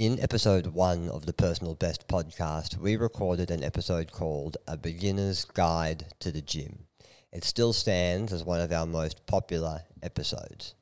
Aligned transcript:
In 0.00 0.18
episode 0.18 0.68
one 0.68 1.10
of 1.10 1.26
the 1.26 1.34
Personal 1.34 1.74
Best 1.74 2.08
podcast, 2.08 2.78
we 2.78 2.96
recorded 2.96 3.50
an 3.50 3.62
episode 3.62 4.12
called 4.12 4.56
A 4.66 4.78
Beginner's 4.78 5.44
Guide 5.44 6.06
to 6.20 6.32
the 6.32 6.40
Gym. 6.40 6.86
It 7.30 7.44
still 7.44 7.74
stands 7.74 8.32
as 8.32 8.42
one 8.42 8.62
of 8.62 8.72
our 8.72 8.86
most 8.86 9.26
popular 9.26 9.82
episodes. 10.02 10.74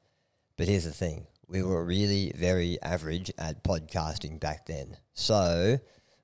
But 0.57 0.69
here's 0.69 0.85
the 0.85 0.93
thing 0.93 1.27
we 1.49 1.65
were 1.65 1.85
really 1.85 2.31
very 2.37 2.81
average 2.81 3.33
at 3.39 3.65
podcasting 3.65 4.38
back 4.38 4.67
then. 4.67 4.96
So 5.15 5.80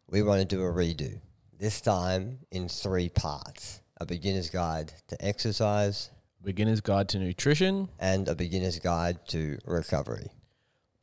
we 0.09 0.23
want 0.23 0.49
to 0.49 0.57
do 0.57 0.63
a 0.63 0.73
redo, 0.73 1.21
this 1.59 1.81
time 1.81 2.47
in 2.53 2.69
three 2.69 3.09
parts 3.09 3.81
a 4.01 4.07
beginner's 4.07 4.51
guide 4.51 4.93
to 5.09 5.17
exercise, 5.21 6.11
Beginner's 6.45 6.81
Guide 6.81 7.09
to 7.09 7.19
Nutrition. 7.19 7.89
and 7.99 8.29
a 8.29 8.37
beginner's 8.37 8.79
guide 8.79 9.27
to 9.31 9.59
recovery. 9.65 10.29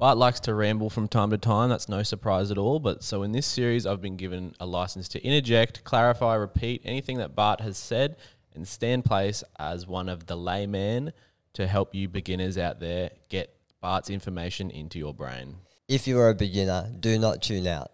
Bart 0.02 0.18
likes 0.18 0.40
to 0.40 0.56
ramble 0.56 0.90
from 0.90 1.08
time 1.08 1.30
to 1.30 1.38
time. 1.38 1.70
That's 1.70 1.88
no 1.88 2.02
surprise 2.02 2.50
at 2.50 2.58
all. 2.58 2.80
But 2.80 3.04
so 3.04 3.22
in 3.22 3.34
this 3.34 3.46
series, 3.46 3.86
I've 3.86 4.02
been 4.02 4.18
given 4.18 4.56
a 4.60 4.66
license 4.66 5.08
to 5.10 5.24
interject, 5.24 5.84
clarify, 5.84 6.34
repeat 6.34 6.82
anything 6.84 7.20
that 7.20 7.36
Bart 7.36 7.62
has 7.62 7.78
said, 7.78 8.16
and 8.56 8.68
stand 8.68 9.06
place 9.06 9.44
as 9.60 9.86
one 9.86 10.10
of 10.10 10.26
the 10.26 10.36
laymen 10.36 11.14
to 11.54 11.68
help 11.68 11.94
you 11.94 12.10
beginners 12.10 12.58
out 12.58 12.80
there 12.80 13.12
get 13.30 13.56
Bart's 13.80 14.10
information 14.10 14.72
into 14.72 14.98
your 14.98 15.14
brain. 15.14 15.58
If 15.88 16.08
you 16.08 16.18
are 16.18 16.30
a 16.30 16.36
beginner, 16.36 16.90
do 17.00 17.20
not 17.20 17.44
tune 17.44 17.68
out. 17.68 17.92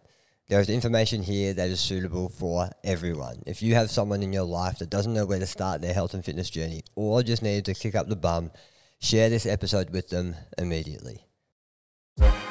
There 0.47 0.61
is 0.61 0.69
information 0.69 1.23
here 1.23 1.53
that 1.55 1.67
is 1.67 1.81
suitable 1.81 2.29
for 2.29 2.69
everyone. 2.85 3.43
If 3.45 3.61
you 3.61 3.75
have 3.75 3.91
someone 3.91 4.23
in 4.23 4.31
your 4.31 4.43
life 4.43 4.79
that 4.79 4.89
doesn't 4.89 5.13
know 5.13 5.25
where 5.25 5.39
to 5.39 5.45
start 5.45 5.81
their 5.81 5.93
health 5.93 6.13
and 6.13 6.23
fitness 6.23 6.49
journey 6.49 6.83
or 6.95 7.21
just 7.21 7.43
needed 7.43 7.65
to 7.65 7.73
kick 7.73 7.95
up 7.95 8.07
the 8.07 8.15
bum, 8.15 8.51
share 9.01 9.29
this 9.29 9.45
episode 9.45 9.89
with 9.89 10.07
them 10.07 10.37
immediately 10.57 11.26
you 12.19 12.46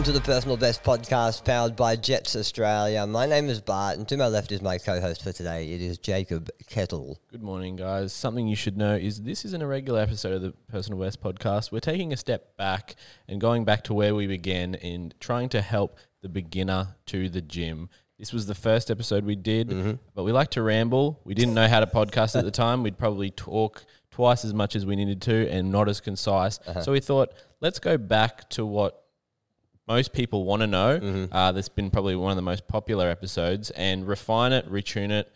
Welcome 0.00 0.14
to 0.14 0.18
the 0.18 0.24
Personal 0.24 0.56
Best 0.56 0.82
Podcast 0.82 1.44
powered 1.44 1.76
by 1.76 1.94
Jetts 1.94 2.34
Australia. 2.34 3.06
My 3.06 3.26
name 3.26 3.50
is 3.50 3.60
Bart, 3.60 3.98
and 3.98 4.08
to 4.08 4.16
my 4.16 4.28
left 4.28 4.50
is 4.50 4.62
my 4.62 4.78
co 4.78 4.98
host 4.98 5.22
for 5.22 5.30
today. 5.30 5.74
It 5.74 5.82
is 5.82 5.98
Jacob 5.98 6.48
Kettle. 6.70 7.20
Good 7.30 7.42
morning, 7.42 7.76
guys. 7.76 8.14
Something 8.14 8.48
you 8.48 8.56
should 8.56 8.78
know 8.78 8.96
is 8.96 9.24
this 9.24 9.44
is 9.44 9.52
an 9.52 9.60
irregular 9.60 10.00
episode 10.00 10.32
of 10.32 10.40
the 10.40 10.52
Personal 10.70 10.98
Best 10.98 11.22
podcast. 11.22 11.70
We're 11.70 11.80
taking 11.80 12.14
a 12.14 12.16
step 12.16 12.56
back 12.56 12.94
and 13.28 13.42
going 13.42 13.66
back 13.66 13.84
to 13.84 13.92
where 13.92 14.14
we 14.14 14.26
began 14.26 14.74
in 14.74 15.12
trying 15.20 15.50
to 15.50 15.60
help 15.60 15.98
the 16.22 16.30
beginner 16.30 16.96
to 17.04 17.28
the 17.28 17.42
gym. 17.42 17.90
This 18.18 18.32
was 18.32 18.46
the 18.46 18.54
first 18.54 18.90
episode 18.90 19.26
we 19.26 19.36
did, 19.36 19.68
mm-hmm. 19.68 19.92
but 20.14 20.24
we 20.24 20.32
like 20.32 20.48
to 20.52 20.62
ramble. 20.62 21.20
We 21.24 21.34
didn't 21.34 21.52
know 21.52 21.68
how 21.68 21.80
to 21.80 21.86
podcast 21.86 22.36
at 22.36 22.46
the 22.46 22.50
time. 22.50 22.82
We'd 22.82 22.96
probably 22.96 23.30
talk 23.30 23.84
twice 24.10 24.46
as 24.46 24.54
much 24.54 24.74
as 24.74 24.86
we 24.86 24.96
needed 24.96 25.20
to 25.22 25.46
and 25.50 25.70
not 25.70 25.90
as 25.90 26.00
concise. 26.00 26.58
Uh-huh. 26.66 26.80
So 26.80 26.92
we 26.92 27.00
thought, 27.00 27.34
let's 27.60 27.78
go 27.78 27.98
back 27.98 28.48
to 28.50 28.64
what 28.64 28.96
most 29.90 30.12
people 30.12 30.44
want 30.44 30.60
to 30.60 30.66
know. 30.66 30.98
Mm-hmm. 31.00 31.34
Uh, 31.34 31.50
that's 31.52 31.68
been 31.68 31.90
probably 31.90 32.14
one 32.16 32.30
of 32.30 32.36
the 32.36 32.42
most 32.42 32.68
popular 32.68 33.08
episodes, 33.10 33.70
and 33.70 34.06
refine 34.06 34.52
it, 34.52 34.70
retune 34.70 35.10
it, 35.10 35.30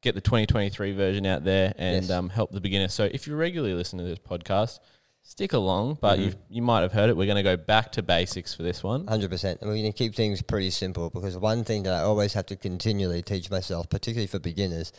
get 0.00 0.14
the 0.14 0.20
2023 0.20 0.92
version 0.92 1.26
out 1.26 1.44
there, 1.44 1.74
and 1.76 2.02
Yes. 2.04 2.10
um, 2.10 2.30
help 2.30 2.50
the 2.52 2.60
beginner. 2.60 2.88
So 2.88 3.04
if 3.04 3.26
you 3.26 3.36
regularly 3.36 3.74
listen 3.74 3.98
to 3.98 4.04
this 4.04 4.18
podcast, 4.18 4.78
stick 5.22 5.52
along. 5.52 5.98
But 6.00 6.18
Mm-hmm. 6.18 6.28
you 6.28 6.34
you 6.56 6.62
might 6.62 6.80
have 6.80 6.92
heard 6.92 7.10
it. 7.10 7.16
We're 7.18 7.26
going 7.26 7.36
to 7.36 7.42
go 7.42 7.56
back 7.58 7.92
to 7.92 8.02
basics 8.02 8.54
for 8.54 8.62
this 8.62 8.82
one. 8.82 9.04
100%. 9.04 9.44
And 9.60 9.68
we're 9.68 9.76
going 9.76 9.92
to 9.92 9.98
keep 10.02 10.14
things 10.14 10.40
pretty 10.40 10.70
simple 10.70 11.10
because 11.10 11.36
one 11.36 11.64
thing 11.64 11.82
that 11.82 11.92
I 11.92 12.00
always 12.00 12.32
have 12.32 12.46
to 12.46 12.56
continually 12.56 13.20
teach 13.22 13.50
myself, 13.50 13.90
particularly 13.90 14.26
for 14.28 14.38
beginners, 14.38 14.92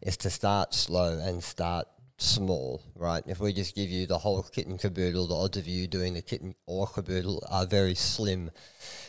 is 0.00 0.16
to 0.18 0.30
start 0.30 0.72
slow 0.72 1.18
and 1.18 1.42
start 1.44 1.86
small, 2.24 2.82
right? 2.94 3.22
If 3.26 3.40
we 3.40 3.52
just 3.52 3.74
give 3.74 3.90
you 3.90 4.06
the 4.06 4.18
whole 4.18 4.42
kit 4.42 4.66
and 4.66 4.78
caboodle, 4.78 5.26
the 5.26 5.34
odds 5.34 5.56
of 5.56 5.68
you 5.68 5.86
doing 5.86 6.14
the 6.14 6.22
kit 6.22 6.42
or 6.66 6.86
caboodle 6.86 7.46
are 7.50 7.66
very 7.66 7.94
slim. 7.94 8.50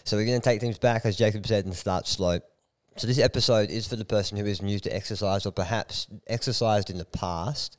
So 0.04 0.18
we're 0.18 0.26
going 0.26 0.40
to 0.40 0.44
take 0.44 0.62
things 0.62 0.78
back, 0.78 1.06
as 1.06 1.16
Jacob 1.18 1.46
said, 1.48 1.66
and 1.66 1.74
start 1.74 2.08
slow. 2.08 2.40
So 2.98 3.08
this 3.08 3.20
episode 3.20 3.70
is 3.70 3.88
for 3.88 3.96
the 3.96 4.06
person 4.06 4.38
who 4.38 4.46
is 4.46 4.62
new 4.62 4.80
to 4.80 4.96
exercise 4.96 5.46
or 5.46 5.52
perhaps 5.52 6.08
exercised 6.28 6.90
in 6.90 6.98
the 6.98 7.06
past, 7.06 7.78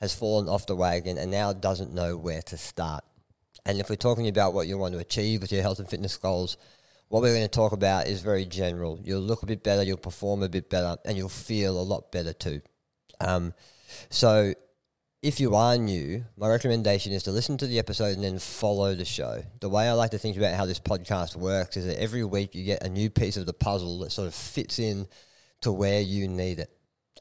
has 0.00 0.14
fallen 0.14 0.48
off 0.48 0.66
the 0.66 0.76
wagon 0.76 1.18
and 1.18 1.30
now 1.30 1.52
doesn't 1.52 1.94
know 1.94 2.16
where 2.16 2.42
to 2.42 2.56
start. 2.56 3.04
And 3.66 3.80
if 3.80 3.88
we're 3.88 3.96
talking 3.96 4.28
about 4.28 4.54
what 4.54 4.66
you 4.66 4.78
want 4.78 4.94
to 4.94 5.00
achieve 5.00 5.42
with 5.42 5.52
your 5.52 5.62
health 5.62 5.78
and 5.78 5.88
fitness 5.88 6.16
goals, 6.16 6.56
what 7.08 7.22
we're 7.22 7.34
going 7.34 7.42
to 7.42 7.48
talk 7.48 7.72
about 7.72 8.06
is 8.06 8.22
very 8.22 8.44
general. 8.44 8.98
You'll 9.02 9.20
look 9.20 9.42
a 9.42 9.46
bit 9.46 9.62
better, 9.62 9.82
you'll 9.82 9.96
perform 9.96 10.42
a 10.42 10.48
bit 10.48 10.68
better, 10.68 10.96
and 11.04 11.16
you'll 11.16 11.28
feel 11.28 11.78
a 11.78 11.82
lot 11.82 12.10
better 12.10 12.32
too. 12.32 12.60
Um, 13.20 13.54
so, 14.10 14.54
if 15.24 15.40
you 15.40 15.54
are 15.54 15.78
new, 15.78 16.22
my 16.36 16.46
recommendation 16.50 17.10
is 17.10 17.22
to 17.22 17.30
listen 17.30 17.56
to 17.56 17.66
the 17.66 17.78
episode 17.78 18.14
and 18.14 18.22
then 18.22 18.38
follow 18.38 18.94
the 18.94 19.06
show. 19.06 19.42
The 19.60 19.70
way 19.70 19.88
I 19.88 19.92
like 19.92 20.10
to 20.10 20.18
think 20.18 20.36
about 20.36 20.52
how 20.52 20.66
this 20.66 20.78
podcast 20.78 21.34
works 21.34 21.78
is 21.78 21.86
that 21.86 21.98
every 21.98 22.22
week 22.24 22.54
you 22.54 22.62
get 22.62 22.82
a 22.82 22.90
new 22.90 23.08
piece 23.08 23.38
of 23.38 23.46
the 23.46 23.54
puzzle 23.54 24.00
that 24.00 24.12
sort 24.12 24.28
of 24.28 24.34
fits 24.34 24.78
in 24.78 25.08
to 25.62 25.72
where 25.72 26.02
you 26.02 26.28
need 26.28 26.58
it. 26.58 26.68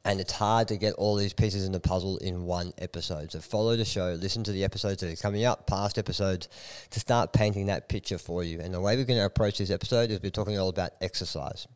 And 0.03 0.19
it's 0.19 0.33
hard 0.33 0.67
to 0.67 0.75
get 0.75 0.95
all 0.95 1.15
these 1.15 1.31
pieces 1.31 1.65
in 1.65 1.71
the 1.71 1.79
puzzle 1.79 2.17
in 2.17 2.43
one 2.43 2.73
episode. 2.77 3.31
So 3.31 3.39
follow 3.39 3.77
the 3.77 3.85
show, 3.85 4.17
listen 4.19 4.43
to 4.43 4.51
the 4.51 4.65
episodes 4.65 4.99
that 4.99 5.13
are 5.13 5.21
coming 5.21 5.45
up, 5.45 5.65
past 5.65 5.97
episodes, 5.97 6.49
to 6.89 6.99
start 6.99 7.31
painting 7.31 7.67
that 7.67 7.87
picture 7.87 8.17
for 8.17 8.43
you. 8.43 8.59
And 8.59 8.73
the 8.73 8.81
way 8.81 8.97
we're 8.97 9.05
going 9.05 9.19
to 9.19 9.25
approach 9.25 9.59
this 9.59 9.71
episode 9.71 10.11
is 10.11 10.21
we're 10.21 10.29
talking 10.29 10.59
all 10.59 10.67
about 10.67 10.91
exercise. 10.99 11.69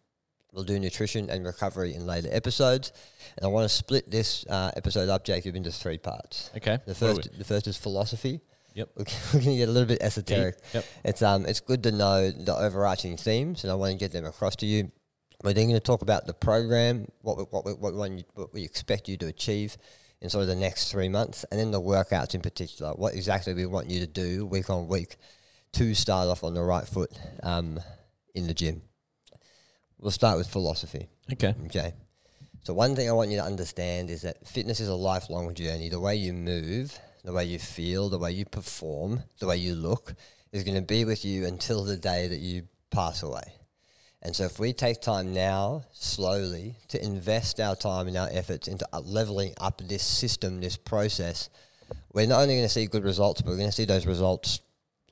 We'll 0.58 0.64
do 0.64 0.80
nutrition 0.80 1.30
and 1.30 1.46
recovery 1.46 1.94
in 1.94 2.08
later 2.08 2.30
episodes. 2.32 2.92
And 3.38 3.46
I 3.46 3.48
want 3.48 3.70
to 3.70 3.76
split 3.76 4.10
this 4.10 4.44
uh, 4.48 4.72
episode 4.76 5.08
up, 5.08 5.24
Jacob, 5.24 5.56
into 5.56 5.72
three 5.72 6.00
parts. 6.00 6.50
Okay. 6.58 6.80
The 6.88 6.96
first, 6.96 7.38
the 7.38 7.44
first 7.44 7.68
is 7.68 7.78
philosophy. 7.78 8.42
Yep. 8.74 8.90
We're 8.96 9.04
going 9.34 9.46
to 9.46 9.56
get 9.56 9.70
a 9.70 9.72
little 9.72 9.88
bit 9.88 10.02
esoteric. 10.02 10.58
Yep. 10.74 10.86
It's 11.06 11.22
um, 11.22 11.46
it's 11.46 11.60
good 11.60 11.84
to 11.84 11.92
know 11.92 12.32
the 12.32 12.56
overarching 12.56 13.18
themes, 13.18 13.64
and 13.64 13.72
I 13.72 13.76
want 13.76 13.92
to 13.92 14.00
get 14.00 14.12
them 14.12 14.26
across 14.26 14.56
to 14.56 14.66
you. 14.66 14.92
We're 15.44 15.54
then 15.54 15.68
going 15.68 15.80
to 15.80 15.80
talk 15.80 16.02
about 16.02 16.26
the 16.26 16.34
program, 16.34 17.06
what 17.22 17.38
we, 17.38 17.44
what 17.44 17.64
we, 17.64 17.74
what 17.74 17.94
we, 17.94 18.00
want 18.00 18.18
you, 18.18 18.24
what 18.34 18.52
we 18.52 18.64
expect 18.64 19.08
you 19.08 19.16
to 19.18 19.28
achieve 19.28 19.78
in 20.22 20.30
sort 20.32 20.42
of 20.42 20.48
the 20.48 20.56
next 20.56 20.92
three 20.92 21.08
months, 21.08 21.46
and 21.52 21.60
then 21.60 21.70
the 21.70 21.80
workouts 21.80 22.34
in 22.34 22.42
particular. 22.42 22.94
What 22.94 23.14
exactly 23.14 23.54
we 23.54 23.68
want 23.68 23.92
you 23.92 24.00
to 24.00 24.08
do 24.08 24.48
week 24.48 24.72
on 24.72 24.88
week 24.88 25.18
to 25.74 25.94
start 25.94 26.30
off 26.30 26.44
on 26.44 26.56
the 26.56 26.64
right 26.64 26.88
foot 26.88 27.12
um, 27.44 27.80
in 28.34 28.48
the 28.48 28.56
gym. 28.56 28.82
We'll 30.00 30.12
start 30.12 30.38
with 30.38 30.48
philosophy. 30.48 31.08
Okay. 31.34 31.56
Okay. 31.66 31.94
So 32.64 32.74
one 32.74 32.96
thing 32.96 33.10
I 33.10 33.14
want 33.14 33.32
you 33.32 33.38
to 33.38 33.44
understand 33.44 34.10
is 34.10 34.24
that 34.24 34.46
fitness 34.46 34.80
is 34.80 34.90
a 34.90 34.96
lifelong 34.96 35.54
journey. 35.54 35.90
The 35.90 36.00
way 36.00 36.16
you 36.16 36.34
move, 36.34 36.98
the 37.24 37.34
way 37.34 37.46
you 37.46 37.60
feel, 37.60 38.10
the 38.10 38.20
way 38.20 38.32
you 38.32 38.46
perform, 38.46 39.24
the 39.40 39.48
way 39.48 39.58
you 39.58 39.74
look 39.74 40.14
is 40.52 40.64
going 40.64 40.76
to 40.76 40.82
be 40.82 41.06
with 41.06 41.26
you 41.26 41.46
until 41.46 41.84
the 41.84 41.98
day 41.98 42.28
that 42.28 42.40
you 42.40 42.64
pass 42.92 43.24
away. 43.24 43.54
And 44.22 44.36
so 44.36 44.44
if 44.44 44.60
we 44.60 44.74
take 44.74 45.02
time 45.02 45.34
now, 45.34 45.84
slowly, 45.94 46.76
to 46.90 47.04
invest 47.04 47.60
our 47.60 47.76
time 47.76 48.08
and 48.08 48.18
our 48.18 48.30
efforts 48.32 48.68
into 48.68 48.86
leveling 49.02 49.54
up 49.60 49.82
this 49.88 50.04
system, 50.04 50.60
this 50.60 50.76
process, 50.76 51.50
we're 52.14 52.28
not 52.28 52.42
only 52.42 52.56
going 52.56 52.66
to 52.66 52.74
see 52.74 52.88
good 52.88 53.04
results, 53.04 53.42
but 53.42 53.52
we're 53.52 53.58
going 53.58 53.70
to 53.70 53.76
see 53.76 53.86
those 53.86 54.06
results 54.06 54.62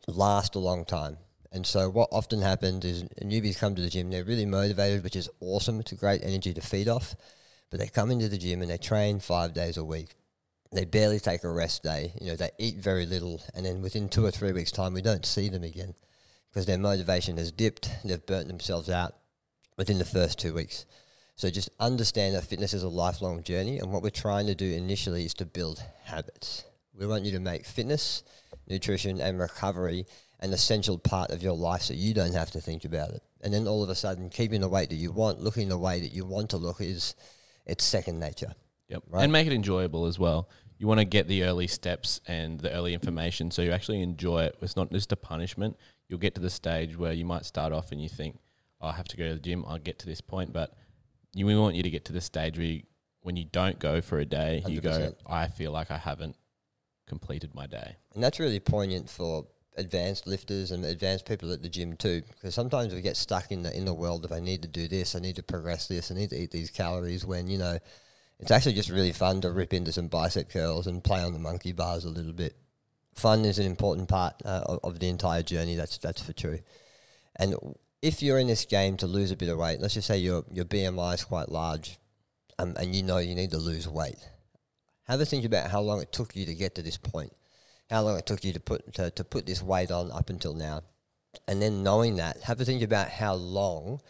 last 0.07 0.56
a 0.56 0.59
long 0.59 0.85
time. 0.85 1.17
And 1.55 1.66
so 1.66 1.89
what 1.89 2.09
often 2.11 2.41
happens 2.41 2.83
is 2.83 3.03
newbies 3.23 3.57
come 3.57 3.75
to 3.75 3.81
the 3.81 3.89
gym, 3.89 4.09
they're 4.09 4.25
really 4.25 4.45
motivated, 4.45 5.05
which 5.05 5.16
is 5.16 5.29
awesome. 5.39 5.79
It's 5.79 5.93
a 5.93 5.95
great 5.95 6.21
energy 6.21 6.53
to 6.53 6.59
feed 6.59 6.89
off. 6.89 7.16
But 7.71 7.79
they 7.79 7.88
come 7.88 8.11
into 8.11 8.27
the 8.27 8.38
gym 8.38 8.61
and 8.61 8.69
they 8.69 8.77
train 8.77 9.21
five 9.21 9.53
days 9.53 9.77
a 9.77 9.85
week. 9.85 10.16
They 10.73 10.83
barely 10.83 11.17
take 11.17 11.45
a 11.45 11.49
rest 11.49 11.81
day. 11.81 12.11
You 12.19 12.27
know, 12.27 12.35
they 12.35 12.51
eat 12.59 12.75
very 12.75 13.05
little. 13.05 13.41
And 13.53 13.66
then 13.66 13.81
within 13.81 14.09
two 14.09 14.25
or 14.25 14.31
three 14.31 14.51
weeks' 14.51 14.73
time, 14.73 14.93
we 14.93 15.01
don't 15.01 15.25
see 15.25 15.47
them 15.47 15.63
again 15.63 15.93
because 16.51 16.66
their 16.66 16.77
motivation 16.77 17.38
has 17.38 17.53
dipped. 17.53 17.89
They've 18.03 18.25
burnt 18.25 18.49
themselves 18.49 18.89
out 18.89 19.16
within 19.78 19.97
the 19.97 20.03
first 20.03 20.37
two 20.37 20.53
weeks. 20.53 20.85
So 21.37 21.49
just 21.49 21.69
understand 21.79 22.35
that 22.35 22.43
fitness 22.43 22.73
is 22.73 22.84
a 22.84 22.90
lifelong 22.90 23.43
journey. 23.43 23.79
And 23.79 23.93
what 23.93 24.03
we're 24.03 24.09
trying 24.09 24.47
to 24.47 24.55
do 24.55 24.69
initially 24.73 25.23
is 25.23 25.34
to 25.35 25.46
build 25.46 25.81
habits. 26.03 26.66
We 26.93 27.07
want 27.07 27.23
you 27.23 27.31
to 27.31 27.40
make 27.40 27.66
fitness, 27.66 28.23
nutrition, 28.67 29.22
and 29.22 29.40
recovery 29.40 30.05
an 30.45 30.53
essential 30.53 30.97
part 30.97 31.31
of 31.31 31.43
your 31.43 31.55
life 31.55 31.81
so 31.81 31.93
you 31.93 32.13
don't 32.13 32.33
have 32.33 32.51
to 32.51 32.61
think 32.61 32.85
about 32.85 33.09
it. 33.09 33.21
And 33.41 33.53
then 33.53 33.67
all 33.67 33.83
of 33.83 33.89
a 33.89 33.95
sudden, 33.95 34.29
keeping 34.29 34.61
the 34.61 34.69
weight 34.69 34.89
that 34.89 34.95
you 34.95 35.11
want, 35.11 35.41
looking 35.41 35.67
the 35.67 35.77
way 35.77 35.99
that 35.99 36.13
you 36.13 36.23
want 36.23 36.51
to 36.51 36.57
look 36.57 36.79
is 36.79 37.15
it's 37.65 37.83
second 37.83 38.19
nature. 38.19 38.53
Yep. 38.89 39.03
Right. 39.09 39.23
And 39.23 39.31
make 39.31 39.47
it 39.47 39.53
enjoyable 39.53 40.05
as 40.05 40.19
well. 40.19 40.49
You 40.77 40.87
want 40.87 40.99
to 40.99 41.05
get 41.05 41.27
the 41.27 41.43
early 41.43 41.67
steps 41.67 42.21
and 42.27 42.59
the 42.59 42.71
early 42.71 42.93
information 42.93 43.49
so 43.49 43.61
you 43.61 43.71
actually 43.71 44.01
enjoy 44.01 44.43
it. 44.43 44.57
It's 44.61 44.75
not 44.75 44.91
just 44.91 45.11
a 45.11 45.15
punishment. 45.15 45.77
You'll 46.07 46.19
get 46.19 46.35
to 46.35 46.41
the 46.41 46.49
stage 46.49 46.97
where 46.97 47.13
you 47.13 47.25
might 47.25 47.45
start 47.45 47.73
off 47.73 47.91
and 47.91 48.01
you 48.01 48.09
think, 48.09 48.37
oh, 48.81 48.87
I 48.87 48.93
have 48.93 49.07
to 49.07 49.17
go 49.17 49.27
to 49.27 49.33
the 49.33 49.39
gym. 49.39 49.65
I'll 49.67 49.79
get 49.79 49.99
to 49.99 50.05
this 50.05 50.21
point. 50.21 50.53
But 50.53 50.73
you, 51.33 51.45
we 51.45 51.57
want 51.57 51.75
you 51.75 51.83
to 51.83 51.89
get 51.89 52.05
to 52.05 52.13
the 52.13 52.21
stage 52.21 52.57
where 52.57 52.67
you, 52.67 52.83
when 53.21 53.35
you 53.35 53.45
don't 53.45 53.79
go 53.79 54.01
for 54.01 54.19
a 54.19 54.25
day, 54.25 54.63
you 54.67 54.81
go, 54.81 55.15
I 55.25 55.47
feel 55.47 55.71
like 55.71 55.89
I 55.89 55.97
haven't 55.97 56.35
completed 57.07 57.55
my 57.55 57.65
day. 57.65 57.95
And 58.13 58.23
that's 58.23 58.39
really 58.39 58.59
poignant 58.59 59.09
for 59.09 59.47
advanced 59.77 60.27
lifters 60.27 60.72
and 60.72 60.85
advanced 60.85 61.25
people 61.25 61.51
at 61.51 61.61
the 61.61 61.69
gym 61.69 61.95
too, 61.95 62.22
because 62.29 62.55
sometimes 62.55 62.93
we 62.93 63.01
get 63.01 63.17
stuck 63.17 63.51
in 63.51 63.63
the 63.63 63.75
in 63.75 63.85
the 63.85 63.93
world 63.93 64.25
of 64.25 64.31
I 64.31 64.39
need 64.39 64.61
to 64.61 64.67
do 64.67 64.87
this, 64.87 65.16
I 65.16 65.19
need 65.19 65.35
to 65.35 65.43
progress 65.43 65.87
this, 65.87 66.11
I 66.11 66.16
need 66.16 66.29
to 66.31 66.41
eat 66.41 66.51
these 66.51 66.69
calories. 66.69 67.25
When 67.25 67.47
you 67.47 67.57
know, 67.57 67.77
it's 68.39 68.51
actually 68.51 68.73
just 68.73 68.89
really 68.89 69.11
fun 69.11 69.41
to 69.41 69.51
rip 69.51 69.73
into 69.73 69.91
some 69.91 70.07
bicep 70.07 70.49
curls 70.49 70.87
and 70.87 71.03
play 71.03 71.22
on 71.22 71.33
the 71.33 71.39
monkey 71.39 71.72
bars 71.72 72.05
a 72.05 72.09
little 72.09 72.33
bit. 72.33 72.55
Fun 73.13 73.45
is 73.45 73.59
an 73.59 73.66
important 73.66 74.09
part 74.09 74.35
uh, 74.43 74.63
of, 74.66 74.79
of 74.83 74.99
the 74.99 75.07
entire 75.07 75.43
journey. 75.43 75.75
That's 75.75 75.97
that's 75.97 76.21
for 76.21 76.33
true. 76.33 76.59
And 77.37 77.55
if 78.01 78.21
you're 78.21 78.39
in 78.39 78.47
this 78.47 78.66
game 78.66 78.97
to 78.97 79.07
lose 79.07 79.31
a 79.31 79.35
bit 79.35 79.49
of 79.49 79.57
weight, 79.57 79.79
let's 79.79 79.93
just 79.93 80.07
say 80.07 80.17
your 80.17 80.43
your 80.51 80.66
BMI 80.66 81.16
is 81.16 81.23
quite 81.23 81.49
large, 81.49 81.97
um, 82.59 82.75
and 82.78 82.95
you 82.95 83.03
know 83.03 83.17
you 83.17 83.35
need 83.35 83.51
to 83.51 83.57
lose 83.57 83.87
weight. 83.87 84.19
Have 85.07 85.21
a 85.21 85.25
think 85.25 85.45
about 85.45 85.69
how 85.69 85.81
long 85.81 86.01
it 86.01 86.11
took 86.11 86.35
you 86.35 86.45
to 86.45 86.55
get 86.55 86.75
to 86.75 86.81
this 86.81 86.97
point 86.97 87.31
how 87.90 88.02
long 88.02 88.17
it 88.17 88.26
took 88.26 88.43
you 88.43 88.53
to 88.53 88.59
put 88.59 88.93
to, 88.93 89.11
to 89.11 89.23
put 89.23 89.46
this 89.46 89.61
weight 89.61 89.91
on 89.91 90.11
up 90.11 90.29
until 90.29 90.53
now. 90.53 90.82
And 91.47 91.61
then 91.61 91.84
knowing 91.84 92.16
that, 92.17 92.41
have 92.43 92.59
a 92.61 92.66
think 92.66 92.82
about 92.82 93.09
how 93.09 93.34
long 93.34 94.02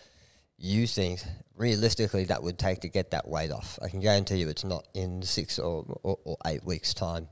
you 0.58 0.88
think 0.88 1.22
realistically 1.56 2.26
that 2.26 2.44
would 2.44 2.58
take 2.58 2.82
to 2.82 2.90
get 2.90 3.12
that 3.12 3.28
weight 3.28 3.52
off. 3.52 3.80
I 3.82 3.90
can 3.90 4.00
guarantee 4.00 4.38
you 4.38 4.50
it's 4.50 4.64
not 4.64 4.88
in 4.94 5.22
six 5.22 5.60
or, 5.60 6.00
or, 6.04 6.18
or 6.24 6.38
eight 6.46 6.64
weeks' 6.64 6.94
time. 6.94 7.28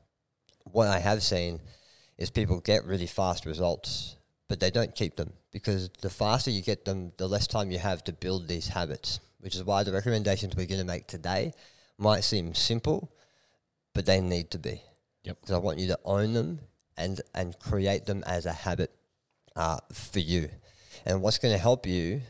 What 0.63 0.87
I 0.87 0.99
have 0.99 1.21
seen 1.23 1.59
is 2.17 2.29
people 2.29 2.59
get 2.59 2.85
really 2.85 3.07
fast 3.07 3.45
results, 3.45 4.15
but 4.47 4.59
they 4.59 4.71
don't 4.71 4.95
keep 4.95 5.15
them 5.15 5.33
because 5.51 5.89
the 6.01 6.09
faster 6.09 6.51
you 6.51 6.61
get 6.61 6.85
them, 6.85 7.11
the 7.17 7.27
less 7.27 7.47
time 7.47 7.71
you 7.71 7.79
have 7.79 8.03
to 8.05 8.13
build 8.13 8.47
these 8.47 8.67
habits, 8.67 9.19
which 9.39 9.55
is 9.55 9.63
why 9.63 9.83
the 9.83 9.91
recommendations 9.91 10.55
we're 10.55 10.65
going 10.65 10.79
to 10.79 10.85
make 10.85 11.07
today 11.07 11.53
might 11.97 12.23
seem 12.23 12.55
simple, 12.55 13.11
but 13.93 14.05
they 14.05 14.19
need 14.21 14.51
to 14.51 14.57
be. 14.57 14.81
Yep. 15.23 15.37
Because 15.41 15.55
I 15.55 15.57
want 15.57 15.79
you 15.79 15.87
to 15.87 15.99
own 16.05 16.33
them 16.33 16.59
and 16.97 17.21
and 17.33 17.57
create 17.59 18.05
them 18.05 18.23
as 18.25 18.45
a 18.45 18.51
habit 18.51 18.91
uh, 19.55 19.79
for 19.91 20.19
you. 20.19 20.49
And 21.05 21.21
what's 21.21 21.39
going 21.39 21.53
to 21.53 21.59
help 21.59 21.85
you 21.85 22.21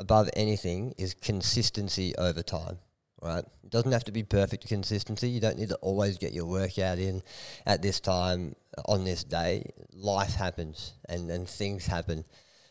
above 0.00 0.30
anything 0.34 0.94
is 0.98 1.14
consistency 1.14 2.14
over 2.16 2.42
time. 2.42 2.78
Right? 3.20 3.44
It 3.64 3.70
doesn't 3.70 3.90
have 3.90 4.04
to 4.04 4.12
be 4.12 4.22
perfect 4.22 4.68
consistency. 4.68 5.28
You 5.28 5.40
don't 5.40 5.58
need 5.58 5.70
to 5.70 5.76
always 5.76 6.18
get 6.18 6.32
your 6.32 6.46
workout 6.46 6.98
in 6.98 7.22
at 7.66 7.82
this 7.82 7.98
time 7.98 8.54
on 8.86 9.04
this 9.04 9.24
day. 9.24 9.72
Life 9.92 10.34
happens 10.34 10.94
and, 11.08 11.28
and 11.30 11.48
things 11.48 11.86
happen. 11.86 12.24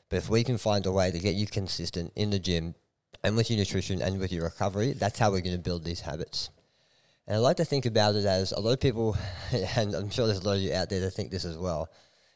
But 0.09 0.17
if 0.17 0.29
we 0.29 0.45
can 0.45 0.57
find 0.57 0.85
a 0.85 0.91
way 0.91 1.11
to 1.11 1.19
get 1.19 1.35
you 1.35 1.47
consistent 1.47 2.13
in 2.15 2.29
the 2.29 2.39
gym 2.39 2.75
and 3.25 3.35
with 3.35 3.49
your 3.49 3.59
nutrition 3.59 4.01
and 4.01 4.19
with 4.19 4.31
your 4.31 4.45
recovery, 4.45 4.93
that's 4.93 5.19
how 5.19 5.31
we're 5.31 5.41
going 5.41 5.55
to 5.55 5.61
build 5.61 5.83
these 5.83 5.99
habits. 6.01 6.49
And 7.27 7.35
I 7.35 7.39
like 7.39 7.57
to 7.57 7.65
think 7.65 7.85
about 7.85 8.15
it 8.15 8.23
as 8.23 8.53
a 8.53 8.59
lot 8.59 8.71
of 8.71 8.79
people, 8.79 9.17
and 9.75 9.93
I'm 9.93 10.09
sure 10.09 10.27
there's 10.27 10.39
a 10.39 10.47
lot 10.47 10.55
of 10.55 10.61
you 10.61 10.73
out 10.73 10.89
there 10.89 11.01
that 11.01 11.11
think 11.11 11.29
this 11.29 11.43
as 11.43 11.57
well. 11.57 11.89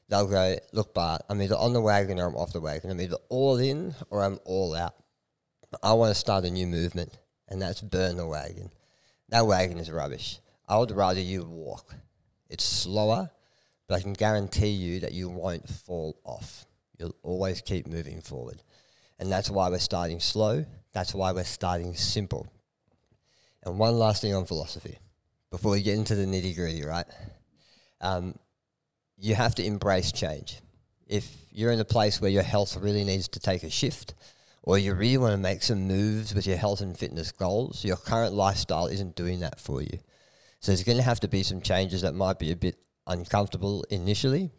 They'll 0.10 0.28
go, 0.28 0.58
look, 0.74 0.94
Bart, 0.94 1.22
I'm 1.30 1.42
either 1.42 1.56
on 1.56 1.72
the 1.72 1.80
wagon 1.80 2.20
or 2.20 2.28
I'm 2.28 2.36
off 2.36 2.52
the 2.52 2.60
wagon. 2.60 2.92
I'm 2.92 3.00
either 3.00 3.16
all 3.30 3.58
in 3.58 3.96
or 4.10 4.22
I'm 4.22 4.40
all 4.44 4.76
out. 4.76 4.96
I 5.82 5.94
want 5.94 6.12
to 6.12 6.20
start 6.20 6.44
a 6.44 6.52
new 6.52 6.68
movement, 6.68 7.18
and 7.48 7.62
that's 7.62 7.80
burn 7.80 8.18
the 8.18 8.28
wagon. 8.28 8.70
That 9.30 9.48
wagon 9.48 9.78
is 9.78 9.90
rubbish. 9.90 10.40
I 10.68 10.78
would 10.78 10.92
rather 10.92 11.22
you 11.22 11.46
walk. 11.46 11.96
It's 12.50 12.66
slower, 12.66 13.32
but 13.88 13.96
I 13.96 14.02
can 14.02 14.12
guarantee 14.12 14.72
you 14.72 15.00
that 15.00 15.14
you 15.14 15.30
won't 15.30 15.70
fall 15.70 16.20
off. 16.26 16.66
You'll 17.00 17.16
always 17.24 17.62
keep 17.62 17.88
moving 17.88 18.20
forward. 18.20 18.62
And 19.20 19.32
that's 19.32 19.50
why 19.50 19.70
we're 19.70 19.80
starting 19.80 20.20
slow. 20.20 20.66
That's 20.92 21.16
why 21.16 21.32
we're 21.32 21.46
starting 21.46 21.96
simple 21.96 22.52
and 23.64 23.78
one 23.78 23.98
last 23.98 24.22
thing 24.22 24.34
on 24.34 24.46
philosophy 24.46 24.98
before 25.52 25.72
we 25.72 25.82
get 25.82 25.98
into 25.98 26.16
the 26.16 26.26
nitty 26.26 26.56
gritty, 26.56 26.84
right? 26.84 27.06
Um, 28.00 28.36
you 29.18 29.36
have 29.36 29.56
to 29.56 29.66
embrace 29.66 30.12
change. 30.12 30.60
If 31.08 31.30
you're 31.52 31.72
in 31.72 31.80
a 31.80 31.86
place 31.86 32.22
where 32.22 32.32
your 32.32 32.44
health 32.44 32.78
really 32.78 33.04
needs 33.04 33.28
to 33.30 33.40
take 33.40 33.64
a 33.64 33.70
shift, 33.70 34.14
or 34.64 34.78
you 34.78 34.94
really 34.94 35.18
want 35.18 35.34
to 35.34 35.38
make 35.38 35.64
some 35.64 35.88
moves 35.88 36.34
with 36.34 36.48
your 36.48 36.58
health 36.58 36.82
and 36.82 36.98
fitness 36.98 37.32
goals, 37.32 37.84
your 37.84 37.98
current 37.98 38.34
lifestyle 38.34 38.88
isn't 38.88 39.16
doing 39.16 39.40
that 39.40 39.60
for 39.60 39.82
you. 39.82 40.00
So 40.60 40.72
there's 40.72 40.84
going 40.84 40.98
to 40.98 41.04
have 41.04 41.20
to 41.22 41.28
be 41.28 41.44
some 41.44 41.62
changes 41.62 42.04
that 42.04 42.14
might 42.14 42.40
be 42.40 42.52
a 42.52 42.56
bit 42.56 42.78
uncomfortable 43.08 43.84
initially, 43.90 44.52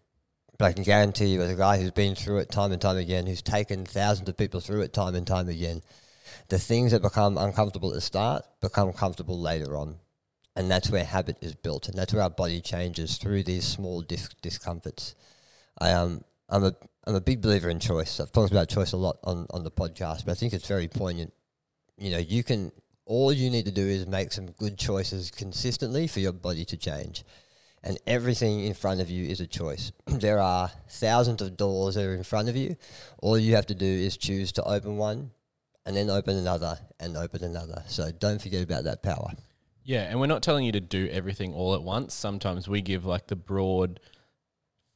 but 0.58 0.66
I 0.66 0.72
can 0.72 0.82
guarantee 0.82 1.26
you, 1.26 1.42
as 1.42 1.50
a 1.50 1.56
guy 1.56 1.80
who's 1.80 1.92
been 1.92 2.14
through 2.14 2.38
it 2.38 2.50
time 2.50 2.72
and 2.72 2.82
time 2.82 2.96
again, 2.96 3.26
who's 3.26 3.42
taken 3.42 3.84
thousands 3.84 4.28
of 4.28 4.36
people 4.36 4.60
through 4.60 4.82
it 4.82 4.92
time 4.92 5.14
and 5.14 5.26
time 5.26 5.48
again, 5.48 5.80
the 6.48 6.58
things 6.58 6.92
that 6.92 7.02
become 7.02 7.38
uncomfortable 7.38 7.90
at 7.90 7.94
the 7.94 8.00
start 8.00 8.44
become 8.60 8.92
comfortable 8.92 9.38
later 9.38 9.76
on. 9.76 9.96
And 10.54 10.70
that's 10.70 10.90
where 10.90 11.04
habit 11.04 11.38
is 11.40 11.54
built, 11.54 11.88
and 11.88 11.96
that's 11.96 12.12
where 12.12 12.22
our 12.22 12.30
body 12.30 12.60
changes 12.60 13.16
through 13.16 13.44
these 13.44 13.64
small 13.64 14.02
dis- 14.02 14.28
discomforts. 14.42 15.14
I 15.78 15.92
um, 15.92 16.24
I'm 16.48 16.64
a 16.64 16.74
I'm 17.06 17.14
a 17.14 17.20
big 17.20 17.40
believer 17.40 17.70
in 17.70 17.80
choice. 17.80 18.20
I've 18.20 18.32
talked 18.32 18.52
about 18.52 18.68
choice 18.68 18.92
a 18.92 18.98
lot 18.98 19.16
on, 19.24 19.46
on 19.50 19.64
the 19.64 19.70
podcast, 19.70 20.26
but 20.26 20.32
I 20.32 20.34
think 20.34 20.52
it's 20.52 20.68
very 20.68 20.88
poignant. 20.88 21.32
You 21.96 22.10
know, 22.10 22.18
you 22.18 22.44
can 22.44 22.70
all 23.06 23.32
you 23.32 23.50
need 23.50 23.64
to 23.64 23.72
do 23.72 23.86
is 23.86 24.06
make 24.06 24.32
some 24.32 24.46
good 24.52 24.78
choices 24.78 25.30
consistently 25.30 26.06
for 26.06 26.20
your 26.20 26.32
body 26.32 26.64
to 26.66 26.76
change. 26.76 27.24
And 27.84 27.98
everything 28.06 28.60
in 28.60 28.74
front 28.74 29.00
of 29.00 29.10
you 29.10 29.28
is 29.28 29.40
a 29.40 29.46
choice. 29.46 29.90
there 30.06 30.38
are 30.38 30.70
thousands 30.88 31.42
of 31.42 31.56
doors 31.56 31.96
that 31.96 32.04
are 32.04 32.14
in 32.14 32.22
front 32.22 32.48
of 32.48 32.56
you. 32.56 32.76
All 33.20 33.38
you 33.38 33.56
have 33.56 33.66
to 33.66 33.74
do 33.74 33.86
is 33.86 34.16
choose 34.16 34.52
to 34.52 34.64
open 34.64 34.96
one, 34.98 35.32
and 35.84 35.96
then 35.96 36.10
open 36.10 36.36
another 36.36 36.78
and 37.00 37.16
open 37.16 37.42
another. 37.42 37.82
So 37.86 38.10
don't 38.12 38.40
forget 38.40 38.62
about 38.62 38.84
that 38.84 39.02
power. 39.02 39.32
Yeah, 39.84 40.02
and 40.02 40.20
we're 40.20 40.26
not 40.26 40.42
telling 40.42 40.64
you 40.64 40.72
to 40.72 40.80
do 40.80 41.08
everything 41.10 41.52
all 41.54 41.74
at 41.74 41.82
once. 41.82 42.14
Sometimes 42.14 42.68
we 42.68 42.82
give 42.82 43.04
like 43.04 43.26
the 43.26 43.36
broad 43.36 43.98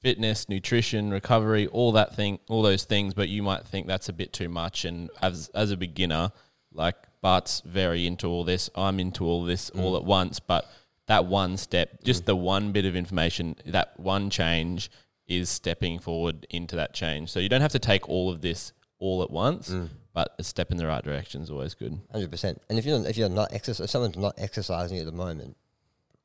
fitness, 0.01 0.49
nutrition, 0.49 1.11
recovery, 1.11 1.67
all 1.67 1.91
that 1.93 2.15
thing, 2.15 2.39
all 2.49 2.63
those 2.63 2.85
things, 2.85 3.15
but 3.15 3.29
you 3.29 3.43
might 3.43 3.67
think 3.67 3.87
that's 3.87 4.09
a 4.09 4.13
bit 4.13 4.33
too 4.33 4.49
much 4.49 4.85
and 4.85 5.11
as 5.21 5.51
as 5.55 5.73
a 5.73 5.77
beginner, 5.77 6.31
like 6.73 6.97
Bart's 7.21 7.63
very 7.65 8.07
into 8.07 8.29
all 8.29 8.45
this, 8.45 8.71
I'm 8.77 9.01
into 9.01 9.25
all 9.25 9.45
this 9.45 9.71
mm. 9.71 9.83
all 9.83 9.97
at 9.97 10.05
once, 10.05 10.39
but 10.39 10.71
that 11.09 11.27
one 11.27 11.57
step, 11.57 12.05
just 12.05 12.23
mm. 12.23 12.27
the 12.27 12.37
one 12.37 12.71
bit 12.71 12.85
of 12.85 12.95
information, 12.95 13.57
that 13.65 13.99
one 13.99 14.31
change 14.31 14.91
is 15.27 15.51
stepping 15.51 15.99
forward 15.99 16.47
into 16.51 16.77
that 16.77 16.95
change. 16.95 17.31
So 17.31 17.41
you 17.41 17.49
don't 17.49 17.61
have 17.61 17.73
to 17.73 17.81
take 17.81 18.09
all 18.09 18.31
of 18.31 18.43
this 18.43 18.73
all 19.01 19.25
at 19.25 19.31
once. 19.31 19.71
Mm 19.71 19.89
but 20.17 20.35
a 20.39 20.43
step 20.43 20.71
in 20.71 20.79
the 20.79 20.87
right 20.87 21.05
direction 21.05 21.43
is 21.43 21.51
always 21.51 21.75
good. 21.75 22.01
Hundred 22.11 22.31
percent. 22.31 22.63
And 22.71 22.79
if 22.79 22.87
you're 22.87 23.07
if 23.07 23.19
you're 23.19 23.29
not 23.29 23.53
exercise, 23.53 23.85
if 23.85 23.91
someone's 23.91 24.17
not 24.17 24.33
exercising 24.39 24.99
at 24.99 25.05
the 25.05 25.13
moment, 25.13 25.59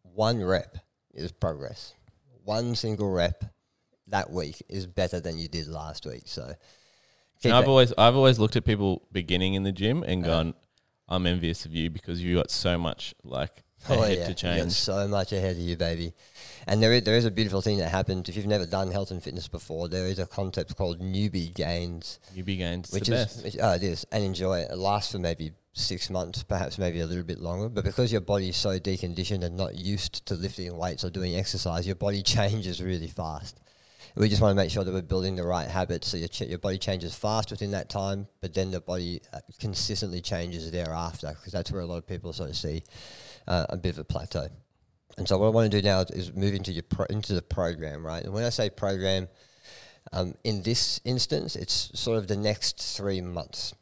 one 0.01 0.41
rep 0.41 0.77
is 1.13 1.33
progress. 1.33 1.93
One 2.45 2.73
single 2.75 3.11
rep 3.11 3.43
that 4.07 4.31
week 4.31 4.63
is 4.69 4.87
better 4.87 5.19
than 5.19 5.37
you 5.37 5.49
did 5.49 5.67
last 5.67 6.05
week. 6.05 6.23
So, 6.23 6.53
I've 7.43 7.67
always 7.67 7.91
I've 7.97 8.15
always 8.15 8.39
looked 8.39 8.55
at 8.55 8.63
people 8.63 9.01
beginning 9.11 9.55
in 9.55 9.63
the 9.63 9.73
gym 9.73 10.03
and 10.03 10.23
uh-huh. 10.23 10.35
gone, 10.35 10.53
I'm 11.09 11.27
envious 11.27 11.65
of 11.65 11.75
you 11.75 11.89
because 11.89 12.23
you 12.23 12.35
got 12.35 12.49
so 12.49 12.77
much 12.77 13.13
like 13.25 13.61
oh, 13.89 14.05
yeah. 14.07 14.27
to 14.27 14.33
change. 14.33 14.57
You 14.57 14.63
got 14.63 14.71
so 14.71 15.07
much 15.07 15.31
ahead 15.31 15.55
of 15.55 15.61
you, 15.61 15.75
baby. 15.77 16.13
And 16.67 16.81
there 16.81 16.93
is, 16.93 17.03
there 17.03 17.15
is 17.15 17.25
a 17.25 17.31
beautiful 17.31 17.61
thing 17.61 17.79
that 17.79 17.89
happens 17.89 18.29
if 18.29 18.35
you've 18.35 18.45
never 18.45 18.65
done 18.65 18.91
health 18.91 19.11
and 19.11 19.21
fitness 19.21 19.47
before. 19.47 19.87
There 19.87 20.05
is 20.05 20.19
a 20.19 20.27
concept 20.27 20.75
called 20.75 20.99
newbie 20.99 21.53
gains. 21.53 22.19
Newbie 22.35 22.57
gains, 22.57 22.91
which 22.91 23.09
is 23.09 23.41
which, 23.43 23.57
oh, 23.59 23.73
it 23.73 23.83
is, 23.83 24.05
and 24.11 24.23
enjoy 24.23 24.59
it. 24.59 24.71
It 24.71 24.77
lasts 24.77 25.11
for 25.11 25.19
maybe 25.19 25.51
six 25.73 26.09
months, 26.09 26.43
perhaps 26.43 26.77
maybe 26.77 26.99
a 26.99 27.05
little 27.05 27.23
bit 27.23 27.39
longer. 27.39 27.69
But 27.69 27.85
because 27.85 28.11
your 28.11 28.21
body 28.21 28.49
is 28.49 28.57
so 28.57 28.79
deconditioned 28.79 29.43
and 29.43 29.57
not 29.57 29.75
used 29.75 30.25
to 30.27 30.35
lifting 30.35 30.75
weights 30.77 31.03
or 31.03 31.09
doing 31.09 31.35
exercise, 31.35 31.87
your 31.87 31.95
body 31.95 32.21
changes 32.23 32.81
really 32.81 33.07
fast. 33.07 33.59
We 34.13 34.27
just 34.27 34.41
want 34.41 34.51
to 34.51 34.55
make 34.55 34.71
sure 34.71 34.83
that 34.83 34.93
we're 34.93 35.01
building 35.01 35.37
the 35.37 35.45
right 35.45 35.69
habits 35.69 36.09
so 36.09 36.17
your, 36.17 36.27
ch- 36.27 36.41
your 36.41 36.59
body 36.59 36.77
changes 36.77 37.15
fast 37.15 37.49
within 37.49 37.71
that 37.71 37.87
time, 37.87 38.27
but 38.41 38.53
then 38.53 38.69
the 38.71 38.81
body 38.81 39.21
uh, 39.33 39.39
consistently 39.57 40.19
changes 40.19 40.69
thereafter 40.69 41.29
because 41.29 41.53
that's 41.53 41.71
where 41.71 41.81
a 41.81 41.85
lot 41.85 41.97
of 41.97 42.05
people 42.05 42.33
sort 42.33 42.49
of 42.49 42.57
see 42.57 42.83
uh, 43.47 43.65
a 43.69 43.77
bit 43.77 43.91
of 43.91 43.99
a 43.99 44.03
plateau. 44.03 44.47
And 45.17 45.27
so 45.27 45.37
what 45.37 45.47
I 45.47 45.49
want 45.49 45.71
to 45.71 45.81
do 45.81 45.85
now 45.85 46.01
is 46.01 46.33
move 46.33 46.53
into 46.53 46.71
your 46.71 46.83
pro- 46.83 47.05
into 47.05 47.33
the 47.33 47.41
program, 47.41 48.05
right? 48.05 48.23
And 48.23 48.33
when 48.33 48.45
I 48.45 48.49
say 48.49 48.69
program, 48.69 49.27
um, 50.13 50.35
in 50.43 50.63
this 50.63 51.01
instance, 51.03 51.55
it's 51.55 51.91
sort 51.99 52.17
of 52.17 52.27
the 52.27 52.37
next 52.37 52.81
three 52.81 53.21
months. 53.21 53.73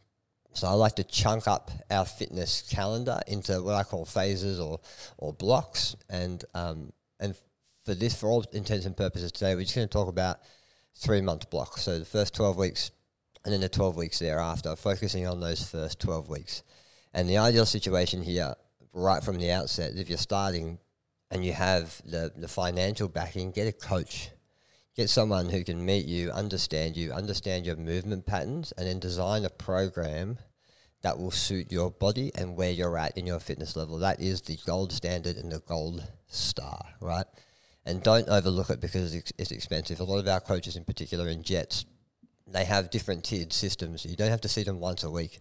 So 0.54 0.68
I 0.68 0.72
like 0.72 0.96
to 0.96 1.04
chunk 1.04 1.48
up 1.48 1.72
our 1.92 2.06
fitness 2.06 2.68
calendar 2.70 3.20
into 3.28 3.62
what 3.62 3.75
I 3.75 3.84
call 3.84 4.06
phases 4.06 4.60
or 4.60 4.80
or 5.18 5.32
blocks, 5.32 5.96
and 6.10 6.44
um, 6.54 6.92
and 7.20 7.36
for 7.86 7.94
this, 7.94 8.20
for 8.20 8.28
all 8.28 8.44
intents 8.51 8.86
and 8.86 8.98
purposes 8.98 9.32
today, 9.32 9.56
we're 9.56 9.62
just 9.62 9.75
going 9.75 9.88
to 9.88 9.92
talk 9.92 10.10
about 10.10 10.39
three 10.96 11.22
month 11.22 11.50
blocks. 11.50 11.84
So 11.84 12.00
the 12.00 12.06
first 12.06 12.34
twelve 12.34 12.58
weeks, 12.58 12.92
and 13.46 13.54
then 13.54 13.62
the 13.62 13.70
twelve 13.70 13.96
weeks 13.96 14.20
thereafter, 14.20 14.75
focusing 14.75 15.28
on 15.28 15.39
those 15.39 15.63
first 15.63 16.00
twelve 16.00 16.28
weeks. 16.28 16.63
And 17.13 17.30
the 17.30 17.38
ideal 17.38 17.66
situation 17.66 18.24
here 18.24 18.56
right 19.00 19.24
from 19.24 19.38
the 19.38 19.51
outset. 19.51 19.94
If 19.96 20.10
you're 20.10 20.18
starting 20.18 20.79
and 21.32 21.46
you 21.46 21.53
have 21.53 22.01
the, 22.06 22.32
the 22.36 22.48
financial 22.48 23.08
backing, 23.08 23.51
get 23.51 23.68
a 23.68 23.72
coach. 23.72 24.29
Get 24.96 25.10
someone 25.10 25.50
who 25.50 25.63
can 25.63 25.86
meet 25.86 26.06
you, 26.06 26.32
understand 26.32 26.98
you, 26.98 27.13
understand 27.13 27.65
your 27.65 27.77
movement 27.77 28.25
patterns, 28.25 28.74
and 28.77 28.86
then 28.86 29.00
design 29.00 29.46
a 29.46 29.50
program 29.50 30.39
that 31.01 31.18
will 31.18 31.32
suit 31.32 31.72
your 31.72 31.91
body 31.91 32.32
and 32.36 32.58
where 32.58 32.72
you're 32.72 32.98
at 32.98 33.18
in 33.18 33.25
your 33.25 33.39
fitness 33.39 33.75
level. 33.75 34.00
That 34.00 34.20
is 34.20 34.41
the 34.41 34.58
gold 34.65 34.91
standard 34.91 35.38
and 35.38 35.51
the 35.51 35.60
gold 35.60 36.06
star, 36.27 36.84
right? 37.00 37.25
And 37.86 38.03
don't 38.03 38.27
overlook 38.27 38.70
it 38.70 38.82
because 38.82 39.15
it's, 39.15 39.32
it's 39.38 39.51
expensive. 39.51 40.00
A 40.00 40.03
lot 40.03 40.20
of 40.20 40.27
our 40.27 40.41
coaches, 40.41 40.75
in 40.75 40.84
particular 40.84 41.29
in 41.29 41.44
Jetts, 41.44 41.86
they 42.46 42.65
have 42.65 42.89
different 42.89 43.24
tiered 43.24 43.53
systems. 43.53 44.06
You 44.06 44.15
don't 44.15 44.29
have 44.32 44.41
to 44.41 44.50
see 44.50 44.63
them 44.63 44.79
once 44.79 45.03
a 45.03 45.10
week, 45.10 45.39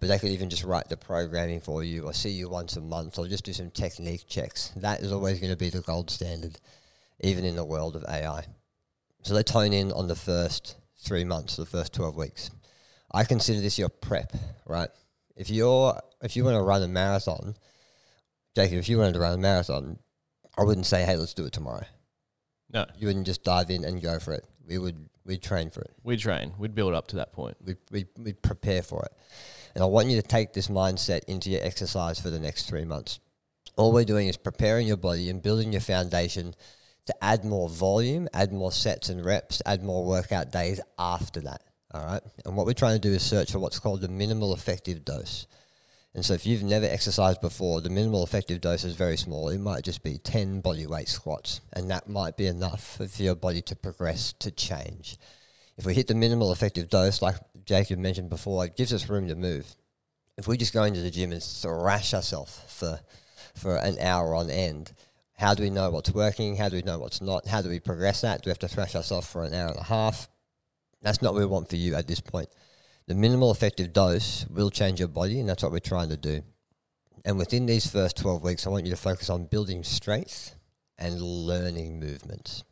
but 0.00 0.08
they 0.08 0.18
could 0.18 0.30
even 0.30 0.50
just 0.50 0.64
write 0.64 0.88
the 0.88 0.96
programming 0.96 1.60
for 1.60 1.82
you 1.82 2.04
or 2.04 2.12
see 2.12 2.30
you 2.30 2.48
once 2.48 2.76
a 2.76 2.80
month 2.80 3.18
or 3.18 3.26
just 3.26 3.44
do 3.44 3.52
some 3.52 3.70
technique 3.70 4.24
checks. 4.28 4.72
That 4.76 5.00
is 5.00 5.12
always 5.12 5.40
going 5.40 5.52
to 5.52 5.56
be 5.56 5.70
the 5.70 5.80
gold 5.80 6.10
standard, 6.10 6.58
even 7.20 7.44
in 7.44 7.56
the 7.56 7.64
world 7.64 7.96
of 7.96 8.04
AI. 8.08 8.46
So 9.22 9.34
they 9.34 9.42
tone 9.42 9.72
in 9.72 9.92
on 9.92 10.06
the 10.08 10.14
first 10.14 10.76
three 10.98 11.24
months, 11.24 11.56
the 11.56 11.66
first 11.66 11.92
12 11.92 12.16
weeks. 12.16 12.50
I 13.12 13.24
consider 13.24 13.60
this 13.60 13.78
your 13.78 13.88
prep, 13.88 14.32
right? 14.66 14.90
If 15.36 15.50
you're 15.50 15.98
if 16.22 16.36
you 16.36 16.44
want 16.44 16.56
to 16.56 16.62
run 16.62 16.82
a 16.82 16.88
marathon, 16.88 17.54
Jacob, 18.54 18.78
if 18.78 18.88
you 18.88 18.98
wanted 18.98 19.14
to 19.14 19.20
run 19.20 19.34
a 19.34 19.38
marathon, 19.38 19.98
I 20.56 20.64
wouldn't 20.64 20.86
say, 20.86 21.04
"Hey, 21.04 21.16
let's 21.16 21.32
do 21.32 21.46
it 21.46 21.52
tomorrow." 21.52 21.86
No, 22.72 22.84
You 22.98 23.06
wouldn't 23.06 23.24
just 23.24 23.44
dive 23.44 23.70
in 23.70 23.84
and 23.84 24.02
go 24.02 24.18
for 24.18 24.34
it. 24.34 24.44
We 24.66 24.76
would 24.78 25.08
we'd 25.24 25.42
train 25.42 25.70
for 25.70 25.80
it. 25.82 25.92
we'd 26.02 26.18
train. 26.18 26.54
We'd 26.58 26.74
build 26.74 26.92
up 26.92 27.06
to 27.08 27.16
that 27.16 27.32
point. 27.32 27.56
We'd, 27.64 27.76
we'd, 27.90 28.08
we'd 28.18 28.42
prepare 28.42 28.82
for 28.82 29.04
it. 29.04 29.12
And 29.78 29.84
I 29.84 29.86
want 29.86 30.08
you 30.08 30.20
to 30.20 30.26
take 30.26 30.52
this 30.52 30.66
mindset 30.66 31.22
into 31.28 31.50
your 31.50 31.62
exercise 31.62 32.18
for 32.18 32.30
the 32.30 32.40
next 32.40 32.68
three 32.68 32.84
months. 32.84 33.20
All 33.76 33.92
we're 33.92 34.04
doing 34.04 34.26
is 34.26 34.36
preparing 34.36 34.88
your 34.88 34.96
body 34.96 35.30
and 35.30 35.40
building 35.40 35.70
your 35.70 35.80
foundation 35.80 36.56
to 37.06 37.14
add 37.22 37.44
more 37.44 37.68
volume, 37.68 38.26
add 38.34 38.52
more 38.52 38.72
sets 38.72 39.08
and 39.08 39.24
reps, 39.24 39.62
add 39.64 39.84
more 39.84 40.04
workout 40.04 40.50
days 40.50 40.80
after 40.98 41.38
that. 41.42 41.62
All 41.94 42.04
right. 42.04 42.20
And 42.44 42.56
what 42.56 42.66
we're 42.66 42.72
trying 42.72 43.00
to 43.00 43.08
do 43.08 43.14
is 43.14 43.22
search 43.22 43.52
for 43.52 43.60
what's 43.60 43.78
called 43.78 44.00
the 44.00 44.08
minimal 44.08 44.52
effective 44.52 45.04
dose. 45.04 45.46
And 46.12 46.24
so 46.24 46.34
if 46.34 46.44
you've 46.44 46.64
never 46.64 46.86
exercised 46.86 47.40
before, 47.40 47.80
the 47.80 47.88
minimal 47.88 48.24
effective 48.24 48.60
dose 48.60 48.82
is 48.82 48.96
very 48.96 49.16
small. 49.16 49.48
It 49.48 49.60
might 49.60 49.84
just 49.84 50.02
be 50.02 50.18
10 50.18 50.60
body 50.60 50.88
weight 50.88 51.06
squats, 51.06 51.60
and 51.72 51.88
that 51.92 52.08
might 52.08 52.36
be 52.36 52.48
enough 52.48 52.96
for 52.96 53.22
your 53.22 53.36
body 53.36 53.62
to 53.62 53.76
progress, 53.76 54.32
to 54.40 54.50
change. 54.50 55.18
If 55.76 55.86
we 55.86 55.94
hit 55.94 56.08
the 56.08 56.16
minimal 56.16 56.50
effective 56.50 56.90
dose, 56.90 57.22
like 57.22 57.36
Jacob 57.68 57.98
mentioned 57.98 58.30
before, 58.30 58.64
it 58.64 58.76
gives 58.76 58.94
us 58.94 59.10
room 59.10 59.28
to 59.28 59.34
move. 59.34 59.76
If 60.38 60.48
we 60.48 60.56
just 60.56 60.72
go 60.72 60.84
into 60.84 61.02
the 61.02 61.10
gym 61.10 61.32
and 61.32 61.42
thrash 61.42 62.14
ourselves 62.14 62.58
for, 62.66 62.98
for 63.54 63.76
an 63.76 63.98
hour 63.98 64.34
on 64.34 64.48
end, 64.48 64.94
how 65.34 65.52
do 65.52 65.62
we 65.62 65.68
know 65.68 65.90
what's 65.90 66.10
working? 66.10 66.56
How 66.56 66.70
do 66.70 66.76
we 66.76 66.82
know 66.82 66.98
what's 66.98 67.20
not? 67.20 67.46
How 67.46 67.60
do 67.60 67.68
we 67.68 67.78
progress 67.78 68.22
that? 68.22 68.40
Do 68.40 68.48
we 68.48 68.52
have 68.52 68.58
to 68.60 68.68
thrash 68.68 68.96
ourselves 68.96 69.30
for 69.30 69.44
an 69.44 69.52
hour 69.52 69.68
and 69.68 69.76
a 69.76 69.84
half? 69.84 70.30
That's 71.02 71.20
not 71.20 71.34
what 71.34 71.40
we 71.40 71.46
want 71.46 71.68
for 71.68 71.76
you 71.76 71.94
at 71.94 72.08
this 72.08 72.20
point. 72.20 72.48
The 73.06 73.14
minimal 73.14 73.50
effective 73.50 73.92
dose 73.92 74.46
will 74.48 74.70
change 74.70 74.98
your 74.98 75.08
body, 75.08 75.38
and 75.38 75.46
that's 75.46 75.62
what 75.62 75.70
we're 75.70 75.78
trying 75.78 76.08
to 76.08 76.16
do. 76.16 76.40
And 77.26 77.36
within 77.36 77.66
these 77.66 77.86
first 77.86 78.16
12 78.16 78.42
weeks, 78.42 78.66
I 78.66 78.70
want 78.70 78.86
you 78.86 78.92
to 78.92 78.96
focus 78.96 79.28
on 79.28 79.44
building 79.44 79.84
strength 79.84 80.56
and 80.96 81.20
learning 81.20 82.00
movements. 82.00 82.64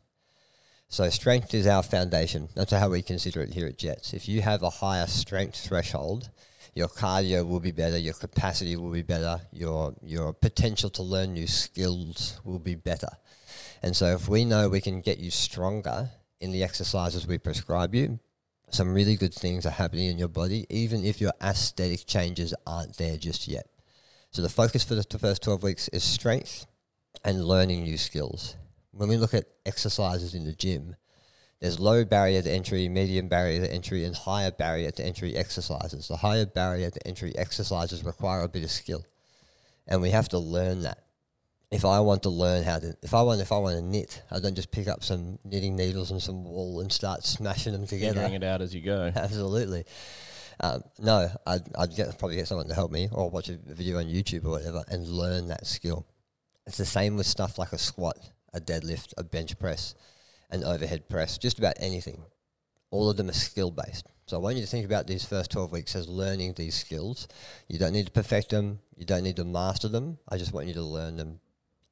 So, 0.89 1.09
strength 1.09 1.53
is 1.53 1.67
our 1.67 1.83
foundation. 1.83 2.47
That's 2.55 2.71
how 2.71 2.89
we 2.89 3.01
consider 3.01 3.41
it 3.41 3.53
here 3.53 3.67
at 3.67 3.77
Jetts. 3.77 4.13
If 4.13 4.29
you 4.29 4.41
have 4.41 4.63
a 4.63 4.69
higher 4.69 5.05
strength 5.05 5.59
threshold, 5.59 6.29
your 6.75 6.87
cardio 6.87 7.45
will 7.45 7.59
be 7.59 7.73
better, 7.73 7.97
your 7.97 8.13
capacity 8.13 8.77
will 8.77 8.91
be 8.91 9.01
better, 9.01 9.41
your, 9.51 9.93
your 10.01 10.31
potential 10.31 10.89
to 10.91 11.03
learn 11.03 11.33
new 11.33 11.45
skills 11.45 12.39
will 12.45 12.59
be 12.59 12.75
better. 12.75 13.09
And 13.83 13.97
so, 13.97 14.13
if 14.13 14.29
we 14.29 14.45
know 14.45 14.69
we 14.69 14.79
can 14.79 15.01
get 15.01 15.17
you 15.19 15.29
stronger 15.29 16.09
in 16.39 16.53
the 16.53 16.63
exercises 16.63 17.27
we 17.27 17.37
prescribe 17.37 17.93
you, 17.93 18.19
some 18.69 18.93
really 18.93 19.17
good 19.17 19.33
things 19.33 19.65
are 19.65 19.71
happening 19.71 20.09
in 20.09 20.17
your 20.17 20.29
body, 20.29 20.65
even 20.69 21.03
if 21.03 21.19
your 21.19 21.33
aesthetic 21.41 22.05
changes 22.05 22.53
aren't 22.65 22.95
there 22.95 23.17
just 23.17 23.45
yet. 23.49 23.67
So, 24.31 24.41
the 24.41 24.49
focus 24.49 24.85
for 24.85 24.95
the 24.95 25.03
first 25.03 25.43
12 25.43 25.63
weeks 25.63 25.89
is 25.89 26.05
strength 26.05 26.65
and 27.25 27.43
learning 27.43 27.83
new 27.83 27.97
skills. 27.97 28.55
When 28.97 29.09
we 29.09 29.17
look 29.17 29.35
at 29.35 29.45
exercises 29.65 30.33
in 30.33 30.43
the 30.43 30.53
gym, 30.53 30.95
there's 31.59 31.79
low 31.79 32.03
barrier 32.03 32.41
to 32.41 32.51
entry, 32.51 32.89
medium 32.89 33.27
barrier 33.27 33.65
to 33.65 33.71
entry, 33.71 34.03
and 34.03 34.15
higher 34.15 34.51
barrier 34.51 34.89
to 34.91 35.03
entry 35.03 35.35
exercises. 35.35 36.07
The 36.07 36.17
higher 36.17 36.45
barrier 36.45 36.89
to 36.89 37.07
entry 37.07 37.35
exercises 37.37 38.03
require 38.03 38.41
a 38.41 38.47
bit 38.47 38.63
of 38.63 38.71
skill, 38.71 39.05
and 39.87 40.01
we 40.01 40.09
have 40.11 40.29
to 40.29 40.39
learn 40.39 40.81
that. 40.81 41.03
If 41.69 41.83
I 41.83 41.99
want 41.99 42.23
to 42.23 42.29
learn 42.29 42.63
how 42.63 42.79
to, 42.79 42.95
if 43.03 43.13
I 43.13 43.21
want, 43.21 43.41
if 43.41 43.51
I 43.51 43.57
want 43.57 43.75
to 43.75 43.83
knit, 43.83 44.23
I 44.31 44.39
don't 44.39 44.55
just 44.55 44.71
pick 44.71 44.87
up 44.87 45.03
some 45.03 45.37
knitting 45.43 45.75
needles 45.75 46.11
and 46.11 46.21
some 46.21 46.43
wool 46.43 46.79
and 46.79 46.91
start 46.91 47.23
smashing 47.23 47.73
them 47.73 47.85
together. 47.85 48.21
Figuring 48.21 48.41
it 48.41 48.43
out 48.43 48.61
as 48.61 48.73
you 48.73 48.81
go. 48.81 49.11
Absolutely. 49.15 49.83
Um, 50.59 50.81
no, 50.97 51.29
I'd, 51.45 51.61
I'd 51.77 51.95
get, 51.95 52.17
probably 52.17 52.37
get 52.37 52.47
someone 52.47 52.67
to 52.67 52.73
help 52.73 52.91
me 52.91 53.09
or 53.11 53.29
watch 53.29 53.49
a 53.49 53.57
video 53.57 53.99
on 53.99 54.05
YouTube 54.05 54.45
or 54.45 54.51
whatever 54.51 54.83
and 54.87 55.07
learn 55.07 55.49
that 55.49 55.67
skill. 55.67 56.07
It's 56.65 56.77
the 56.77 56.85
same 56.85 57.15
with 57.15 57.27
stuff 57.27 57.57
like 57.57 57.73
a 57.73 57.77
squat, 57.77 58.17
a 58.53 58.59
deadlift, 58.59 59.13
a 59.17 59.23
bench 59.23 59.57
press, 59.59 59.95
an 60.49 60.63
overhead 60.63 61.09
press, 61.09 61.37
just 61.37 61.59
about 61.59 61.75
anything. 61.79 62.23
All 62.91 63.09
of 63.09 63.17
them 63.17 63.29
are 63.29 63.33
skill 63.33 63.71
based. 63.71 64.07
So 64.27 64.37
I 64.37 64.39
want 64.39 64.55
you 64.55 64.61
to 64.61 64.67
think 64.67 64.85
about 64.85 65.07
these 65.07 65.25
first 65.25 65.51
12 65.51 65.71
weeks 65.71 65.95
as 65.95 66.07
learning 66.07 66.53
these 66.53 66.75
skills. 66.75 67.27
You 67.67 67.79
don't 67.79 67.93
need 67.93 68.07
to 68.07 68.11
perfect 68.11 68.49
them, 68.49 68.79
you 68.95 69.05
don't 69.05 69.23
need 69.23 69.37
to 69.37 69.45
master 69.45 69.87
them. 69.87 70.17
I 70.29 70.37
just 70.37 70.53
want 70.53 70.67
you 70.67 70.73
to 70.73 70.81
learn 70.81 71.17
them. 71.17 71.39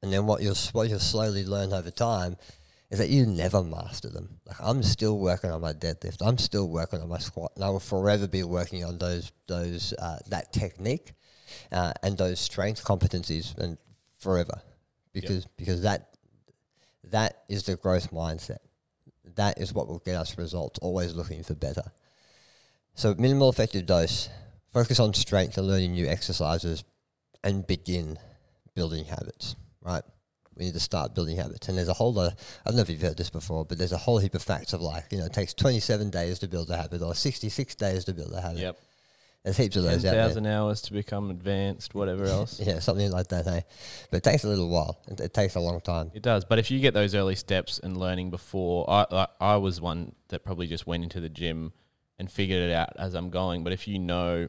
And 0.02 0.12
then 0.12 0.26
what 0.26 0.42
you'll, 0.42 0.56
what 0.72 0.88
you'll 0.88 0.98
slowly 0.98 1.44
learn 1.44 1.72
over 1.72 1.90
time 1.90 2.36
is 2.90 2.98
that 2.98 3.08
you 3.08 3.26
never 3.26 3.62
master 3.62 4.08
them. 4.08 4.40
Like 4.46 4.56
I'm 4.60 4.82
still 4.82 5.18
working 5.18 5.50
on 5.50 5.60
my 5.60 5.72
deadlift. 5.72 6.18
I'm 6.20 6.38
still 6.38 6.68
working 6.68 7.00
on 7.00 7.08
my 7.08 7.18
squat, 7.18 7.52
and 7.56 7.64
I 7.64 7.70
will 7.70 7.80
forever 7.80 8.28
be 8.28 8.42
working 8.44 8.84
on 8.84 8.98
those 8.98 9.32
those 9.46 9.92
uh, 9.98 10.18
that 10.28 10.52
technique 10.52 11.12
uh, 11.72 11.92
and 12.02 12.16
those 12.16 12.40
strength 12.40 12.84
competencies, 12.84 13.56
and 13.58 13.76
forever, 14.18 14.60
because 15.12 15.46
because 15.56 15.82
that 15.82 16.15
that 17.10 17.44
is 17.48 17.64
the 17.64 17.76
growth 17.76 18.10
mindset. 18.10 18.58
That 19.34 19.60
is 19.60 19.72
what 19.72 19.88
will 19.88 19.98
get 19.98 20.16
us 20.16 20.38
results. 20.38 20.78
Always 20.80 21.14
looking 21.14 21.42
for 21.42 21.54
better. 21.54 21.84
So 22.94 23.14
minimal 23.18 23.48
effective 23.48 23.86
dose. 23.86 24.28
Focus 24.72 25.00
on 25.00 25.14
strength 25.14 25.56
and 25.58 25.66
learning 25.66 25.92
new 25.92 26.06
exercises, 26.06 26.84
and 27.42 27.66
begin 27.66 28.18
building 28.74 29.04
habits. 29.06 29.56
Right 29.80 30.02
we 30.56 30.64
need 30.64 30.74
to 30.74 30.80
start 30.80 31.14
building 31.14 31.36
habits. 31.36 31.68
And 31.68 31.76
there's 31.76 31.88
a 31.88 31.94
whole 31.94 32.12
lot, 32.12 32.32
of, 32.32 32.60
I 32.64 32.70
don't 32.70 32.76
know 32.76 32.82
if 32.82 32.90
you've 32.90 33.02
heard 33.02 33.16
this 33.16 33.30
before, 33.30 33.64
but 33.64 33.78
there's 33.78 33.92
a 33.92 33.98
whole 33.98 34.18
heap 34.18 34.34
of 34.34 34.42
facts 34.42 34.72
of 34.72 34.80
like, 34.80 35.04
you 35.10 35.18
know, 35.18 35.26
it 35.26 35.32
takes 35.32 35.52
27 35.54 36.10
days 36.10 36.38
to 36.40 36.48
build 36.48 36.70
a 36.70 36.76
habit 36.76 37.02
or 37.02 37.14
66 37.14 37.74
days 37.74 38.04
to 38.06 38.14
build 38.14 38.32
a 38.32 38.40
habit. 38.40 38.60
Yep. 38.60 38.78
There's 39.46 39.58
heaps 39.58 39.76
of 39.76 39.84
those 39.84 40.04
out 40.04 40.10
there. 40.10 40.24
10,000 40.24 40.44
hours 40.46 40.82
to 40.82 40.92
become 40.92 41.30
advanced, 41.30 41.94
whatever 41.94 42.24
else. 42.36 42.58
Yeah, 42.58 42.80
something 42.80 43.12
like 43.12 43.28
that, 43.28 43.44
hey. 43.44 43.62
But 44.10 44.16
it 44.16 44.24
takes 44.24 44.42
a 44.42 44.48
little 44.48 44.68
while. 44.68 44.98
It, 45.06 45.20
it 45.20 45.34
takes 45.34 45.54
a 45.54 45.60
long 45.60 45.80
time. 45.80 46.10
It 46.14 46.22
does, 46.22 46.44
but 46.44 46.58
if 46.58 46.68
you 46.68 46.80
get 46.80 46.94
those 46.94 47.14
early 47.14 47.36
steps 47.36 47.78
and 47.78 47.96
learning 47.96 48.30
before, 48.30 48.90
I, 48.90 49.06
I 49.12 49.26
I 49.40 49.56
was 49.58 49.80
one 49.80 50.16
that 50.30 50.42
probably 50.42 50.66
just 50.66 50.88
went 50.88 51.04
into 51.04 51.20
the 51.20 51.28
gym 51.28 51.72
and 52.18 52.28
figured 52.28 52.60
it 52.60 52.72
out 52.72 52.88
as 52.98 53.14
I'm 53.14 53.30
going. 53.30 53.62
But 53.62 53.72
if 53.72 53.86
you 53.86 54.00
know, 54.00 54.48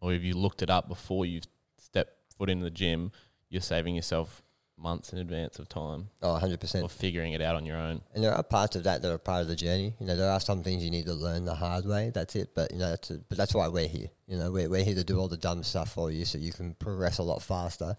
or 0.00 0.14
if 0.14 0.22
you 0.22 0.32
looked 0.32 0.62
it 0.62 0.70
up 0.70 0.88
before 0.88 1.26
you 1.26 1.42
step 1.78 2.08
foot 2.38 2.48
into 2.48 2.64
the 2.64 2.70
gym, 2.70 3.12
you're 3.50 3.60
saving 3.60 3.94
yourself 3.94 4.42
months 4.78 5.12
in 5.12 5.18
advance 5.18 5.58
of 5.58 5.68
time 5.68 6.08
Oh, 6.22 6.38
100%. 6.40 6.82
or 6.82 6.88
figuring 6.88 7.32
it 7.32 7.42
out 7.42 7.56
on 7.56 7.66
your 7.66 7.76
own. 7.76 8.00
And 8.14 8.22
there 8.22 8.32
are 8.34 8.42
parts 8.42 8.76
of 8.76 8.84
that 8.84 9.02
that 9.02 9.12
are 9.12 9.18
part 9.18 9.42
of 9.42 9.48
the 9.48 9.56
journey. 9.56 9.94
You 10.00 10.06
know, 10.06 10.16
there 10.16 10.30
are 10.30 10.40
some 10.40 10.62
things 10.62 10.84
you 10.84 10.90
need 10.90 11.06
to 11.06 11.14
learn 11.14 11.44
the 11.44 11.54
hard 11.54 11.84
way. 11.86 12.10
That's 12.14 12.36
it. 12.36 12.54
But 12.54 12.72
you 12.72 12.78
know, 12.78 12.90
that's 12.90 13.10
a, 13.10 13.18
but 13.28 13.38
that's 13.38 13.54
why 13.54 13.68
we're 13.68 13.88
here. 13.88 14.08
You 14.26 14.38
know, 14.38 14.50
we're 14.50 14.68
we're 14.68 14.84
here 14.84 14.94
to 14.94 15.04
do 15.04 15.18
all 15.18 15.28
the 15.28 15.36
dumb 15.36 15.62
stuff 15.62 15.92
for 15.92 16.10
you, 16.10 16.24
so 16.24 16.38
you 16.38 16.52
can 16.52 16.74
progress 16.74 17.18
a 17.18 17.22
lot 17.22 17.42
faster 17.42 17.96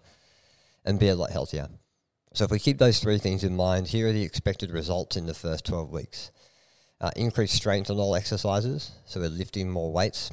and 0.84 0.98
be 0.98 1.08
a 1.08 1.14
lot 1.16 1.30
healthier. 1.30 1.68
So 2.32 2.44
if 2.44 2.50
we 2.50 2.58
keep 2.60 2.78
those 2.78 3.00
three 3.00 3.18
things 3.18 3.42
in 3.44 3.56
mind, 3.56 3.88
here 3.88 4.08
are 4.08 4.12
the 4.12 4.22
expected 4.22 4.70
results 4.70 5.16
in 5.16 5.26
the 5.26 5.34
first 5.34 5.66
twelve 5.66 5.90
weeks: 5.90 6.30
uh, 7.00 7.10
increased 7.16 7.54
strength 7.54 7.90
on 7.90 7.98
all 7.98 8.14
exercises. 8.14 8.92
So 9.04 9.20
we're 9.20 9.28
lifting 9.28 9.68
more 9.70 9.92
weights. 9.92 10.30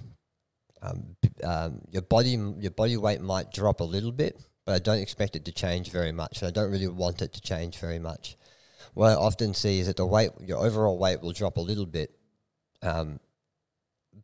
Um, 0.80 1.16
um, 1.44 1.82
your 1.90 2.04
body 2.04 2.38
your 2.60 2.72
body 2.72 2.98
weight 2.98 3.20
might 3.20 3.52
drop 3.52 3.80
a 3.80 3.84
little 3.84 4.12
bit, 4.12 4.40
but 4.68 4.76
I 4.76 4.80
don't 4.80 5.00
expect 5.00 5.36
it 5.36 5.46
to 5.46 5.52
change 5.52 5.90
very 5.90 6.12
much. 6.12 6.44
And 6.44 6.48
I 6.48 6.52
don't 6.52 6.72
really 6.72 6.88
want 6.88 7.24
it 7.24 7.34
to 7.34 7.42
change 7.42 7.80
very 7.80 7.98
much 7.98 8.38
what 8.98 9.12
I 9.12 9.16
often 9.16 9.54
see 9.54 9.80
is 9.80 9.86
that 9.86 9.98
the 9.98 10.06
weight, 10.08 10.32
your 10.44 10.58
overall 10.58 10.98
weight 10.98 11.22
will 11.22 11.32
drop 11.32 11.58
a 11.58 11.62
little 11.62 11.86
bit, 11.86 12.18
um, 12.82 13.20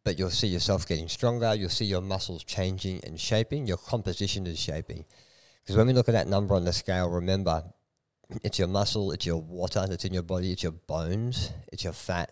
but 0.03 0.17
you'll 0.17 0.31
see 0.31 0.47
yourself 0.47 0.87
getting 0.87 1.07
stronger. 1.07 1.53
You'll 1.53 1.69
see 1.69 1.85
your 1.85 2.01
muscles 2.01 2.43
changing 2.43 3.01
and 3.05 3.19
shaping. 3.19 3.67
Your 3.67 3.77
composition 3.77 4.47
is 4.47 4.59
shaping. 4.59 5.05
Because 5.61 5.77
when 5.77 5.85
we 5.85 5.93
look 5.93 6.09
at 6.09 6.13
that 6.13 6.27
number 6.27 6.55
on 6.55 6.65
the 6.65 6.73
scale, 6.73 7.07
remember, 7.07 7.63
it's 8.43 8.57
your 8.57 8.67
muscle, 8.67 9.11
it's 9.11 9.27
your 9.27 9.37
water 9.37 9.85
that's 9.87 10.05
in 10.05 10.13
your 10.13 10.23
body, 10.23 10.51
it's 10.51 10.63
your 10.63 10.71
bones, 10.71 11.51
it's 11.71 11.83
your 11.83 11.93
fat, 11.93 12.31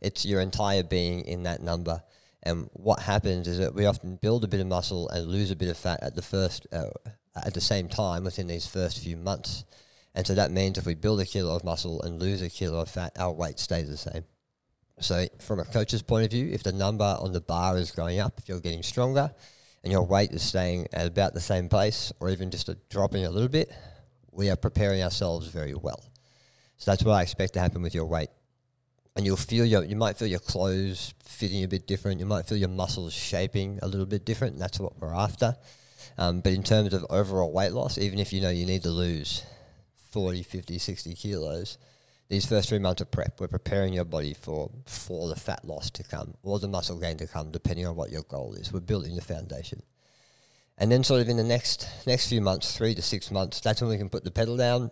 it's 0.00 0.24
your 0.24 0.40
entire 0.40 0.82
being 0.82 1.20
in 1.26 1.42
that 1.42 1.62
number. 1.62 2.02
And 2.42 2.70
what 2.72 3.00
happens 3.00 3.46
is 3.48 3.58
that 3.58 3.74
we 3.74 3.84
often 3.84 4.16
build 4.16 4.44
a 4.44 4.48
bit 4.48 4.60
of 4.60 4.66
muscle 4.66 5.10
and 5.10 5.26
lose 5.26 5.50
a 5.50 5.56
bit 5.56 5.68
of 5.68 5.76
fat 5.76 6.02
at 6.02 6.16
the 6.16 6.22
first, 6.22 6.66
uh, 6.72 6.88
at 7.34 7.54
the 7.54 7.60
same 7.60 7.88
time 7.88 8.24
within 8.24 8.46
these 8.46 8.66
first 8.66 9.02
few 9.02 9.16
months. 9.16 9.64
And 10.14 10.26
so 10.26 10.34
that 10.34 10.50
means 10.50 10.76
if 10.76 10.86
we 10.86 10.94
build 10.94 11.20
a 11.20 11.24
kilo 11.24 11.56
of 11.56 11.64
muscle 11.64 12.02
and 12.02 12.20
lose 12.20 12.42
a 12.42 12.50
kilo 12.50 12.80
of 12.80 12.90
fat, 12.90 13.12
our 13.18 13.32
weight 13.32 13.58
stays 13.58 13.88
the 13.88 13.96
same. 13.96 14.24
So, 15.00 15.26
from 15.40 15.58
a 15.58 15.64
coach's 15.64 16.02
point 16.02 16.26
of 16.26 16.30
view, 16.30 16.50
if 16.52 16.62
the 16.62 16.72
number 16.72 17.16
on 17.18 17.32
the 17.32 17.40
bar 17.40 17.78
is 17.78 17.90
going 17.90 18.20
up, 18.20 18.38
if 18.38 18.48
you're 18.48 18.60
getting 18.60 18.82
stronger 18.82 19.32
and 19.82 19.90
your 19.90 20.02
weight 20.02 20.30
is 20.32 20.42
staying 20.42 20.86
at 20.92 21.06
about 21.06 21.34
the 21.34 21.40
same 21.40 21.68
place 21.68 22.12
or 22.20 22.28
even 22.28 22.50
just 22.50 22.68
a 22.68 22.76
dropping 22.90 23.24
a 23.24 23.30
little 23.30 23.48
bit, 23.48 23.72
we 24.30 24.50
are 24.50 24.56
preparing 24.56 25.02
ourselves 25.02 25.48
very 25.48 25.74
well. 25.74 26.04
So 26.76 26.90
that's 26.90 27.02
what 27.02 27.14
I 27.14 27.22
expect 27.22 27.54
to 27.54 27.60
happen 27.60 27.82
with 27.82 27.94
your 27.94 28.04
weight. 28.04 28.28
And 29.16 29.26
you'll 29.26 29.36
feel 29.36 29.64
your, 29.64 29.84
you 29.84 29.96
might 29.96 30.16
feel 30.16 30.28
your 30.28 30.40
clothes 30.40 31.14
fitting 31.24 31.64
a 31.64 31.68
bit 31.68 31.86
different. 31.86 32.20
You 32.20 32.26
might 32.26 32.46
feel 32.46 32.58
your 32.58 32.68
muscles 32.68 33.12
shaping 33.12 33.78
a 33.82 33.86
little 33.86 34.06
bit 34.06 34.24
different. 34.24 34.54
And 34.54 34.62
that's 34.62 34.80
what 34.80 34.98
we're 34.98 35.14
after. 35.14 35.56
Um, 36.18 36.40
but 36.40 36.52
in 36.52 36.62
terms 36.62 36.92
of 36.92 37.06
overall 37.10 37.52
weight 37.52 37.72
loss, 37.72 37.98
even 37.98 38.18
if 38.18 38.32
you 38.32 38.40
know 38.40 38.50
you 38.50 38.66
need 38.66 38.82
to 38.82 38.90
lose 38.90 39.44
40, 40.10 40.42
50, 40.42 40.78
60 40.78 41.14
kilos, 41.14 41.78
these 42.28 42.46
first 42.46 42.68
three 42.68 42.78
months 42.78 43.00
of 43.00 43.10
prep, 43.10 43.40
we're 43.40 43.48
preparing 43.48 43.92
your 43.92 44.04
body 44.04 44.34
for, 44.34 44.70
for 44.86 45.28
the 45.28 45.36
fat 45.36 45.64
loss 45.64 45.90
to 45.90 46.02
come 46.02 46.34
or 46.42 46.58
the 46.58 46.68
muscle 46.68 46.98
gain 46.98 47.16
to 47.18 47.26
come, 47.26 47.50
depending 47.50 47.86
on 47.86 47.96
what 47.96 48.10
your 48.10 48.22
goal 48.22 48.54
is. 48.54 48.72
We're 48.72 48.80
building 48.80 49.14
the 49.14 49.22
foundation. 49.22 49.82
And 50.78 50.90
then 50.90 51.04
sort 51.04 51.20
of 51.20 51.28
in 51.28 51.36
the 51.36 51.44
next 51.44 51.86
next 52.06 52.28
few 52.28 52.40
months, 52.40 52.76
three 52.76 52.94
to 52.94 53.02
six 53.02 53.30
months, 53.30 53.60
that's 53.60 53.80
when 53.80 53.90
we 53.90 53.98
can 53.98 54.08
put 54.08 54.24
the 54.24 54.30
pedal 54.30 54.56
down. 54.56 54.90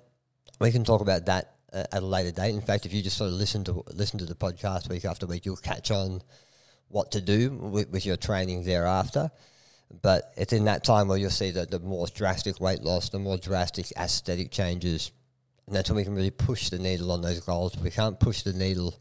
We 0.60 0.70
can 0.70 0.84
talk 0.84 1.00
about 1.00 1.26
that 1.26 1.54
uh, 1.72 1.84
at 1.90 2.02
a 2.02 2.06
later 2.06 2.30
date. 2.30 2.54
In 2.54 2.60
fact, 2.60 2.84
if 2.84 2.92
you 2.92 3.02
just 3.02 3.16
sort 3.16 3.28
of 3.28 3.34
listen 3.34 3.64
to 3.64 3.82
listen 3.88 4.18
to 4.18 4.26
the 4.26 4.34
podcast 4.34 4.90
week 4.90 5.04
after 5.04 5.26
week, 5.26 5.46
you'll 5.46 5.56
catch 5.56 5.90
on 5.90 6.22
what 6.88 7.12
to 7.12 7.20
do 7.20 7.50
with, 7.50 7.88
with 7.88 8.04
your 8.04 8.16
training 8.16 8.64
thereafter. 8.64 9.30
But 10.02 10.32
it's 10.36 10.52
in 10.52 10.64
that 10.66 10.84
time 10.84 11.08
where 11.08 11.18
you'll 11.18 11.30
see 11.30 11.50
that 11.52 11.70
the 11.70 11.80
more 11.80 12.06
drastic 12.06 12.60
weight 12.60 12.82
loss, 12.82 13.08
the 13.08 13.18
more 13.18 13.36
drastic 13.36 13.90
aesthetic 13.98 14.50
changes, 14.50 15.10
and 15.66 15.74
that's 15.74 15.90
when 15.90 15.96
we 15.96 16.04
can 16.04 16.14
really 16.14 16.30
push 16.30 16.68
the 16.70 16.78
needle 16.78 17.10
on 17.12 17.22
those 17.22 17.40
goals. 17.40 17.76
We 17.76 17.90
can't 17.90 18.18
push 18.18 18.42
the 18.42 18.52
needle 18.52 18.94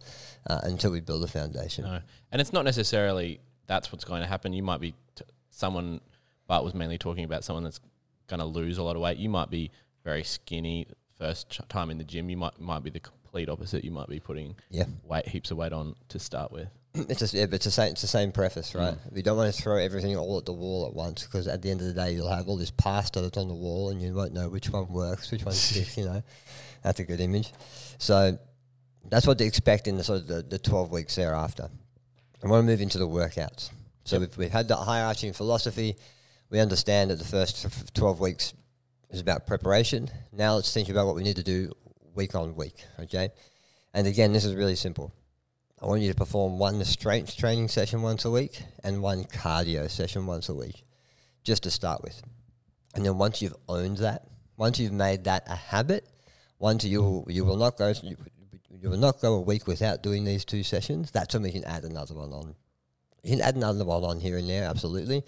uh, 0.49 0.59
until 0.63 0.91
we 0.91 0.99
build 0.99 1.23
a 1.23 1.27
foundation. 1.27 1.85
No. 1.85 1.99
And 2.31 2.41
it's 2.41 2.53
not 2.53 2.65
necessarily 2.65 3.39
that's 3.67 3.91
what's 3.91 4.03
going 4.03 4.21
to 4.21 4.27
happen. 4.27 4.51
You 4.53 4.63
might 4.63 4.79
be 4.81 4.93
t- 5.15 5.25
someone, 5.51 6.01
Bart 6.47 6.63
was 6.63 6.73
mainly 6.73 6.97
talking 6.97 7.23
about 7.23 7.43
someone 7.43 7.63
that's 7.63 7.79
going 8.27 8.39
to 8.39 8.45
lose 8.45 8.77
a 8.77 8.83
lot 8.83 8.95
of 8.95 9.01
weight. 9.01 9.17
You 9.17 9.29
might 9.29 9.49
be 9.49 9.71
very 10.03 10.23
skinny 10.23 10.87
first 11.17 11.49
ch- 11.51 11.61
time 11.69 11.89
in 11.91 11.97
the 11.99 12.03
gym. 12.03 12.29
You 12.29 12.37
might 12.37 12.59
might 12.59 12.83
be 12.83 12.89
the 12.89 12.99
complete 12.99 13.47
opposite. 13.49 13.83
You 13.83 13.91
might 13.91 14.07
be 14.07 14.19
putting 14.19 14.55
Yeah. 14.71 14.85
weight 15.03 15.27
heaps 15.27 15.51
of 15.51 15.57
weight 15.57 15.73
on 15.73 15.95
to 16.09 16.17
start 16.19 16.51
with. 16.51 16.67
it's 17.09 17.19
just 17.19 17.33
yeah, 17.33 17.45
but 17.45 17.55
it's 17.55 17.65
the 17.65 17.71
same. 17.71 17.91
It's 17.91 18.01
the 18.01 18.07
same 18.07 18.31
preface, 18.31 18.73
right? 18.75 18.93
Mm. 18.93 19.13
We 19.13 19.21
don't 19.21 19.37
want 19.37 19.53
to 19.53 19.61
throw 19.61 19.77
everything 19.77 20.15
all 20.17 20.37
at 20.37 20.45
the 20.45 20.53
wall 20.53 20.87
at 20.87 20.93
once 20.93 21.23
because 21.23 21.47
at 21.47 21.61
the 21.61 21.69
end 21.71 21.81
of 21.81 21.87
the 21.87 21.93
day, 21.93 22.13
you'll 22.13 22.29
have 22.29 22.47
all 22.47 22.57
this 22.57 22.71
pasta 22.71 23.21
that's 23.21 23.37
on 23.37 23.47
the 23.47 23.53
wall, 23.53 23.89
and 23.89 24.01
you 24.01 24.13
won't 24.13 24.33
know 24.33 24.49
which 24.49 24.69
one 24.69 24.87
works, 24.91 25.31
which 25.31 25.45
one 25.45 25.53
sticks. 25.53 25.97
You 25.97 26.05
know, 26.05 26.23
that's 26.83 26.99
a 26.99 27.03
good 27.03 27.19
image. 27.19 27.51
So 27.97 28.37
that's 29.09 29.27
what 29.27 29.37
to 29.39 29.45
expect 29.45 29.87
in 29.87 29.97
the 29.97 30.03
sort 30.03 30.21
of 30.21 30.27
the, 30.27 30.41
the 30.41 30.59
twelve 30.59 30.91
weeks 30.91 31.15
thereafter. 31.15 31.69
I 32.43 32.47
want 32.47 32.63
to 32.63 32.65
move 32.71 32.81
into 32.81 32.97
the 32.97 33.07
workouts. 33.07 33.69
So 34.05 34.15
Yep. 34.15 34.21
we've, 34.21 34.37
we've 34.37 34.51
had 34.51 34.67
that 34.69 34.77
hierarchy 34.77 35.27
in 35.27 35.33
philosophy. 35.33 35.95
We 36.49 36.59
understand 36.59 37.11
that 37.11 37.19
the 37.19 37.25
first 37.25 37.93
twelve 37.93 38.19
weeks 38.19 38.53
is 39.11 39.19
about 39.21 39.45
preparation. 39.45 40.09
Now 40.31 40.55
let's 40.55 40.73
think 40.73 40.89
about 40.89 41.05
what 41.05 41.15
we 41.15 41.23
need 41.23 41.35
to 41.35 41.43
do 41.43 41.71
week 42.15 42.33
on 42.33 42.55
week. 42.55 42.83
Okay, 42.99 43.29
and 43.93 44.07
again, 44.07 44.33
this 44.33 44.45
is 44.45 44.55
really 44.55 44.75
simple. 44.75 45.13
I 45.81 45.85
want 45.85 46.01
you 46.01 46.09
to 46.09 46.15
perform 46.15 46.59
one 46.59 46.83
strength 46.83 47.37
training 47.37 47.69
session 47.69 48.01
once 48.01 48.25
a 48.25 48.31
week 48.31 48.61
and 48.83 49.01
one 49.01 49.23
cardio 49.23 49.89
session 49.89 50.25
once 50.25 50.49
a 50.49 50.53
week, 50.53 50.83
just 51.43 51.63
to 51.63 51.71
start 51.71 52.03
with. 52.03 52.21
And 52.95 53.05
then 53.05 53.17
once 53.17 53.41
you've 53.41 53.55
owned 53.69 53.97
that, 53.97 54.25
once 54.57 54.77
you've 54.77 54.91
made 54.91 55.23
that 55.23 55.43
a 55.47 55.55
habit, 55.55 56.05
once 56.59 56.83
you 56.83 57.23
you 57.29 57.45
will 57.45 57.55
not 57.55 57.77
go 57.77 57.93
you, 58.03 58.17
you 58.69 58.89
will 58.89 58.97
not 58.97 59.21
go 59.21 59.35
a 59.35 59.41
week 59.41 59.67
without 59.67 60.03
doing 60.03 60.25
these 60.25 60.43
two 60.43 60.63
sessions. 60.63 61.11
That's 61.11 61.33
when 61.33 61.43
we 61.43 61.51
can 61.51 61.63
add 61.63 61.85
another 61.85 62.13
one 62.13 62.33
on. 62.33 62.55
You 63.23 63.37
can 63.37 63.41
add 63.41 63.55
another 63.55 63.85
one 63.85 64.03
on 64.03 64.19
here 64.19 64.37
and 64.37 64.49
there, 64.49 64.65
absolutely, 64.65 65.23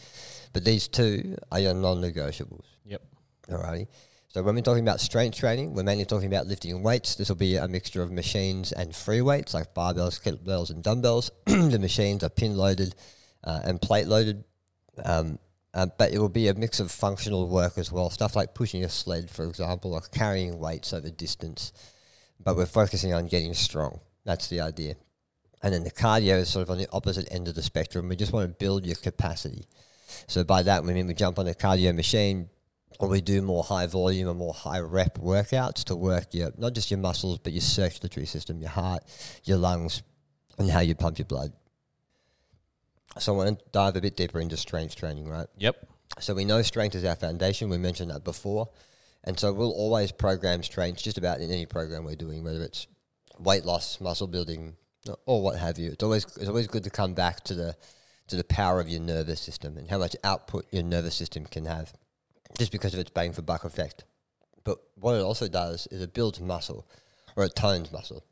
but 0.52 0.66
these 0.66 0.90
two 0.90 1.38
are 1.50 1.60
your 1.62 1.74
non-negotiables. 1.74 2.66
Yep. 2.86 3.02
Alrighty. 3.50 3.88
So 4.34 4.42
when 4.42 4.56
we're 4.56 4.62
talking 4.62 4.88
about 4.88 5.02
strength 5.02 5.36
training, 5.36 5.74
we're 5.74 5.84
mainly 5.84 6.06
talking 6.06 6.28
about 6.28 6.48
lifting 6.48 6.82
weights. 6.84 7.16
This 7.16 7.28
will 7.28 7.36
be 7.36 7.58
a 7.58 7.68
mixture 7.68 8.02
of 8.02 8.14
machines 8.14 8.72
and 8.72 8.96
free 8.96 9.20
weights 9.20 9.54
like 9.54 9.74
barbells, 9.74 10.22
kettlebells, 10.22 10.70
and 10.70 10.82
dumbbells. 10.82 11.32
the 11.46 11.78
machines 11.78 12.24
are 12.24 12.30
pin 12.30 12.56
loaded 12.56 12.96
uh, 13.44 13.60
and 13.66 13.82
plate 13.82 14.08
loaded, 14.08 14.46
um, 15.04 15.38
uh, 15.74 15.88
but 15.98 16.14
it 16.14 16.20
will 16.20 16.30
be 16.30 16.48
a 16.48 16.54
mix 16.54 16.80
of 16.80 16.90
functional 16.90 17.50
work 17.50 17.78
as 17.78 17.92
well. 17.92 18.10
Stuff 18.10 18.38
like 18.38 18.54
pushing 18.54 18.86
a 18.86 18.90
sled, 18.90 19.30
for 19.30 19.44
example, 19.44 19.94
or 19.94 20.00
carrying 20.00 20.60
weights 20.60 20.94
over 20.94 21.10
distance. 21.10 21.74
But 22.42 22.56
we're 22.56 22.66
focusing 22.68 23.14
on 23.14 23.28
getting 23.28 23.54
strong. 23.54 24.00
That's 24.24 24.48
the 24.48 24.62
idea. 24.62 24.96
And 25.62 25.74
then 25.74 25.84
the 25.84 25.92
cardio 25.92 26.38
is 26.38 26.48
sort 26.48 26.64
of 26.64 26.70
on 26.70 26.78
the 26.78 26.88
opposite 26.94 27.28
end 27.32 27.50
of 27.50 27.56
the 27.56 27.62
spectrum. 27.62 28.08
We 28.08 28.16
just 28.16 28.32
want 28.32 28.48
to 28.48 28.56
build 28.56 28.86
your 28.86 28.96
capacity. 28.96 29.66
So 30.28 30.46
by 30.46 30.64
that 30.64 30.86
we 30.86 30.94
mean 30.94 31.08
we 31.08 31.16
jump 31.16 31.38
on 31.38 31.50
a 31.50 31.54
cardio 31.54 31.94
machine, 31.94 32.48
or 33.00 33.08
we 33.08 33.22
do 33.22 33.42
more 33.42 33.64
high 33.64 33.88
volume 33.88 34.28
and 34.28 34.38
more 34.38 34.54
high 34.54 34.80
rep 34.80 35.18
workouts 35.18 35.84
to 35.86 35.96
work 35.96 36.34
your 36.34 36.52
not 36.58 36.74
just 36.74 36.92
your 36.92 37.00
muscles 37.00 37.40
but 37.40 37.54
your 37.54 37.62
circulatory 37.62 38.26
system, 38.26 38.60
your 38.60 38.70
heart, 38.70 39.04
your 39.44 39.58
lungs, 39.58 40.04
and 40.58 40.70
how 40.70 40.80
you 40.80 40.96
pump 40.96 41.18
your 41.18 41.26
blood. 41.26 41.54
So 43.20 43.34
I 43.34 43.38
want 43.38 43.60
to 43.60 43.66
dive 43.72 43.96
a 43.96 44.02
bit 44.02 44.16
deeper 44.16 44.40
into 44.40 44.56
strength 44.58 44.96
training, 44.96 45.28
right? 45.28 45.48
Yep. 45.58 45.88
So 46.20 46.34
we 46.34 46.46
know 46.46 46.62
strength 46.62 46.96
is 46.96 47.04
our 47.04 47.16
foundation. 47.16 47.70
We 47.70 47.78
mentioned 47.78 48.12
that 48.12 48.24
before, 48.24 48.70
and 49.24 49.40
so 49.40 49.52
we'll 49.54 49.72
always 49.72 50.12
program 50.12 50.64
strength 50.64 51.02
just 51.02 51.18
about 51.18 51.40
in 51.40 51.52
any 51.52 51.66
program 51.66 52.04
we're 52.04 52.16
doing, 52.16 52.44
whether 52.44 52.62
it's 52.62 52.88
weight 53.40 53.66
loss, 53.66 54.00
muscle 54.00 54.28
building, 54.28 54.76
or 55.26 55.42
what 55.42 55.58
have 55.58 55.78
you. 55.78 55.92
It's 55.92 56.04
always 56.04 56.26
it's 56.38 56.48
always 56.48 56.68
good 56.68 56.84
to 56.84 56.90
come 56.90 57.14
back 57.14 57.44
to 57.46 57.54
the 57.54 57.76
to 58.28 58.36
the 58.36 58.44
power 58.46 58.80
of 58.80 58.88
your 58.88 59.02
nervous 59.02 59.42
system 59.42 59.78
and 59.78 59.90
how 59.90 59.98
much 59.98 60.16
output 60.24 60.66
your 60.72 60.84
nervous 60.84 61.16
system 61.16 61.46
can 61.46 61.66
have, 61.66 61.94
just 62.58 62.72
because 62.72 62.94
of 62.94 63.00
its 63.00 63.10
bang 63.10 63.34
for 63.34 63.42
buck 63.42 63.64
effect. 63.64 64.04
But 64.64 64.78
what 64.96 65.16
it 65.16 65.22
also 65.22 65.48
does 65.48 65.88
is 65.88 66.02
it 66.02 66.14
builds 66.14 66.40
muscle, 66.40 66.88
or 67.36 67.46
it 67.46 67.56
tones 67.56 67.92
muscle. 67.92 68.24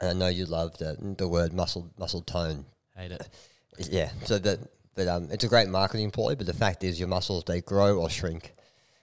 And 0.00 0.10
I 0.10 0.12
know 0.12 0.28
you 0.28 0.46
love 0.46 0.78
the 0.78 0.96
the 1.18 1.28
word 1.28 1.52
muscle 1.52 1.90
muscle 1.98 2.22
tone. 2.22 2.66
Hate 2.96 3.12
it. 3.12 3.28
Yeah, 3.90 4.10
so 4.24 4.38
that 4.38 4.60
but 4.94 5.08
um, 5.08 5.28
it's 5.30 5.44
a 5.44 5.48
great 5.48 5.68
marketing 5.68 6.10
ploy. 6.10 6.34
But 6.34 6.46
the 6.46 6.52
fact 6.52 6.84
is, 6.84 6.98
your 6.98 7.08
muscles 7.08 7.44
they 7.44 7.60
grow 7.60 7.98
or 7.98 8.10
shrink. 8.10 8.54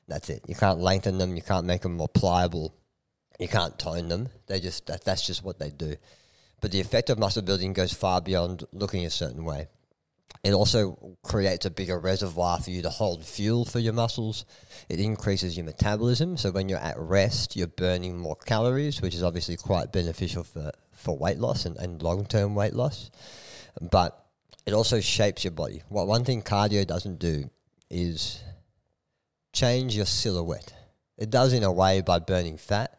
That's 0.08 0.30
it. 0.30 0.44
You 0.48 0.56
can't 0.56 0.80
lengthen 0.80 1.20
them. 1.20 1.36
You 1.36 1.42
can't 1.42 1.66
make 1.66 1.82
them 1.82 1.98
more 1.98 2.08
pliable. 2.08 2.74
You 3.40 3.48
can't 3.48 3.78
tone 3.78 4.10
them. 4.10 4.30
They 4.48 4.60
just 4.60 4.88
that, 4.88 5.04
that's 5.04 5.26
just 5.26 5.44
what 5.44 5.60
they 5.60 5.70
do. 5.70 5.96
But 6.62 6.72
the 6.72 6.82
effect 6.82 7.10
of 7.10 7.20
muscle 7.20 7.42
building 7.42 7.74
goes 7.74 7.94
far 7.94 8.22
beyond 8.22 8.66
looking 8.74 9.06
a 9.06 9.10
certain 9.10 9.46
way. 9.46 9.68
It 10.44 10.54
also 10.54 11.18
creates 11.22 11.66
a 11.66 11.70
bigger 11.70 12.00
reservoir 12.00 12.60
for 12.60 12.70
you 12.70 12.82
to 12.84 12.90
hold 12.90 13.26
fuel 13.26 13.66
for 13.66 13.80
your 13.80 13.94
muscles. 13.94 14.46
It 14.88 15.00
increases 15.00 15.58
your 15.58 15.66
metabolism. 15.66 16.38
So 16.38 16.52
when 16.52 16.70
you're 16.70 16.80
at 16.80 16.98
rest, 16.98 17.58
you're 17.58 17.68
burning 17.68 18.18
more 18.18 18.38
calories, 18.38 19.02
which 19.02 19.16
is 19.16 19.24
obviously 19.24 19.58
quite 19.58 19.92
beneficial 19.92 20.44
for, 20.44 20.72
for 20.94 21.18
weight 21.18 21.40
loss 21.40 21.66
and, 21.66 21.76
and 21.78 22.02
long 22.02 22.26
term 22.26 22.56
weight 22.56 22.74
loss. 22.74 23.12
But 23.82 24.18
it 24.66 24.74
also 24.74 25.02
shapes 25.02 25.44
your 25.44 25.52
body. 25.52 25.84
What 25.90 26.08
one 26.08 26.24
thing 26.24 26.42
cardio 26.42 26.88
doesn't 26.88 27.20
do 27.20 27.50
is 27.90 28.42
change 29.52 29.96
your 29.96 30.06
silhouette. 30.06 30.74
It 31.18 31.30
does 31.30 31.52
in 31.52 31.64
a 31.64 31.72
way 31.72 32.00
by 32.00 32.20
burning 32.20 32.58
fat, 32.58 32.98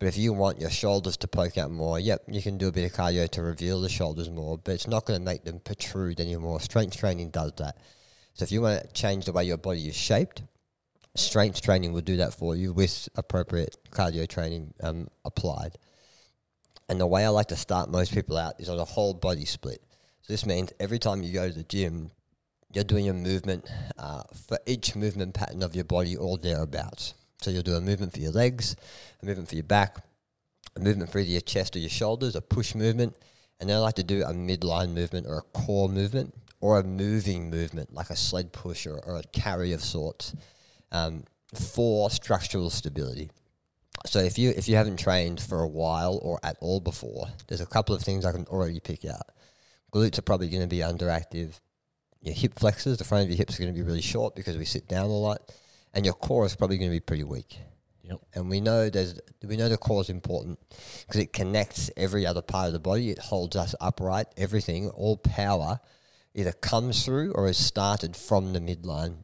but 0.00 0.08
if 0.08 0.16
you 0.16 0.32
want 0.32 0.58
your 0.58 0.70
shoulders 0.70 1.18
to 1.18 1.28
poke 1.28 1.58
out 1.58 1.70
more, 1.70 2.00
yep, 2.00 2.22
you 2.26 2.40
can 2.40 2.56
do 2.56 2.68
a 2.68 2.72
bit 2.72 2.90
of 2.90 2.96
cardio 2.96 3.28
to 3.28 3.42
reveal 3.42 3.82
the 3.82 3.88
shoulders 3.90 4.30
more, 4.30 4.56
but 4.56 4.72
it's 4.72 4.88
not 4.88 5.04
going 5.04 5.20
to 5.20 5.24
make 5.24 5.44
them 5.44 5.60
protrude 5.60 6.20
anymore. 6.20 6.58
Strength 6.58 6.96
training 6.96 7.28
does 7.28 7.52
that. 7.58 7.76
So 8.32 8.44
if 8.44 8.50
you 8.50 8.62
want 8.62 8.82
to 8.82 8.92
change 8.94 9.26
the 9.26 9.32
way 9.32 9.44
your 9.44 9.58
body 9.58 9.88
is 9.88 9.94
shaped, 9.94 10.42
strength 11.16 11.60
training 11.60 11.92
will 11.92 12.00
do 12.00 12.16
that 12.16 12.32
for 12.32 12.56
you 12.56 12.72
with 12.72 13.10
appropriate 13.14 13.76
cardio 13.90 14.26
training 14.26 14.72
um, 14.82 15.08
applied. 15.26 15.76
And 16.88 16.98
the 16.98 17.06
way 17.06 17.26
I 17.26 17.28
like 17.28 17.48
to 17.48 17.56
start 17.56 17.90
most 17.90 18.14
people 18.14 18.38
out 18.38 18.54
is 18.58 18.70
on 18.70 18.78
a 18.78 18.86
whole 18.86 19.12
body 19.12 19.44
split. 19.44 19.82
So 20.22 20.32
this 20.32 20.46
means 20.46 20.72
every 20.80 20.98
time 20.98 21.22
you 21.22 21.34
go 21.34 21.46
to 21.46 21.54
the 21.54 21.62
gym, 21.62 22.10
you're 22.72 22.84
doing 22.84 23.10
a 23.10 23.12
movement 23.12 23.68
uh, 23.98 24.22
for 24.48 24.58
each 24.64 24.96
movement 24.96 25.34
pattern 25.34 25.62
of 25.62 25.74
your 25.74 25.84
body 25.84 26.16
or 26.16 26.38
thereabouts. 26.38 27.12
So 27.42 27.50
you'll 27.50 27.62
do 27.62 27.74
a 27.74 27.80
movement 27.80 28.12
for 28.12 28.20
your 28.20 28.32
legs, 28.32 28.76
a 29.22 29.26
movement 29.26 29.48
for 29.48 29.54
your 29.54 29.64
back, 29.64 30.04
a 30.76 30.80
movement 30.80 31.10
for 31.10 31.18
either 31.18 31.30
your 31.30 31.40
chest 31.40 31.74
or 31.76 31.78
your 31.78 31.90
shoulders, 31.90 32.36
a 32.36 32.40
push 32.40 32.74
movement, 32.74 33.16
and 33.60 33.68
then 33.68 33.76
I 33.76 33.80
like 33.80 33.94
to 33.96 34.02
do 34.02 34.22
a 34.22 34.32
midline 34.32 34.92
movement 34.92 35.26
or 35.26 35.38
a 35.38 35.58
core 35.58 35.88
movement 35.88 36.34
or 36.60 36.78
a 36.78 36.84
moving 36.84 37.50
movement 37.50 37.92
like 37.92 38.10
a 38.10 38.16
sled 38.16 38.52
push 38.52 38.86
or, 38.86 38.98
or 39.04 39.18
a 39.18 39.22
carry 39.32 39.72
of 39.72 39.82
sorts 39.82 40.34
um, 40.92 41.24
for 41.54 42.10
structural 42.10 42.70
stability. 42.70 43.30
So 44.06 44.20
if 44.20 44.38
you 44.38 44.50
if 44.56 44.66
you 44.68 44.76
haven't 44.76 44.98
trained 44.98 45.40
for 45.40 45.60
a 45.60 45.68
while 45.68 46.18
or 46.22 46.40
at 46.42 46.56
all 46.60 46.80
before, 46.80 47.26
there's 47.48 47.60
a 47.60 47.66
couple 47.66 47.94
of 47.94 48.02
things 48.02 48.24
I 48.24 48.32
can 48.32 48.46
already 48.46 48.80
pick 48.80 49.04
out. 49.04 49.28
Glutes 49.92 50.18
are 50.18 50.22
probably 50.22 50.48
going 50.48 50.62
to 50.62 50.68
be 50.68 50.78
underactive. 50.78 51.60
Your 52.22 52.34
hip 52.34 52.58
flexors, 52.58 52.98
the 52.98 53.04
front 53.04 53.24
of 53.24 53.30
your 53.30 53.36
hips 53.36 53.56
are 53.56 53.62
going 53.62 53.74
to 53.74 53.78
be 53.78 53.86
really 53.86 54.00
short 54.00 54.34
because 54.34 54.56
we 54.56 54.64
sit 54.64 54.88
down 54.88 55.06
a 55.06 55.08
lot, 55.08 55.52
and 55.92 56.04
your 56.04 56.14
core 56.14 56.46
is 56.46 56.56
probably 56.56 56.78
going 56.78 56.90
to 56.90 56.96
be 56.96 57.00
pretty 57.00 57.24
weak. 57.24 57.58
Yep. 58.04 58.20
And 58.34 58.50
we 58.50 58.60
know 58.60 58.90
there's 58.90 59.20
we 59.44 59.56
know 59.56 59.68
the 59.68 59.76
core 59.76 60.00
is 60.00 60.10
important 60.10 60.58
because 61.06 61.20
it 61.20 61.32
connects 61.32 61.90
every 61.96 62.26
other 62.26 62.42
part 62.42 62.66
of 62.66 62.72
the 62.72 62.80
body. 62.80 63.10
It 63.10 63.18
holds 63.18 63.56
us 63.56 63.74
upright. 63.80 64.26
Everything, 64.36 64.88
all 64.90 65.16
power, 65.16 65.80
either 66.34 66.52
comes 66.52 67.04
through 67.04 67.32
or 67.32 67.48
is 67.48 67.56
started 67.56 68.16
from 68.16 68.52
the 68.52 68.60
midline. 68.60 69.22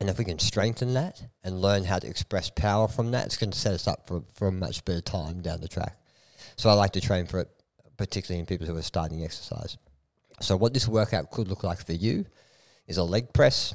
And 0.00 0.08
if 0.08 0.18
we 0.18 0.24
can 0.24 0.38
strengthen 0.38 0.94
that 0.94 1.22
and 1.42 1.60
learn 1.60 1.84
how 1.84 1.98
to 1.98 2.06
express 2.06 2.50
power 2.50 2.86
from 2.86 3.10
that, 3.12 3.26
it's 3.26 3.36
going 3.36 3.50
to 3.50 3.58
set 3.58 3.72
us 3.72 3.88
up 3.88 4.06
for, 4.06 4.22
for 4.34 4.48
a 4.48 4.52
much 4.52 4.84
better 4.84 5.00
time 5.00 5.40
down 5.40 5.60
the 5.60 5.68
track. 5.68 5.96
So 6.56 6.70
I 6.70 6.74
like 6.74 6.92
to 6.92 7.00
train 7.00 7.26
for 7.26 7.40
it, 7.40 7.48
particularly 7.96 8.38
in 8.38 8.46
people 8.46 8.66
who 8.66 8.76
are 8.76 8.82
starting 8.82 9.24
exercise. 9.24 9.76
So 10.40 10.56
what 10.56 10.72
this 10.72 10.86
workout 10.86 11.30
could 11.30 11.48
look 11.48 11.64
like 11.64 11.84
for 11.84 11.94
you 11.94 12.26
is 12.86 12.96
a 12.96 13.02
leg 13.02 13.32
press. 13.32 13.74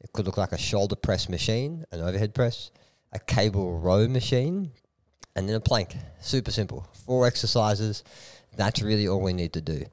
It 0.00 0.12
could 0.12 0.26
look 0.26 0.36
like 0.36 0.52
a 0.52 0.58
shoulder 0.58 0.96
press 0.96 1.28
machine, 1.28 1.84
an 1.90 2.00
overhead 2.00 2.34
press, 2.34 2.70
a 3.12 3.18
cable 3.18 3.78
row 3.78 4.06
machine, 4.06 4.72
and 5.34 5.48
then 5.48 5.56
a 5.56 5.60
plank. 5.60 5.96
Super 6.20 6.50
simple. 6.50 6.86
Four 7.06 7.26
exercises. 7.26 8.04
That's 8.56 8.82
really 8.82 9.08
all 9.08 9.20
we 9.20 9.32
need 9.32 9.52
to 9.54 9.60
do. 9.60 9.84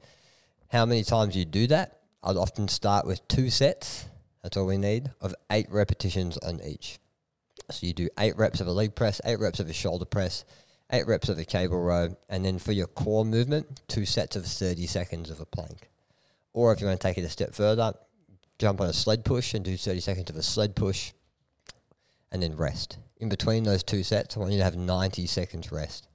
How 0.68 0.86
many 0.86 1.04
times 1.04 1.36
you 1.36 1.44
do 1.44 1.66
that? 1.68 2.00
I'd 2.22 2.36
often 2.36 2.68
start 2.68 3.06
with 3.06 3.26
two 3.28 3.50
sets. 3.50 4.06
That's 4.42 4.56
all 4.56 4.66
we 4.66 4.78
need 4.78 5.10
of 5.20 5.34
eight 5.50 5.66
repetitions 5.70 6.36
on 6.38 6.60
each. 6.64 6.98
So 7.70 7.86
you 7.86 7.92
do 7.92 8.08
eight 8.18 8.36
reps 8.36 8.60
of 8.60 8.66
a 8.66 8.72
leg 8.72 8.94
press, 8.94 9.20
eight 9.24 9.40
reps 9.40 9.60
of 9.60 9.68
a 9.68 9.72
shoulder 9.72 10.04
press, 10.04 10.44
eight 10.92 11.06
reps 11.06 11.28
of 11.28 11.38
a 11.38 11.44
cable 11.44 11.80
row, 11.80 12.16
and 12.28 12.44
then 12.44 12.58
for 12.58 12.72
your 12.72 12.86
core 12.86 13.24
movement, 13.24 13.82
two 13.88 14.06
sets 14.06 14.36
of 14.36 14.46
30 14.46 14.86
seconds 14.86 15.30
of 15.30 15.40
a 15.40 15.46
plank. 15.46 15.88
Or 16.52 16.72
if 16.72 16.80
you 16.80 16.86
want 16.86 17.00
to 17.00 17.06
take 17.06 17.18
it 17.18 17.24
a 17.24 17.28
step 17.28 17.54
further, 17.54 17.94
jump 18.58 18.80
on 18.80 18.88
a 18.88 18.92
sled 18.92 19.24
push 19.24 19.54
and 19.54 19.64
do 19.64 19.76
30 19.76 20.00
seconds 20.00 20.30
of 20.30 20.36
a 20.36 20.42
sled 20.42 20.74
push 20.74 21.12
and 22.32 22.42
then 22.42 22.56
rest. 22.56 22.98
In 23.18 23.28
between 23.28 23.64
those 23.64 23.82
two 23.82 24.02
sets, 24.02 24.36
I 24.36 24.40
want 24.40 24.52
you 24.52 24.58
to 24.58 24.64
have 24.64 24.76
90 24.76 25.26
seconds 25.26 25.72
rest. 25.72 26.08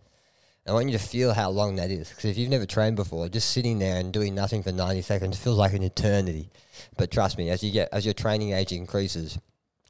I 0.68 0.74
want 0.74 0.88
you 0.88 0.98
to 0.98 1.04
feel 1.04 1.34
how 1.34 1.50
long 1.50 1.78
that 1.78 1.90
is. 1.90 2.10
Because 2.10 2.26
if 2.26 2.38
you've 2.38 2.50
never 2.50 2.68
trained 2.68 2.96
before, 2.96 3.28
just 3.30 3.50
sitting 3.50 3.80
there 3.80 4.00
and 4.00 4.14
doing 4.14 4.36
nothing 4.36 4.62
for 4.62 4.72
90 4.72 5.02
seconds 5.02 5.40
feels 5.40 5.58
like 5.58 5.74
an 5.74 5.82
eternity. 5.82 6.52
But 6.98 7.10
trust 7.10 7.38
me, 7.38 7.50
as 7.50 7.64
you 7.64 7.72
get 7.72 7.90
as 7.92 8.06
your 8.06 8.14
training 8.14 8.54
age 8.54 8.72
increases, 8.72 9.40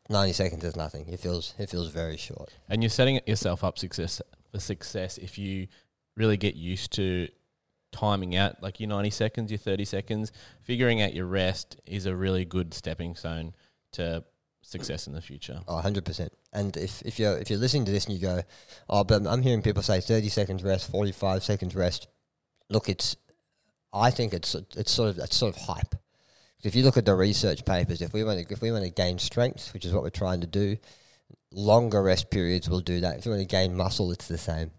90 0.09 0.33
seconds 0.33 0.63
is 0.63 0.77
nothing. 0.77 1.07
It 1.09 1.19
feels 1.19 1.53
it 1.57 1.69
feels 1.69 1.89
very 1.89 2.15
short. 2.15 2.53
And 2.69 2.81
you're 2.81 2.89
setting 2.89 3.19
yourself 3.25 3.65
up 3.65 3.77
success 3.77 4.21
for 4.51 4.59
success 4.59 5.17
if 5.17 5.37
you 5.37 5.67
really 6.15 6.37
get 6.37 6.55
used 6.55 6.93
to 6.93 7.27
timing 7.91 8.35
out 8.35 8.61
like 8.61 8.79
your 8.79 8.89
90 8.89 9.09
seconds, 9.09 9.51
your 9.51 9.57
30 9.57 9.85
seconds, 9.85 10.31
figuring 10.61 11.01
out 11.01 11.13
your 11.13 11.25
rest 11.25 11.77
is 11.85 12.05
a 12.05 12.15
really 12.15 12.45
good 12.45 12.73
stepping 12.73 13.15
stone 13.15 13.53
to 13.93 14.23
success 14.61 15.07
in 15.07 15.13
the 15.13 15.21
future. 15.21 15.61
Oh, 15.67 15.81
100%. 15.83 16.29
And 16.53 16.75
if, 16.77 17.01
if 17.03 17.19
you're 17.19 17.37
if 17.37 17.49
you're 17.49 17.59
listening 17.59 17.85
to 17.85 17.91
this 17.91 18.05
and 18.05 18.15
you 18.15 18.21
go, 18.21 18.41
"Oh, 18.89 19.03
but 19.03 19.25
I'm 19.25 19.41
hearing 19.41 19.61
people 19.61 19.83
say 19.83 20.01
30 20.01 20.29
seconds 20.29 20.63
rest, 20.63 20.89
45 20.91 21.43
seconds 21.43 21.75
rest." 21.75 22.07
Look, 22.69 22.89
it's 22.89 23.15
I 23.93 24.11
think 24.11 24.33
it's 24.33 24.55
it's 24.75 24.91
sort 24.91 25.09
of 25.09 25.19
it's 25.19 25.35
sort 25.35 25.55
of 25.55 25.61
hype. 25.61 25.95
If 26.63 26.75
you 26.75 26.83
look 26.83 26.97
at 26.97 27.05
the 27.05 27.15
research 27.15 27.65
papers, 27.65 28.01
if 28.01 28.13
we 28.13 28.23
want 28.23 28.47
to 28.47 28.53
if 28.53 28.61
we 28.61 28.71
want 28.71 28.83
to 28.83 28.91
gain 28.91 29.17
strength, 29.17 29.73
which 29.73 29.85
is 29.85 29.93
what 29.93 30.03
we're 30.03 30.09
trying 30.09 30.41
to 30.41 30.47
do, 30.47 30.77
longer 31.51 32.01
rest 32.01 32.29
periods 32.29 32.69
will 32.69 32.81
do 32.81 32.99
that. 33.01 33.17
If 33.17 33.25
you 33.25 33.31
want 33.31 33.41
to 33.41 33.47
gain 33.47 33.75
muscle, 33.75 34.11
it's 34.11 34.27
the 34.27 34.37
same. 34.37 34.71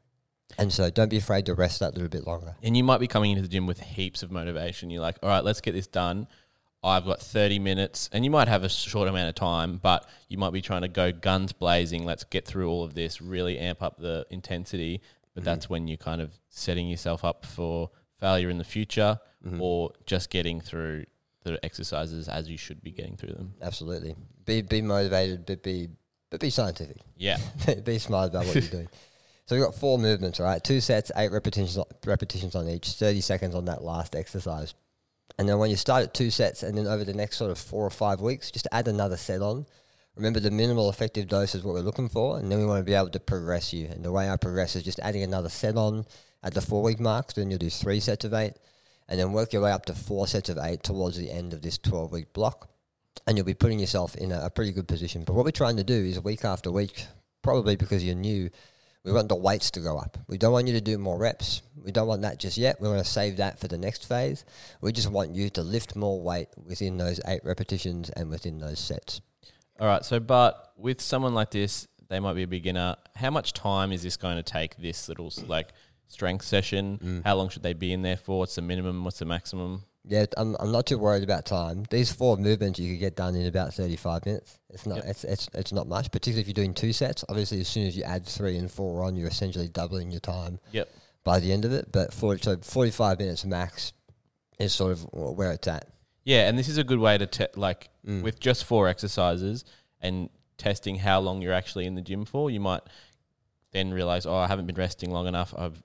And 0.58 0.72
so 0.72 0.90
don't 0.90 1.08
be 1.08 1.16
afraid 1.16 1.46
to 1.46 1.54
rest 1.54 1.80
that 1.80 1.94
little 1.94 2.08
bit 2.08 2.26
longer. 2.26 2.54
And 2.62 2.76
you 2.76 2.84
might 2.84 3.00
be 3.00 3.08
coming 3.08 3.32
into 3.32 3.42
the 3.42 3.48
gym 3.48 3.66
with 3.66 3.80
heaps 3.80 4.22
of 4.22 4.30
motivation. 4.30 4.90
You're 4.90 5.02
like, 5.02 5.18
all 5.22 5.28
right, 5.28 5.44
let's 5.44 5.60
get 5.60 5.72
this 5.72 5.86
done. 5.86 6.26
I've 6.84 7.04
got 7.04 7.20
30 7.20 7.60
minutes, 7.60 8.10
and 8.12 8.24
you 8.24 8.30
might 8.30 8.48
have 8.48 8.64
a 8.64 8.68
short 8.68 9.08
amount 9.08 9.28
of 9.28 9.36
time, 9.36 9.76
but 9.76 10.08
you 10.28 10.36
might 10.36 10.52
be 10.52 10.60
trying 10.60 10.82
to 10.82 10.88
go 10.88 11.12
guns 11.12 11.52
blazing. 11.52 12.04
Let's 12.04 12.24
get 12.24 12.44
through 12.44 12.68
all 12.68 12.82
of 12.82 12.94
this, 12.94 13.22
really 13.22 13.56
amp 13.56 13.82
up 13.82 13.98
the 13.98 14.26
intensity. 14.30 15.00
But 15.34 15.40
mm-hmm. 15.40 15.44
that's 15.44 15.70
when 15.70 15.86
you're 15.86 15.96
kind 15.96 16.20
of 16.20 16.34
setting 16.48 16.88
yourself 16.88 17.24
up 17.24 17.46
for 17.46 17.90
failure 18.18 18.50
in 18.50 18.58
the 18.58 18.64
future 18.64 19.20
mm-hmm. 19.46 19.62
or 19.62 19.92
just 20.06 20.28
getting 20.30 20.60
through 20.60 21.04
the 21.44 21.64
exercises 21.64 22.28
as 22.28 22.48
you 22.48 22.56
should 22.56 22.82
be 22.82 22.90
getting 22.90 23.16
through 23.16 23.34
them. 23.34 23.54
Absolutely. 23.62 24.16
Be 24.44 24.62
be 24.62 24.82
motivated, 24.82 25.46
but 25.46 25.62
be 25.62 25.88
but 26.30 26.40
be 26.40 26.50
scientific. 26.50 26.98
Yeah. 27.16 27.38
be 27.84 27.98
smart 27.98 28.30
about 28.30 28.46
what 28.46 28.54
you're 28.54 28.64
doing. 28.64 28.88
So 29.46 29.56
we've 29.56 29.64
got 29.64 29.74
four 29.74 29.98
movements, 29.98 30.38
right? 30.38 30.62
Two 30.62 30.80
sets, 30.80 31.10
eight 31.16 31.32
repetitions 31.32 31.78
repetitions 32.06 32.54
on 32.54 32.68
each, 32.68 32.90
30 32.90 33.20
seconds 33.20 33.54
on 33.54 33.64
that 33.66 33.82
last 33.82 34.14
exercise. 34.14 34.74
And 35.38 35.48
then 35.48 35.58
when 35.58 35.70
you 35.70 35.76
start 35.76 36.04
at 36.04 36.14
two 36.14 36.30
sets 36.30 36.62
and 36.62 36.76
then 36.76 36.86
over 36.86 37.04
the 37.04 37.14
next 37.14 37.38
sort 37.38 37.50
of 37.50 37.58
four 37.58 37.84
or 37.84 37.90
five 37.90 38.20
weeks, 38.20 38.50
just 38.50 38.68
add 38.70 38.88
another 38.88 39.16
set 39.16 39.42
on. 39.42 39.66
Remember 40.14 40.40
the 40.40 40.50
minimal 40.50 40.90
effective 40.90 41.26
dose 41.26 41.54
is 41.54 41.64
what 41.64 41.72
we're 41.72 41.80
looking 41.80 42.08
for, 42.08 42.38
and 42.38 42.52
then 42.52 42.58
we 42.58 42.66
want 42.66 42.80
to 42.80 42.84
be 42.84 42.92
able 42.92 43.08
to 43.08 43.20
progress 43.20 43.72
you. 43.72 43.86
And 43.86 44.04
the 44.04 44.12
way 44.12 44.28
I 44.28 44.36
progress 44.36 44.76
is 44.76 44.82
just 44.82 45.00
adding 45.00 45.22
another 45.22 45.48
set 45.48 45.76
on 45.76 46.04
at 46.42 46.52
the 46.52 46.60
four 46.60 46.82
week 46.82 47.00
mark. 47.00 47.30
So 47.30 47.40
then 47.40 47.50
you'll 47.50 47.58
do 47.58 47.70
three 47.70 47.98
sets 47.98 48.26
of 48.26 48.34
eight, 48.34 48.52
and 49.08 49.18
then 49.18 49.32
work 49.32 49.54
your 49.54 49.62
way 49.62 49.72
up 49.72 49.86
to 49.86 49.94
four 49.94 50.26
sets 50.26 50.50
of 50.50 50.58
eight 50.58 50.82
towards 50.82 51.16
the 51.16 51.30
end 51.30 51.54
of 51.54 51.62
this 51.62 51.78
12 51.78 52.12
week 52.12 52.32
block. 52.34 52.68
And 53.26 53.36
you'll 53.36 53.46
be 53.46 53.54
putting 53.54 53.78
yourself 53.78 54.14
in 54.16 54.32
a, 54.32 54.46
a 54.46 54.50
pretty 54.50 54.72
good 54.72 54.86
position. 54.86 55.24
But 55.24 55.32
what 55.32 55.46
we're 55.46 55.50
trying 55.50 55.76
to 55.78 55.84
do 55.84 55.94
is 55.94 56.20
week 56.20 56.44
after 56.44 56.70
week, 56.70 57.06
probably 57.42 57.76
because 57.76 58.04
you're 58.04 58.14
new, 58.14 58.50
we 59.04 59.12
want 59.12 59.28
the 59.28 59.36
weights 59.36 59.70
to 59.72 59.80
go 59.80 59.98
up. 59.98 60.18
We 60.28 60.38
don't 60.38 60.52
want 60.52 60.68
you 60.68 60.74
to 60.74 60.80
do 60.80 60.96
more 60.96 61.18
reps. 61.18 61.62
We 61.82 61.90
don't 61.90 62.06
want 62.06 62.22
that 62.22 62.38
just 62.38 62.56
yet. 62.56 62.80
We 62.80 62.88
want 62.88 63.04
to 63.04 63.10
save 63.10 63.38
that 63.38 63.58
for 63.58 63.66
the 63.66 63.78
next 63.78 64.06
phase. 64.06 64.44
We 64.80 64.92
just 64.92 65.10
want 65.10 65.34
you 65.34 65.50
to 65.50 65.62
lift 65.62 65.96
more 65.96 66.20
weight 66.20 66.48
within 66.56 66.98
those 66.98 67.20
eight 67.26 67.40
repetitions 67.44 68.10
and 68.10 68.30
within 68.30 68.58
those 68.58 68.78
sets. 68.78 69.20
All 69.80 69.88
right. 69.88 70.04
So, 70.04 70.20
but 70.20 70.72
with 70.76 71.00
someone 71.00 71.34
like 71.34 71.50
this, 71.50 71.88
they 72.08 72.20
might 72.20 72.34
be 72.34 72.44
a 72.44 72.48
beginner. 72.48 72.96
How 73.16 73.30
much 73.30 73.52
time 73.52 73.90
is 73.90 74.02
this 74.02 74.16
going 74.16 74.36
to 74.36 74.42
take? 74.42 74.76
This 74.76 75.08
little 75.08 75.32
like 75.46 75.70
strength 76.06 76.44
session. 76.44 77.00
Mm. 77.02 77.24
How 77.24 77.34
long 77.34 77.48
should 77.48 77.62
they 77.62 77.72
be 77.72 77.92
in 77.92 78.02
there 78.02 78.16
for? 78.16 78.38
What's 78.38 78.54
the 78.54 78.62
minimum? 78.62 79.02
What's 79.02 79.18
the 79.18 79.24
maximum? 79.24 79.84
Yeah, 80.04 80.26
I'm, 80.36 80.56
I'm 80.58 80.72
not 80.72 80.86
too 80.86 80.98
worried 80.98 81.22
about 81.22 81.46
time. 81.46 81.84
These 81.90 82.12
four 82.12 82.36
movements 82.36 82.78
you 82.78 82.92
could 82.92 83.00
get 83.00 83.16
done 83.16 83.36
in 83.36 83.46
about 83.46 83.72
35 83.72 84.26
minutes. 84.26 84.58
It's 84.68 84.84
not 84.84 84.96
yep. 84.96 85.04
it's, 85.06 85.24
it's 85.24 85.48
it's 85.54 85.72
not 85.72 85.86
much, 85.86 86.10
particularly 86.10 86.40
if 86.40 86.48
you're 86.48 86.54
doing 86.54 86.74
two 86.74 86.92
sets. 86.92 87.24
Obviously, 87.28 87.60
as 87.60 87.68
soon 87.68 87.86
as 87.86 87.96
you 87.96 88.02
add 88.02 88.26
three 88.26 88.56
and 88.56 88.70
four 88.70 89.04
on, 89.04 89.14
you're 89.14 89.28
essentially 89.28 89.68
doubling 89.68 90.10
your 90.10 90.20
time. 90.20 90.58
Yep. 90.72 90.88
By 91.24 91.38
the 91.38 91.52
end 91.52 91.64
of 91.64 91.72
it, 91.72 91.92
but 91.92 92.12
for 92.12 92.36
so 92.38 92.56
45 92.56 93.20
minutes 93.20 93.44
max 93.44 93.92
is 94.58 94.74
sort 94.74 94.90
of 94.90 95.06
where 95.12 95.52
it's 95.52 95.68
at. 95.68 95.86
Yeah, 96.24 96.48
and 96.48 96.58
this 96.58 96.68
is 96.68 96.78
a 96.78 96.84
good 96.84 96.98
way 96.98 97.16
to 97.16 97.26
te- 97.26 97.46
like 97.54 97.88
mm. 98.04 98.22
with 98.22 98.40
just 98.40 98.64
four 98.64 98.88
exercises 98.88 99.64
and 100.00 100.30
testing 100.58 100.96
how 100.96 101.20
long 101.20 101.42
you're 101.42 101.52
actually 101.52 101.86
in 101.86 101.94
the 101.94 102.00
gym 102.00 102.24
for. 102.24 102.50
You 102.50 102.58
might 102.58 102.82
then 103.70 103.92
realize, 103.92 104.26
oh, 104.26 104.34
I 104.34 104.48
haven't 104.48 104.66
been 104.66 104.76
resting 104.76 105.12
long 105.12 105.28
enough. 105.28 105.54
I've 105.56 105.80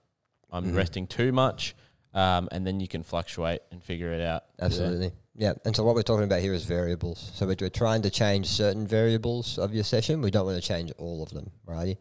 I'm 0.52 0.72
mm. 0.72 0.76
resting 0.76 1.06
too 1.06 1.32
much 1.32 1.76
um, 2.18 2.50
and 2.52 2.66
then 2.66 2.80
you 2.80 2.88
can 2.88 3.04
fluctuate 3.04 3.62
and 3.72 3.84
figure 3.84 4.12
it 4.12 4.22
out. 4.22 4.44
Absolutely. 4.60 5.12
Yeah. 5.36 5.54
And 5.66 5.76
so 5.76 5.84
what 5.84 5.94
we're 5.94 6.02
talking 6.02 6.24
about 6.24 6.42
here 6.42 6.54
is 6.54 6.66
variables. 6.66 7.32
So 7.36 7.46
we're, 7.46 7.56
we're 7.62 7.70
trying 7.70 8.02
to 8.02 8.10
change 8.10 8.48
certain 8.48 8.88
variables 8.88 9.60
of 9.60 9.74
your 9.74 9.84
session. 9.84 10.22
We 10.22 10.32
don't 10.32 10.48
want 10.48 10.62
to 10.62 10.68
change 10.68 10.92
all 10.98 11.22
of 11.22 11.30
them, 11.30 11.52
right? 11.66 11.98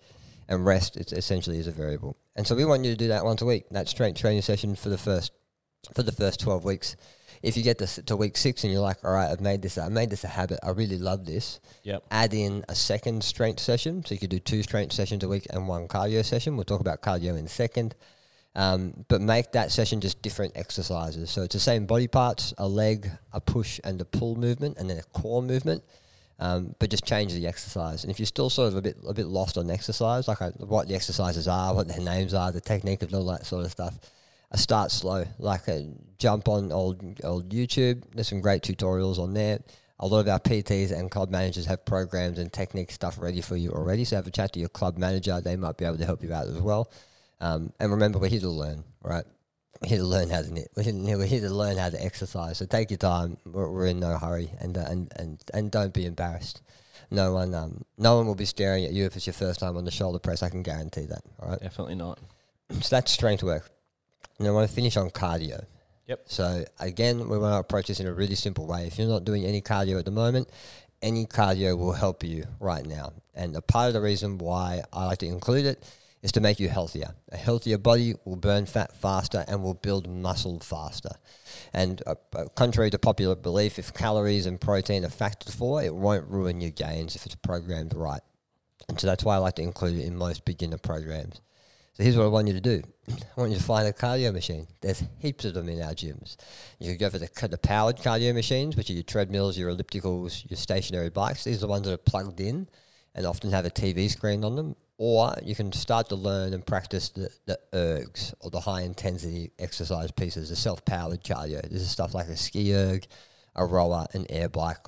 And 0.48 0.64
rest 0.64 0.96
it's 0.96 1.12
essentially 1.12 1.58
is 1.58 1.66
a 1.66 1.72
variable. 1.72 2.16
And 2.34 2.46
so 2.46 2.54
we 2.56 2.64
want 2.64 2.84
you 2.84 2.92
to 2.92 2.96
do 2.96 3.08
that 3.08 3.24
once 3.24 3.42
a 3.42 3.46
week. 3.46 3.64
That 3.70 3.88
strength 3.88 4.18
training 4.18 4.42
session 4.42 4.74
for 4.74 4.88
the 4.88 4.98
first 4.98 5.32
for 5.94 6.02
the 6.02 6.12
first 6.12 6.40
twelve 6.40 6.64
weeks. 6.64 6.96
If 7.42 7.56
you 7.56 7.62
get 7.62 7.78
to, 7.78 8.02
to 8.04 8.16
week 8.16 8.36
six 8.38 8.64
and 8.64 8.72
you're 8.72 8.80
like, 8.80 9.04
all 9.04 9.12
right, 9.12 9.30
I've 9.30 9.42
made 9.42 9.60
this, 9.60 9.76
I 9.76 9.90
made 9.90 10.08
this 10.08 10.24
a 10.24 10.28
habit. 10.28 10.58
I 10.62 10.70
really 10.70 10.98
love 10.98 11.26
this. 11.26 11.60
Yep. 11.82 12.04
Add 12.10 12.32
in 12.32 12.64
a 12.68 12.74
second 12.74 13.22
strength 13.22 13.60
session, 13.60 14.02
so 14.04 14.14
you 14.14 14.18
could 14.18 14.30
do 14.30 14.38
two 14.38 14.62
strength 14.62 14.94
sessions 14.94 15.22
a 15.22 15.28
week 15.28 15.46
and 15.50 15.68
one 15.68 15.86
cardio 15.86 16.24
session. 16.24 16.56
We'll 16.56 16.64
talk 16.64 16.80
about 16.80 17.02
cardio 17.02 17.38
in 17.38 17.44
a 17.44 17.48
second. 17.48 17.94
Um, 18.56 19.04
but 19.08 19.20
make 19.20 19.52
that 19.52 19.70
session 19.70 20.00
just 20.00 20.22
different 20.22 20.56
exercises. 20.56 21.30
So 21.30 21.42
it's 21.42 21.52
the 21.52 21.60
same 21.60 21.84
body 21.84 22.08
parts, 22.08 22.54
a 22.56 22.66
leg, 22.66 23.10
a 23.34 23.40
push, 23.40 23.78
and 23.84 24.00
a 24.00 24.04
pull 24.06 24.34
movement, 24.34 24.78
and 24.78 24.88
then 24.88 24.96
a 24.96 25.02
core 25.02 25.42
movement. 25.42 25.84
Um, 26.38 26.74
but 26.78 26.90
just 26.90 27.04
change 27.04 27.34
the 27.34 27.46
exercise. 27.46 28.02
And 28.02 28.10
if 28.10 28.18
you're 28.18 28.26
still 28.26 28.48
sort 28.48 28.68
of 28.68 28.76
a 28.76 28.82
bit 28.82 28.96
a 29.06 29.12
bit 29.12 29.26
lost 29.26 29.58
on 29.58 29.70
exercise, 29.70 30.26
like 30.26 30.38
what 30.56 30.88
the 30.88 30.94
exercises 30.94 31.46
are, 31.46 31.74
what 31.74 31.86
their 31.86 32.00
names 32.00 32.32
are, 32.32 32.50
the 32.50 32.60
technique 32.60 33.02
of 33.02 33.12
all 33.12 33.26
that 33.26 33.44
sort 33.44 33.66
of 33.66 33.70
stuff, 33.70 33.98
I 34.50 34.56
start 34.56 34.90
slow. 34.90 35.26
Like 35.38 35.68
a 35.68 35.86
jump 36.18 36.48
on 36.48 36.72
old 36.72 37.02
old 37.24 37.50
YouTube. 37.50 38.04
There's 38.14 38.28
some 38.28 38.40
great 38.40 38.62
tutorials 38.62 39.18
on 39.18 39.34
there. 39.34 39.60
A 40.00 40.06
lot 40.06 40.20
of 40.20 40.28
our 40.28 40.40
PTs 40.40 40.92
and 40.92 41.10
club 41.10 41.30
managers 41.30 41.66
have 41.66 41.84
programs 41.84 42.38
and 42.38 42.50
technique 42.50 42.90
stuff 42.90 43.18
ready 43.18 43.42
for 43.42 43.56
you 43.56 43.72
already. 43.72 44.04
So 44.04 44.16
have 44.16 44.26
a 44.26 44.30
chat 44.30 44.54
to 44.54 44.60
your 44.60 44.70
club 44.70 44.96
manager; 44.96 45.42
they 45.42 45.56
might 45.56 45.76
be 45.76 45.84
able 45.84 45.98
to 45.98 46.06
help 46.06 46.22
you 46.22 46.32
out 46.32 46.46
as 46.48 46.60
well. 46.60 46.90
Um, 47.40 47.72
and 47.78 47.90
remember, 47.90 48.18
we're 48.18 48.28
here 48.28 48.40
to 48.40 48.48
learn, 48.48 48.84
right? 49.02 49.24
We're 49.82 49.88
here 49.88 49.98
to 49.98 50.04
learn 50.04 50.30
how 50.30 50.42
to 50.42 50.52
knit. 50.52 50.68
We're 50.76 50.84
here, 50.84 51.18
we're 51.18 51.26
here 51.26 51.40
to 51.40 51.50
learn 51.50 51.76
how 51.76 51.90
to 51.90 52.02
exercise. 52.02 52.58
So 52.58 52.66
take 52.66 52.90
your 52.90 52.98
time. 52.98 53.36
We're, 53.44 53.70
we're 53.70 53.86
in 53.86 54.00
no 54.00 54.16
hurry, 54.16 54.50
and 54.58 54.76
uh, 54.76 54.84
and 54.88 55.12
and 55.16 55.42
and 55.52 55.70
don't 55.70 55.92
be 55.92 56.06
embarrassed. 56.06 56.62
No 57.10 57.34
one, 57.34 57.54
um, 57.54 57.84
no 57.98 58.16
one 58.16 58.26
will 58.26 58.34
be 58.34 58.46
staring 58.46 58.84
at 58.84 58.92
you 58.92 59.04
if 59.04 59.14
it's 59.16 59.26
your 59.26 59.34
first 59.34 59.60
time 59.60 59.76
on 59.76 59.84
the 59.84 59.90
shoulder 59.90 60.18
press. 60.18 60.42
I 60.42 60.48
can 60.48 60.62
guarantee 60.62 61.06
that. 61.06 61.22
All 61.40 61.50
right. 61.50 61.60
Definitely 61.60 61.96
not. 61.96 62.18
So 62.80 62.96
that's 62.96 63.12
strength 63.12 63.44
work. 63.44 63.70
And 64.40 64.48
I 64.48 64.50
want 64.50 64.68
to 64.68 64.74
finish 64.74 64.96
on 64.96 65.10
cardio. 65.10 65.64
Yep. 66.08 66.22
So 66.26 66.64
again, 66.80 67.28
we 67.28 67.38
want 67.38 67.54
to 67.54 67.58
approach 67.58 67.86
this 67.86 68.00
in 68.00 68.08
a 68.08 68.12
really 68.12 68.34
simple 68.34 68.66
way. 68.66 68.88
If 68.88 68.98
you're 68.98 69.06
not 69.08 69.24
doing 69.24 69.44
any 69.44 69.60
cardio 69.60 70.00
at 70.00 70.04
the 70.04 70.10
moment, 70.10 70.48
any 71.00 71.26
cardio 71.26 71.78
will 71.78 71.92
help 71.92 72.24
you 72.24 72.44
right 72.58 72.84
now. 72.84 73.12
And 73.34 73.54
a 73.54 73.62
part 73.62 73.86
of 73.86 73.94
the 73.94 74.00
reason 74.00 74.38
why 74.38 74.82
I 74.92 75.06
like 75.06 75.18
to 75.18 75.26
include 75.26 75.66
it 75.66 75.84
is 76.26 76.32
to 76.32 76.40
make 76.40 76.58
you 76.58 76.68
healthier. 76.68 77.14
A 77.30 77.36
healthier 77.36 77.78
body 77.78 78.14
will 78.24 78.34
burn 78.34 78.66
fat 78.66 78.92
faster 78.96 79.44
and 79.46 79.62
will 79.62 79.74
build 79.74 80.08
muscle 80.08 80.58
faster. 80.58 81.12
And 81.72 82.02
uh, 82.04 82.16
uh, 82.34 82.46
contrary 82.56 82.90
to 82.90 82.98
popular 82.98 83.36
belief, 83.36 83.78
if 83.78 83.94
calories 83.94 84.44
and 84.44 84.60
protein 84.60 85.04
are 85.04 85.08
factored 85.08 85.54
for, 85.54 85.80
it 85.80 85.94
won't 85.94 86.28
ruin 86.28 86.60
your 86.60 86.72
gains 86.72 87.14
if 87.14 87.26
it's 87.26 87.36
programmed 87.36 87.94
right. 87.94 88.22
And 88.88 89.00
so 89.00 89.06
that's 89.06 89.22
why 89.22 89.36
I 89.36 89.38
like 89.38 89.54
to 89.54 89.62
include 89.62 90.00
it 90.00 90.04
in 90.04 90.16
most 90.16 90.44
beginner 90.44 90.78
programs. 90.78 91.40
So 91.94 92.02
here's 92.02 92.16
what 92.16 92.24
I 92.24 92.28
want 92.28 92.48
you 92.48 92.54
to 92.54 92.60
do. 92.60 92.82
I 93.08 93.40
want 93.40 93.52
you 93.52 93.58
to 93.58 93.62
find 93.62 93.86
a 93.86 93.92
cardio 93.92 94.32
machine. 94.32 94.66
There's 94.80 95.04
heaps 95.18 95.44
of 95.44 95.54
them 95.54 95.68
in 95.68 95.80
our 95.80 95.92
gyms. 95.92 96.36
You 96.80 96.88
can 96.88 96.98
go 96.98 97.08
for 97.08 97.18
the, 97.18 97.48
the 97.48 97.56
powered 97.56 97.98
cardio 97.98 98.34
machines, 98.34 98.76
which 98.76 98.90
are 98.90 98.94
your 98.94 99.04
treadmills, 99.04 99.56
your 99.56 99.72
ellipticals, 99.72 100.50
your 100.50 100.58
stationary 100.58 101.10
bikes. 101.10 101.44
These 101.44 101.58
are 101.58 101.60
the 101.60 101.68
ones 101.68 101.86
that 101.86 101.94
are 101.94 101.98
plugged 101.98 102.40
in 102.40 102.68
and 103.14 103.26
often 103.26 103.52
have 103.52 103.64
a 103.64 103.70
TV 103.70 104.10
screen 104.10 104.44
on 104.44 104.56
them. 104.56 104.74
Or 104.98 105.34
you 105.42 105.54
can 105.54 105.72
start 105.72 106.08
to 106.08 106.16
learn 106.16 106.54
and 106.54 106.64
practice 106.64 107.10
the, 107.10 107.28
the 107.44 107.58
ergs 107.74 108.32
or 108.40 108.50
the 108.50 108.60
high 108.60 108.82
intensity 108.82 109.52
exercise 109.58 110.10
pieces, 110.10 110.48
the 110.48 110.56
self 110.56 110.84
powered 110.84 111.22
cardio. 111.22 111.62
This 111.62 111.82
is 111.82 111.90
stuff 111.90 112.14
like 112.14 112.28
a 112.28 112.36
ski 112.36 112.74
erg, 112.74 113.06
a 113.54 113.66
rower, 113.66 114.06
an 114.14 114.26
air 114.30 114.48
bike, 114.48 114.86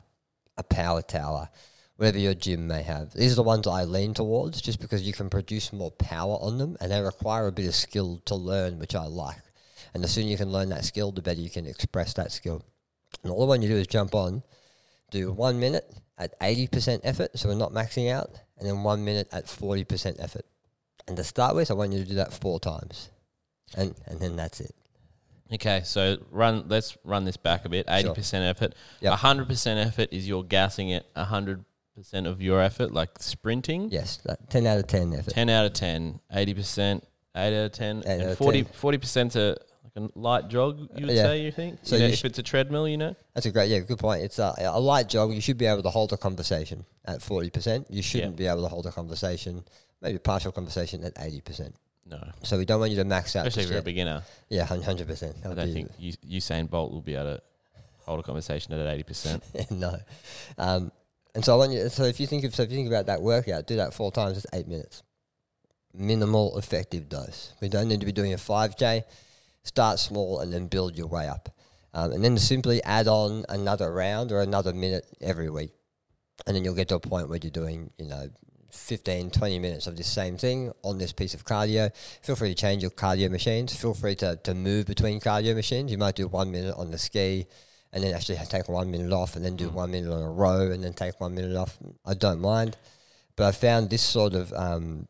a 0.57 0.63
power 0.63 1.03
tower 1.03 1.51
whatever 1.99 2.19
your 2.19 2.35
gym 2.35 2.69
may 2.69 2.83
have. 2.83 3.13
These 3.13 3.33
are 3.33 3.37
the 3.37 3.43
ones 3.43 3.67
I 3.67 3.83
lean 3.83 4.15
towards 4.15 4.61
just 4.61 4.81
because 4.81 5.03
you 5.03 5.13
can 5.13 5.29
produce 5.29 5.73
more 5.73 5.91
power 5.91 6.37
on 6.41 6.57
them 6.57 6.77
and 6.81 6.93
they 6.93 7.01
require 7.01 7.49
a 7.49 7.53
bit 7.53 7.67
of 7.67 7.75
skill 7.75 8.23
to 8.27 8.37
learn, 8.37 8.79
which 8.79 8.95
I 8.95 9.05
like. 9.07 9.43
And 9.93 10.03
the 10.03 10.07
sooner 10.07 10.29
you 10.29 10.37
can 10.37 10.53
learn 10.53 10.69
that 10.69 10.85
skill, 10.85 11.11
the 11.11 11.23
better 11.23 11.41
you 11.41 11.51
can 11.51 11.67
express 11.67 12.15
that 12.15 12.31
skill. 12.31 12.63
And 13.25 13.33
all 13.33 13.43
I 13.43 13.47
want 13.47 13.63
you 13.63 13.69
to 13.69 13.75
do 13.75 13.81
is 13.81 13.89
jump 13.89 14.15
on, 14.15 14.45
do 15.11 15.33
one 15.33 15.59
minute 15.59 15.93
at 16.19 16.39
80% 16.41 17.01
effort, 17.05 17.39
so 17.39 17.49
we're 17.49 17.55
not 17.55 17.73
maxing 17.73 18.13
out, 18.13 18.31
and 18.59 18.69
then 18.69 18.83
one 18.83 19.05
minute 19.05 19.29
at 19.33 19.47
40% 19.47 20.17
effort. 20.19 20.45
And 21.07 21.17
to 21.17 21.25
start 21.25 21.55
with, 21.55 21.71
I 21.71 21.75
want 21.75 21.93
you 21.93 22.01
to 22.01 22.09
do 22.09 22.17
that 22.17 22.33
four 22.33 22.61
times. 22.61 23.09
And, 23.77 23.95
and 24.07 24.21
then 24.21 24.37
that's 24.37 24.61
it. 24.61 24.75
Okay, 25.53 25.81
so 25.85 26.19
run. 26.31 26.65
Let's 26.69 26.99
run 27.05 27.25
this 27.25 27.39
back 27.39 27.65
a 27.65 27.71
bit. 27.71 27.87
Eighty 27.89 28.13
percent 28.13 28.45
effort. 28.45 28.75
Yep. 29.01 29.15
hundred 29.15 29.49
percent 29.49 29.81
effort 29.87 30.11
is 30.13 30.29
you're 30.29 30.43
gassing 30.43 30.91
it 30.91 31.07
hundred 31.17 31.65
percent 31.97 32.27
of 32.27 32.43
your 32.43 32.61
effort, 32.61 32.93
like 32.93 33.11
sprinting. 33.19 33.89
Yes, 33.91 34.19
that 34.25 34.51
10 34.51 34.67
out 34.67 34.79
of 34.79 34.87
10 34.87 35.15
effort. 35.15 35.33
Ten 35.33 35.49
out 35.49 35.65
of 35.65 35.73
10, 35.73 36.21
80 36.31 36.55
percent, 36.55 37.05
eight 37.35 37.59
out 37.59 37.65
of 37.67 37.73
ten. 37.73 37.99
out 37.99 38.07
and 38.07 38.23
of 38.23 38.39
40 38.39 38.99
percent 38.99 39.35
like 39.35 39.59
a 39.99 40.09
light 40.19 40.49
jog. 40.49 40.79
You 40.97 41.07
would 41.07 41.15
Yeah. 41.17 41.25
say 41.25 41.43
you 41.43 41.53
think? 41.53 41.81
So 41.83 41.97
You 41.97 42.01
know, 42.01 42.07
you 42.07 42.13
if 42.15 42.19
sh- 42.21 42.25
it's 42.25 42.39
a 42.39 42.43
treadmill, 42.43 42.89
you 42.89 42.97
know. 42.97 43.15
That's 43.35 43.47
a 43.47 43.51
great, 43.51 43.69
yeah, 43.71 43.81
good 43.81 43.99
point. 43.99 44.23
It's 44.23 44.39
a, 44.39 44.55
a 44.59 44.81
light 44.81 45.09
jog. 45.09 45.33
You 45.35 45.41
should 45.41 45.59
be 45.59 45.67
able 45.67 45.83
to 45.83 45.91
hold 45.91 46.13
a 46.13 46.17
conversation 46.17 46.85
at 47.05 47.21
40%. 47.21 47.87
You 47.91 48.03
shouldn't 48.03 48.37
be 48.37 48.47
able 48.47 48.63
to 48.63 48.69
hold 48.69 48.87
a 48.87 48.93
conversation, 48.93 49.65
maybe 50.01 50.17
a 50.17 50.21
partial 50.21 50.53
conversation 50.53 51.05
at 51.05 51.15
80%. 51.17 51.73
No, 52.07 52.19
So 52.43 52.57
we 52.57 52.65
don't 52.65 52.81
want 52.81 52.91
you 52.91 52.97
to 52.99 53.05
max 53.05 53.37
out. 53.37 53.47
especially 53.47 53.65
if 53.65 53.71
you're 53.71 53.81
a 53.81 53.83
beginner. 53.83 54.23
Yeah, 54.49 54.67
100%. 54.67 55.43
That 55.43 55.51
I 55.51 55.55
don't 55.55 55.73
think 55.75 55.91
you, 55.99 56.13
Usain 56.41 56.71
Bolt 56.71 56.91
will 56.93 57.03
be 57.03 57.15
able 57.15 57.37
to 57.37 57.43
hold 58.07 58.21
a 58.21 58.23
conversation 58.23 58.73
at 58.73 58.87
eighty 58.87 59.03
percent. 59.03 59.43
no. 59.71 59.99
Um, 60.57 60.91
and 61.35 61.45
so 61.45 61.53
I 61.53 61.57
want 61.59 61.73
you. 61.73 61.87
So 61.91 62.05
if 62.05 62.19
you 62.19 62.27
think 62.27 62.45
of, 62.45 62.55
so 62.55 62.63
if 62.63 62.71
you 62.71 62.77
think 62.77 62.89
about 62.89 63.05
that 63.07 63.21
workout, 63.21 63.67
do 63.67 63.77
that 63.77 63.93
four 63.93 64.11
times. 64.11 64.39
It's 64.39 64.47
eight 64.55 64.67
minutes. 64.67 65.03
Minimal 65.93 66.57
effective 66.59 67.11
dose. 67.11 67.53
We 67.61 67.69
don't 67.69 67.89
need 67.89 68.01
to 68.01 68.07
be 68.07 68.13
doing 68.13 68.33
a 68.33 68.39
five 68.39 68.77
k. 68.79 69.05
Start 69.69 69.99
small 69.99 70.41
and 70.41 70.51
then 70.53 70.67
build 70.67 70.97
your 70.97 71.09
way 71.09 71.29
up, 71.29 71.51
um, 71.93 72.13
and 72.13 72.25
then 72.25 72.39
simply 72.39 72.83
add 72.85 73.07
on 73.07 73.45
another 73.51 73.93
round 73.93 74.33
or 74.33 74.41
another 74.41 74.73
minute 74.73 75.05
every 75.21 75.51
week, 75.51 75.73
and 76.47 76.57
then 76.57 76.65
you'll 76.65 76.75
get 76.75 76.89
to 76.89 76.95
a 76.95 77.01
point 77.01 77.29
where 77.29 77.39
you're 77.43 77.51
doing, 77.51 77.91
you 77.99 78.07
know. 78.07 78.29
15, 78.71 79.31
20 79.31 79.59
minutes 79.61 79.87
of 79.87 79.97
this 79.97 80.07
same 80.07 80.37
thing 80.37 80.71
on 80.85 80.99
this 80.99 81.11
piece 81.11 81.33
of 81.33 81.43
cardio. 81.43 81.91
Feel 82.21 82.37
free 82.37 82.51
to 82.51 82.55
change 82.55 82.83
your 82.83 82.91
cardio 82.91 83.31
machines. 83.31 83.75
Feel 83.75 83.95
free 83.95 84.15
to, 84.17 84.37
to 84.45 84.53
move 84.53 84.85
between 84.85 85.21
cardio 85.21 85.55
machines. 85.55 85.91
You 85.91 85.97
might 85.97 86.17
do 86.17 86.29
one 86.29 86.53
minute 86.53 86.75
on 86.77 86.91
the 86.91 86.99
ski, 86.99 87.47
and 87.93 88.05
then 88.05 88.15
actually 88.15 88.37
take 88.49 88.69
one 88.69 88.91
minute 88.91 89.13
off 89.13 89.37
and 89.37 89.45
then 89.45 89.57
do 89.57 89.71
one 89.71 89.91
minute 89.91 90.13
on 90.13 90.23
a 90.23 90.31
row 90.31 90.71
and 90.71 90.85
then 90.85 90.93
take 90.93 91.19
one 91.21 91.35
minute 91.35 91.57
off. 91.57 91.79
I 92.05 92.15
don't 92.15 92.41
mind. 92.41 92.77
But 93.37 93.47
I 93.47 93.53
found 93.53 93.89
this 93.89 94.03
sort 94.03 94.35
of 94.35 94.53
um, 94.53 95.07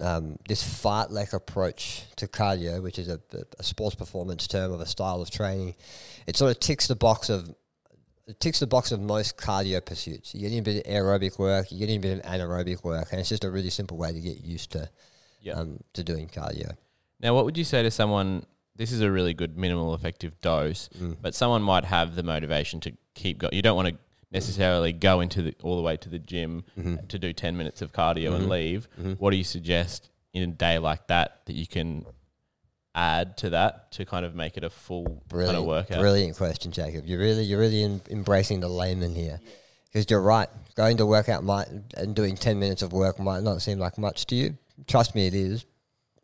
um, 0.00 0.38
this 0.48 0.62
fartlek 0.62 1.32
approach 1.32 2.04
to 2.16 2.26
cardio, 2.28 2.82
which 2.82 2.98
is 2.98 3.08
a, 3.08 3.20
a 3.58 3.62
sports 3.62 3.94
performance 3.96 4.46
term 4.46 4.72
of 4.72 4.80
a 4.80 4.86
style 4.86 5.20
of 5.20 5.30
training, 5.30 5.74
it 6.26 6.36
sort 6.36 6.50
of 6.50 6.60
ticks 6.60 6.86
the 6.86 6.96
box 6.96 7.28
of 7.28 7.54
it 8.26 8.38
ticks 8.40 8.60
the 8.60 8.66
box 8.66 8.92
of 8.92 9.00
most 9.00 9.38
cardio 9.38 9.82
pursuits. 9.84 10.34
You're 10.34 10.42
getting 10.42 10.58
a 10.58 10.62
bit 10.62 10.86
of 10.86 10.92
aerobic 10.92 11.38
work, 11.38 11.68
you're 11.70 11.78
getting 11.80 11.96
a 11.96 12.00
bit 12.00 12.18
of 12.18 12.24
anaerobic 12.30 12.84
work, 12.84 13.08
and 13.10 13.20
it's 13.20 13.30
just 13.30 13.42
a 13.44 13.50
really 13.50 13.70
simple 13.70 13.96
way 13.96 14.12
to 14.12 14.20
get 14.20 14.44
used 14.44 14.70
to 14.72 14.90
Yeah. 15.40 15.54
um, 15.54 15.80
to 15.94 16.04
doing 16.04 16.28
cardio. 16.28 16.76
Now, 17.20 17.34
what 17.34 17.44
would 17.46 17.56
you 17.56 17.64
say 17.64 17.82
to 17.82 17.90
someone? 17.90 18.44
This 18.76 18.92
is 18.92 19.00
a 19.00 19.10
really 19.10 19.32
good 19.34 19.56
minimal 19.56 19.94
effective 19.94 20.38
dose, 20.42 20.88
Mm. 21.00 21.16
but 21.22 21.34
someone 21.34 21.62
might 21.62 21.84
have 21.86 22.14
the 22.16 22.22
motivation 22.22 22.80
to 22.80 22.92
keep 23.14 23.38
going. 23.38 23.52
You 23.54 23.62
don't 23.62 23.74
want 23.76 23.88
to 23.88 23.96
necessarily 24.30 24.92
go 24.92 25.20
into 25.20 25.42
the, 25.42 25.54
all 25.62 25.76
the 25.76 25.82
way 25.82 25.96
to 25.96 26.08
the 26.08 26.18
gym 26.18 26.64
Mm-hmm. 26.78 27.06
to 27.08 27.18
do 27.18 27.32
10 27.32 27.56
minutes 27.56 27.82
of 27.82 27.92
cardio 27.92 28.34
and 28.34 28.48
leave. 28.48 28.88
What 29.18 29.30
do 29.30 29.36
you 29.36 29.44
suggest 29.44 30.10
in 30.34 30.42
a 30.42 30.46
day 30.52 30.78
like 30.78 31.06
that 31.08 31.40
that 31.46 31.54
you 31.54 31.66
can 31.66 32.04
add 32.94 33.36
to 33.38 33.50
that 33.50 33.92
to 33.92 34.04
kind 34.04 34.24
of 34.26 34.34
make 34.34 34.56
it 34.56 34.64
a 34.64 34.70
full 34.70 35.22
Brilliant, 35.28 35.54
kind 35.54 35.58
of 35.58 35.64
workout? 35.66 35.98
brilliant 36.00 36.36
question, 36.36 36.72
Jacob. 36.72 37.06
You're 37.06 37.18
really, 37.20 37.44
you're 37.44 37.60
really 37.60 37.82
em- 37.84 38.02
embracing 38.10 38.60
the 38.60 38.68
layman 38.68 39.14
here, 39.14 39.40
because 39.86 40.06
you're 40.10 40.20
right. 40.20 40.48
Going 40.74 40.96
to 40.98 41.06
workout 41.06 41.44
might 41.44 41.68
and 41.96 42.14
doing 42.14 42.36
ten 42.36 42.58
minutes 42.58 42.82
of 42.82 42.92
work 42.92 43.18
might 43.18 43.42
not 43.42 43.62
seem 43.62 43.78
like 43.78 43.98
much 43.98 44.26
to 44.26 44.34
you. 44.34 44.56
Trust 44.86 45.14
me, 45.14 45.26
it 45.26 45.34
is. 45.34 45.64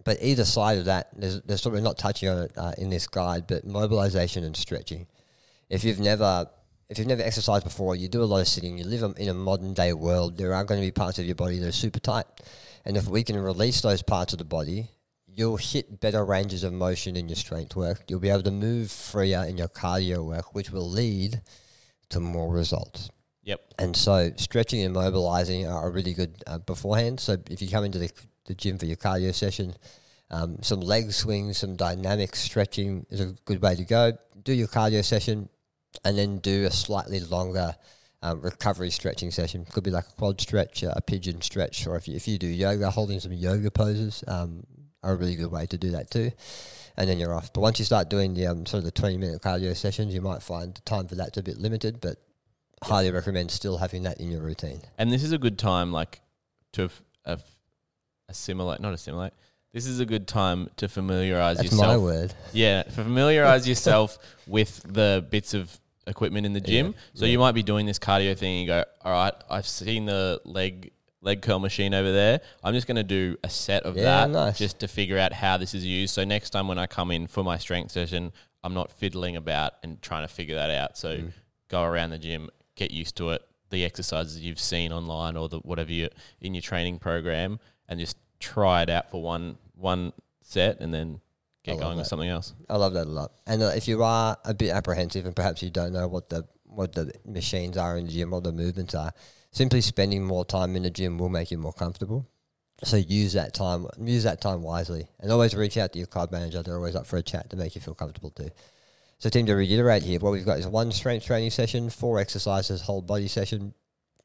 But 0.05 0.19
either 0.21 0.45
side 0.45 0.77
of 0.79 0.85
that, 0.85 1.09
there's, 1.17 1.41
there's 1.43 1.63
sort 1.63 1.77
of 1.77 1.83
not 1.83 1.97
touching 1.97 2.29
on 2.29 2.43
it 2.43 2.53
uh, 2.59 2.73
in 2.77 2.91
this 2.91 3.07
guide, 3.07 3.47
but 3.47 3.65
mobilization 3.65 4.45
and 4.45 4.55
stretching. 4.55 5.07
If 5.71 5.83
you've 5.83 5.99
never 5.99 6.47
if 6.89 6.99
you've 6.99 7.07
never 7.07 7.23
exercised 7.23 7.65
before, 7.65 7.97
you 7.97 8.09
do 8.09 8.23
a 8.23 8.25
lot 8.25 8.41
of 8.41 8.49
sitting. 8.49 8.79
You 8.79 8.85
live 8.85 9.03
in- 9.03 9.17
in 9.17 9.29
a 9.29 9.35
modern 9.35 9.75
day 9.75 9.93
world. 9.93 10.37
There 10.37 10.55
are 10.55 10.65
going 10.65 10.81
to 10.81 10.87
be 10.87 10.91
parts 10.91 11.19
of 11.19 11.27
your 11.27 11.35
body 11.35 11.59
that 11.59 11.69
are 11.69 11.73
super 11.73 12.01
tight, 12.01 12.27
and 12.85 12.97
if 12.97 13.09
we 13.09 13.23
can 13.23 13.37
release 13.37 13.81
those 13.81 14.03
parts 14.03 14.33
of 14.33 14.39
the 14.39 14.45
body, 14.45 14.91
you'll 15.27 15.57
hit 15.57 16.01
better 16.01 16.25
ranges 16.25 16.63
of 16.63 16.73
motion 16.73 17.17
in 17.17 17.29
your 17.29 17.37
strength 17.37 17.75
work. 17.75 18.05
You'll 18.09 18.21
be 18.21 18.31
able 18.31 18.43
to 18.45 18.51
move 18.51 18.91
freer 18.91 19.45
in 19.45 19.59
your 19.59 19.69
cardio 19.69 20.25
work, 20.25 20.55
which 20.55 20.71
will 20.71 20.89
lead 20.89 21.43
to 22.11 22.21
more 22.21 22.53
results. 22.53 23.11
Yep. 23.43 23.61
And 23.79 23.97
so, 23.97 24.33
stretching 24.37 24.83
and 24.83 24.95
mobilizing 24.95 25.67
are 25.67 25.91
really 25.91 26.15
good 26.15 26.43
uh, 26.47 26.59
beforehand. 26.59 27.21
So, 27.21 27.37
if 27.51 27.61
you 27.61 27.69
come 27.69 27.85
into 27.85 27.99
the, 27.99 28.11
the 28.47 28.55
gym 28.55 28.79
for 28.79 28.87
your 28.87 28.97
cardio 28.97 29.35
session, 29.35 29.75
um, 30.31 30.59
some 30.63 30.81
leg 30.81 31.13
swings, 31.13 31.59
some 31.59 31.77
dynamic 31.77 32.35
stretching 32.37 33.05
is 33.11 33.21
a 33.21 33.35
good 33.45 33.61
way 33.61 33.75
to 33.75 33.85
go. 33.85 34.13
Do 34.43 34.53
your 34.53 34.69
cardio 34.69 35.05
session, 35.05 35.49
and 36.05 36.17
then 36.19 36.39
do 36.39 36.65
a 36.65 36.71
slightly 36.71 37.21
longer 37.21 37.77
um, 38.23 38.41
recovery 38.41 38.91
stretching 38.91 39.31
session. 39.31 39.65
Could 39.67 39.85
be 39.85 39.91
like 39.91 40.07
a 40.09 40.13
quad 40.13 40.41
stretch, 40.41 40.83
a 40.83 41.01
pigeon 41.01 41.43
stretch, 41.43 41.87
or 41.87 41.97
if 41.97 42.09
you, 42.09 42.17
if 42.17 42.27
you 42.27 42.39
do 42.39 42.47
yoga, 42.47 42.91
holding 42.91 43.21
some 43.21 43.33
yoga 43.33 43.71
poses 43.71 44.25
um, 44.27 44.65
are 45.03 45.13
a 45.13 45.17
really 45.17 45.37
good 45.37 45.51
way 45.51 45.67
to 45.67 45.77
do 45.79 45.91
that 45.91 46.11
too. 46.11 46.31
And 46.97 47.09
then 47.09 47.19
you're 47.19 47.35
off. 47.35 47.53
But 47.53 47.61
once 47.61 47.79
you 47.79 47.85
start 47.85 48.09
doing 48.09 48.35
the 48.35 48.47
um, 48.47 48.67
sort 48.67 48.79
of 48.79 48.85
the 48.85 48.93
20 48.93 49.17
minute 49.17 49.43
cardio 49.43 49.77
sessions, 49.77 50.15
you 50.15 50.21
might 50.21 50.43
find 50.43 50.75
the 50.75 50.81
time 50.83 51.09
for 51.09 51.17
that's 51.17 51.37
a 51.37 51.43
bit 51.43 51.59
limited, 51.59 52.01
but 52.01 52.17
highly 52.83 53.11
recommend 53.11 53.51
still 53.51 53.79
having 53.79 54.05
that 54.05 54.21
in 54.21 54.31
your 54.31 54.41
routine. 54.43 54.81
And 54.97 55.11
this 55.11 55.23
is 55.25 55.33
a 55.33 55.39
good 55.39 55.59
time, 55.59 55.93
like, 55.93 56.21
to 56.75 56.91
f- 57.27 57.43
assimilate, 58.29 58.81
not 58.81 58.95
assimilate. 58.95 59.33
This 59.73 59.87
is 59.87 59.99
a 59.99 60.07
good 60.07 60.29
time 60.29 60.71
to 60.77 60.89
familiarize 60.89 61.57
That's 61.57 61.73
yourself. 61.73 61.89
my 61.89 61.97
word. 61.97 62.35
Yeah, 62.53 62.85
familiarize 62.85 63.67
yourself 63.67 64.19
with 64.47 64.81
the 64.87 65.27
bits 65.29 65.53
of 65.53 65.79
equipment 66.07 66.47
in 66.47 66.53
the 66.53 66.61
gym. 66.61 66.87
Yeah, 66.87 66.93
so 67.15 67.25
you 67.27 67.39
might 67.39 67.53
be 67.53 67.63
doing 67.63 67.87
this 67.87 67.99
cardio 67.99 68.37
thing. 68.37 68.53
And 68.59 68.61
you 68.63 68.67
go, 68.67 68.85
all 69.05 69.13
right, 69.13 69.35
I've 69.51 69.67
seen 69.67 70.07
the 70.07 70.41
leg 70.45 70.91
leg 71.21 71.41
curl 71.41 71.59
machine 71.59 71.95
over 71.95 72.13
there. 72.13 72.41
I'm 72.63 72.75
just 72.75 72.87
going 72.87 72.97
to 72.97 73.03
do 73.03 73.37
a 73.43 73.49
set 73.49 73.85
of 73.85 73.97
Yeah, 73.97 74.03
that 74.27 74.31
nice. 74.31 74.59
just 74.59 74.81
to 74.81 74.89
figure 74.89 75.17
out 75.19 75.33
how 75.33 75.57
this 75.57 75.73
is 75.75 75.83
used. 75.85 76.13
So 76.13 76.23
next 76.25 76.51
time 76.51 76.69
when 76.69 76.79
I 76.79 76.87
come 76.87 77.11
in 77.11 77.27
for 77.29 77.43
my 77.43 77.57
strength 77.57 77.93
session, 77.93 78.31
I'm 78.63 78.75
not 78.75 78.91
fiddling 78.91 79.35
about 79.37 79.73
and 79.83 80.01
trying 80.03 80.27
to 80.27 80.33
figure 80.33 80.55
that 80.55 80.71
out. 80.71 80.99
So 80.99 81.17
Mm. 81.17 81.33
go 81.69 81.83
around 81.83 82.11
the 82.11 82.19
gym, 82.19 82.51
get 82.77 82.91
used 82.91 83.17
to 83.17 83.31
it. 83.31 83.43
The 83.71 83.85
exercises 83.87 84.39
you've 84.41 84.61
seen 84.61 84.93
online 84.93 85.37
or 85.37 85.49
the 85.49 85.59
whatever 85.61 85.91
you 85.93 86.11
in 86.43 86.55
your 86.55 86.61
training 86.61 86.99
program, 86.99 87.59
and 87.89 87.99
just 87.99 88.17
try 88.39 88.83
it 88.83 88.91
out 88.91 89.11
for 89.11 89.23
one 89.23 89.57
one 89.75 90.13
set, 90.43 90.79
and 90.81 90.93
then 90.93 91.21
get 91.65 91.81
going 91.81 91.97
with 91.97 92.07
something 92.07 92.29
else. 92.29 92.55
I 92.69 92.77
love 92.77 92.95
that 92.95 93.07
a 93.07 93.11
lot. 93.11 93.33
And 93.47 93.63
uh, 93.63 93.73
if 93.75 93.89
you 93.89 94.03
are 94.03 94.37
a 94.45 94.55
bit 94.55 94.71
apprehensive 94.71 95.27
and 95.27 95.35
perhaps 95.35 95.63
you 95.63 95.71
don't 95.71 95.93
know 95.93 96.07
what 96.07 96.29
the 96.29 96.47
what 96.65 96.93
the 96.93 97.13
machines 97.25 97.77
are 97.77 97.97
in 97.97 98.07
the 98.07 98.13
gym, 98.13 98.31
what 98.31 98.45
the 98.45 98.53
movements 98.53 98.95
are, 98.95 99.13
simply 99.51 99.81
spending 99.81 100.25
more 100.25 100.45
time 100.45 100.77
in 100.77 100.83
the 100.83 100.91
gym 100.91 101.19
will 101.19 101.29
make 101.29 101.51
you 101.51 101.59
more 101.59 101.73
comfortable. 101.73 102.29
So 102.83 102.97
use 102.97 103.33
that 103.35 103.55
time, 103.55 103.87
use 104.01 104.25
that 104.25 104.41
time 104.41 104.63
wisely, 104.63 105.09
and 105.21 105.31
always 105.31 105.55
reach 105.55 105.77
out 105.77 105.93
to 105.93 105.99
your 105.99 106.09
club 106.09 106.33
manager. 106.33 106.63
They're 106.63 106.77
always 106.77 106.97
up 106.97 107.07
for 107.07 107.17
a 107.17 107.23
chat 107.23 107.51
to 107.51 107.57
make 107.57 107.75
you 107.75 107.81
feel 107.81 107.95
comfortable 107.95 108.31
too. 108.31 108.51
So, 109.19 109.31
team, 109.31 109.47
to 109.47 109.55
reiterate 109.55 110.03
here, 110.03 110.19
what 110.19 110.33
we've 110.33 110.45
got 110.45 110.59
is 110.59 110.67
one 110.67 110.93
strength 110.93 111.25
training 111.25 111.51
session, 111.51 111.89
four 111.89 112.19
exercises, 112.19 112.83
whole 112.83 113.01
body 113.01 113.29
session, 113.29 113.73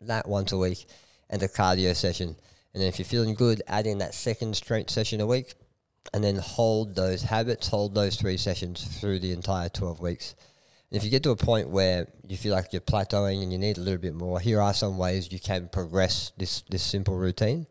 that 0.02 0.28
once 0.28 0.52
a 0.52 0.58
week, 0.58 0.88
and 1.30 1.42
a 1.44 1.48
cardio 1.48 1.96
session. 1.96 2.36
And 2.74 2.82
then 2.82 2.90
if 2.90 3.00
you're 3.00 3.06
feeling 3.06 3.36
good, 3.36 3.62
add 3.68 3.88
in 3.88 4.00
that 4.00 4.14
second 4.14 4.56
strength 4.56 4.90
session 4.90 5.22
a 5.22 5.28
week, 5.28 5.54
and 6.14 6.24
then 6.24 6.38
hold 6.38 6.96
those 6.96 7.22
habits, 7.22 7.68
hold 7.68 7.94
those 7.94 8.16
three 8.16 8.38
sessions 8.38 8.84
through 9.00 9.20
the 9.20 9.32
entire 9.32 9.70
12 9.70 10.00
weeks. 10.00 10.36
And 10.92 10.98
if 10.98 11.04
you 11.04 11.12
get 11.12 11.24
to 11.24 11.32
a 11.32 11.36
point 11.36 11.70
where 11.70 12.08
you 12.28 12.36
feel 12.36 12.54
like 12.54 12.74
you're 12.74 12.82
plateauing 12.82 13.44
and 13.44 13.52
you 13.52 13.60
need 13.60 13.78
a 13.78 13.82
little 13.82 14.02
bit 14.02 14.16
more, 14.16 14.40
here 14.40 14.60
are 14.60 14.74
some 14.74 14.98
ways 14.98 15.32
you 15.32 15.40
can 15.40 15.70
progress 15.70 16.32
this, 16.38 16.64
this 16.70 16.82
simple 16.82 17.16
routine. 17.16 17.68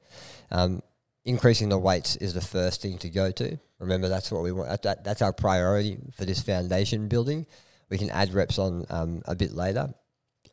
Um, 0.50 0.82
increasing 1.24 1.68
the 1.68 1.78
weights 1.78 2.16
is 2.16 2.32
the 2.34 2.40
first 2.40 2.80
thing 2.80 2.98
to 2.98 3.10
go 3.10 3.32
to. 3.32 3.58
Remember, 3.80 4.08
that's 4.08 4.30
what 4.30 4.42
we 4.42 4.52
want. 4.52 4.68
That, 4.68 4.82
that, 4.82 5.04
that's 5.04 5.22
our 5.22 5.32
priority 5.32 5.98
for 6.16 6.24
this 6.24 6.40
foundation 6.40 7.08
building. 7.08 7.46
We 7.90 7.98
can 7.98 8.10
add 8.10 8.34
reps 8.34 8.58
on 8.58 8.86
um, 8.88 9.22
a 9.26 9.34
bit 9.34 9.52
later. 9.52 9.92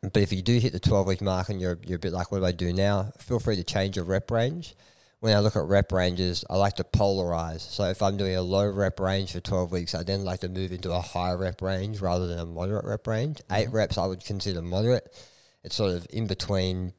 But 0.02 0.18
if 0.18 0.32
you 0.34 0.42
do 0.42 0.58
hit 0.58 0.74
the 0.74 0.80
12 0.80 1.08
week 1.08 1.22
mark 1.22 1.50
and 1.50 1.62
you're, 1.62 1.80
you're 1.86 1.98
a 1.98 2.00
bit 2.00 2.14
like, 2.14 2.32
what 2.32 2.40
do 2.40 2.46
I 2.46 2.52
do 2.52 2.74
now? 2.74 3.12
Feel 3.20 3.40
free 3.40 3.56
to 3.56 3.64
change 3.64 3.96
your 3.96 4.06
rep 4.06 4.30
range. 4.32 4.76
When 5.26 5.36
I 5.36 5.40
look 5.40 5.56
at 5.56 5.64
rep 5.64 5.92
ranges, 5.92 6.46
I 6.52 6.56
like 6.56 6.76
to 6.76 6.84
polarize. 6.84 7.62
So 7.62 7.86
if 7.86 8.04
I'm 8.04 8.16
doing 8.16 8.36
a 8.36 8.44
low 8.44 8.70
rep 8.70 9.00
range 9.00 9.32
for 9.32 9.40
12 9.40 9.72
weeks, 9.72 9.96
I 9.96 10.04
then 10.04 10.24
like 10.24 10.42
to 10.42 10.50
move 10.50 10.72
into 10.72 10.92
a 10.92 11.02
high 11.02 11.32
rep 11.34 11.64
range 11.64 12.00
rather 12.00 12.28
than 12.28 12.38
a 12.38 12.46
moderate 12.46 12.86
rep 12.86 13.08
range. 13.08 13.42
8 13.52 13.72
reps 13.72 13.98
I 13.98 14.06
would 14.06 14.24
consider 14.24 14.62
moderate. 14.62 15.12
It's 15.64 15.74
sort 15.74 15.96
of 15.96 16.06
in 16.12 16.28
between 16.28 16.94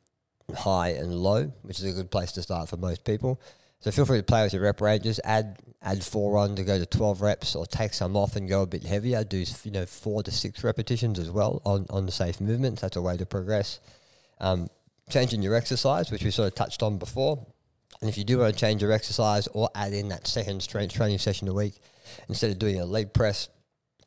high 0.52 0.88
and 0.88 1.14
low, 1.14 1.52
which 1.62 1.78
is 1.78 1.84
a 1.84 1.92
good 1.92 2.10
place 2.10 2.32
to 2.32 2.42
start 2.42 2.68
for 2.68 2.76
most 2.76 3.04
people. 3.04 3.40
So 3.78 3.92
feel 3.92 4.04
free 4.04 4.18
to 4.18 4.24
play 4.24 4.42
with 4.42 4.54
your 4.54 4.62
rep 4.62 4.80
ranges. 4.80 5.20
Add 5.22 5.60
add 5.80 6.02
four 6.02 6.36
on 6.36 6.56
to 6.56 6.64
go 6.64 6.80
to 6.80 6.86
twelve 6.86 7.22
reps, 7.22 7.54
or 7.54 7.64
take 7.64 7.94
some 7.94 8.16
off 8.16 8.34
and 8.34 8.48
go 8.48 8.62
a 8.62 8.66
bit 8.66 8.82
heavier. 8.82 9.22
Do 9.22 9.44
you 9.62 9.70
know 9.70 9.86
four 9.86 10.24
to 10.24 10.32
six 10.32 10.64
repetitions 10.64 11.20
as 11.20 11.30
well 11.30 11.62
on 11.64 11.86
on 11.90 12.06
the 12.06 12.12
safe 12.12 12.40
movements. 12.40 12.80
That's 12.80 12.96
a 12.96 13.02
way 13.02 13.16
to 13.18 13.24
progress. 13.24 13.78
Um, 14.40 14.66
changing 15.10 15.42
your 15.42 15.54
exercise, 15.54 16.10
which 16.10 16.24
we 16.24 16.32
sort 16.32 16.48
of 16.48 16.56
touched 16.56 16.82
on 16.82 16.98
before. 16.98 17.46
And 18.00 18.11
if 18.11 18.18
you 18.18 18.24
do 18.24 18.38
want 18.38 18.54
to 18.54 18.61
change 18.61 18.82
your 18.82 18.92
exercise 18.92 19.46
or 19.48 19.70
add 19.74 19.92
in 19.92 20.09
that 20.09 20.26
second 20.26 20.62
strength 20.62 20.94
training 20.94 21.18
session 21.18 21.48
a 21.48 21.54
week, 21.54 21.80
instead 22.28 22.50
of 22.50 22.59
doing 22.59 22.80
a 22.80 22.85
leg 22.85 23.12
press, 23.12 23.48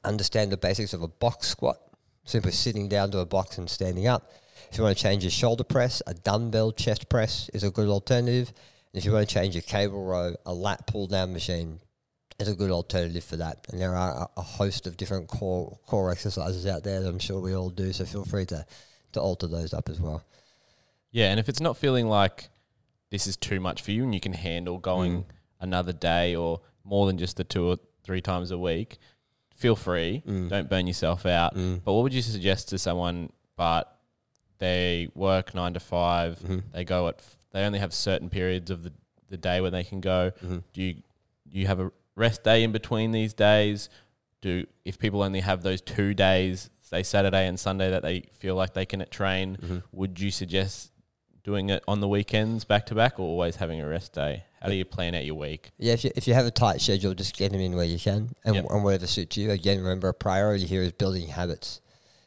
understand 0.03 0.51
the 0.51 0.57
basics 0.57 0.93
of 0.93 1.01
a 1.01 1.07
box 1.07 1.47
squat. 1.47 1.77
Simply 2.25 2.51
sitting 2.51 2.87
down 2.87 3.09
to 3.11 3.19
a 3.19 3.25
box 3.25 3.57
and 3.57 3.69
standing 3.69 4.07
up. 4.07 4.31
If 4.71 4.77
you 4.77 4.83
want 4.83 4.95
to 4.95 5.03
change 5.03 5.23
your 5.23 5.31
shoulder 5.31 5.63
press, 5.63 6.01
a 6.05 6.13
dumbbell 6.13 6.71
chest 6.71 7.09
press 7.09 7.49
is 7.53 7.63
a 7.63 7.71
good 7.71 7.89
alternative. 7.89 8.49
And 8.93 8.99
if 8.99 9.05
you 9.05 9.11
want 9.11 9.27
to 9.27 9.33
change 9.33 9.55
your 9.55 9.63
cable 9.63 10.03
row, 10.03 10.35
a 10.45 10.53
lat 10.53 10.85
pull 10.85 11.07
down 11.07 11.33
machine 11.33 11.79
is 12.39 12.47
a 12.47 12.53
good 12.55 12.71
alternative 12.71 13.23
for 13.23 13.37
that. 13.37 13.65
And 13.69 13.81
there 13.81 13.95
are 13.95 14.29
a 14.37 14.41
host 14.41 14.85
of 14.85 14.95
different 14.95 15.27
core 15.27 15.77
core 15.85 16.11
exercises 16.11 16.67
out 16.67 16.83
there 16.83 17.01
that 17.01 17.09
I'm 17.09 17.19
sure 17.19 17.39
we 17.39 17.55
all 17.55 17.69
do. 17.69 17.91
So 17.93 18.05
feel 18.05 18.25
free 18.25 18.45
to 18.47 18.65
to 19.13 19.21
alter 19.21 19.47
those 19.47 19.73
up 19.73 19.89
as 19.89 19.99
well. 19.99 20.23
Yeah, 21.11 21.31
and 21.31 21.39
if 21.39 21.49
it's 21.49 21.59
not 21.59 21.77
feeling 21.77 22.07
like 22.07 22.49
this 23.11 23.27
is 23.27 23.37
too 23.37 23.59
much 23.59 23.81
for 23.81 23.91
you 23.91 24.03
and 24.03 24.13
you 24.13 24.19
can 24.19 24.33
handle 24.33 24.77
going 24.77 25.23
mm. 25.23 25.25
another 25.59 25.93
day 25.93 26.35
or 26.35 26.61
more 26.83 27.07
than 27.07 27.17
just 27.17 27.37
the 27.37 27.43
two 27.43 27.67
or 27.67 27.77
three 28.03 28.21
times 28.21 28.51
a 28.51 28.57
week, 28.57 28.97
feel 29.55 29.75
free. 29.75 30.23
Mm. 30.27 30.49
Don't 30.49 30.69
burn 30.69 30.87
yourself 30.87 31.25
out. 31.25 31.55
Mm. 31.55 31.81
But 31.83 31.93
what 31.93 32.03
would 32.03 32.13
you 32.13 32.21
suggest 32.21 32.69
to 32.69 32.77
someone? 32.77 33.31
But 33.55 33.93
they 34.59 35.09
work 35.15 35.53
nine 35.53 35.73
to 35.73 35.79
5 35.79 36.39
mm-hmm. 36.39 36.59
They 36.71 36.83
go 36.83 37.07
at. 37.07 37.15
F- 37.19 37.37
they 37.51 37.63
only 37.63 37.79
have 37.79 37.93
certain 37.93 38.29
periods 38.29 38.69
of 38.69 38.83
the, 38.83 38.93
the 39.27 39.37
day 39.37 39.59
where 39.59 39.71
they 39.71 39.83
can 39.83 40.01
go. 40.01 40.31
Mm-hmm. 40.43 40.57
Do 40.73 40.81
you 40.81 40.95
you 41.51 41.65
have 41.65 41.79
a 41.79 41.91
rest 42.15 42.43
day 42.43 42.63
in 42.63 42.71
between 42.71 43.11
these 43.11 43.33
days? 43.33 43.89
Do 44.41 44.65
if 44.85 44.99
people 44.99 45.23
only 45.23 45.39
have 45.39 45.63
those 45.63 45.81
two 45.81 46.13
days, 46.13 46.69
say 46.81 47.03
Saturday 47.03 47.47
and 47.47 47.59
Sunday, 47.59 47.89
that 47.89 48.03
they 48.03 48.25
feel 48.33 48.55
like 48.55 48.73
they 48.73 48.85
can 48.85 49.03
train? 49.09 49.57
Mm-hmm. 49.57 49.77
Would 49.93 50.19
you 50.19 50.29
suggest 50.29 50.91
doing 51.49 51.71
it 51.71 51.83
on 51.87 51.99
the 51.99 52.07
weekends 52.07 52.63
back 52.63 52.85
to 52.85 52.93
back, 52.93 53.19
or 53.19 53.23
always 53.23 53.55
having 53.55 53.81
a 53.81 53.87
rest 53.87 54.13
day? 54.13 54.43
How 54.61 54.69
do 54.69 54.75
you 54.75 54.85
plan 54.85 55.15
out 55.15 55.25
your 55.25 55.33
week? 55.33 55.71
Yeah, 55.79 55.93
if 55.93 56.03
you, 56.03 56.11
if 56.15 56.27
you 56.27 56.35
have 56.35 56.45
a 56.45 56.51
tight 56.51 56.79
schedule, 56.79 57.15
just 57.15 57.35
get 57.35 57.51
them 57.51 57.59
in 57.59 57.75
where 57.75 57.85
you 57.85 57.97
can 57.97 58.35
and, 58.43 58.55
yep. 58.55 58.65
and 58.69 58.83
wherever 58.83 59.07
suits 59.07 59.35
you. 59.35 59.49
Again, 59.49 59.79
remember, 59.79 60.09
a 60.09 60.13
priority 60.13 60.67
here 60.67 60.83
is 60.83 60.91
building 60.91 61.27
habits. 61.29 61.81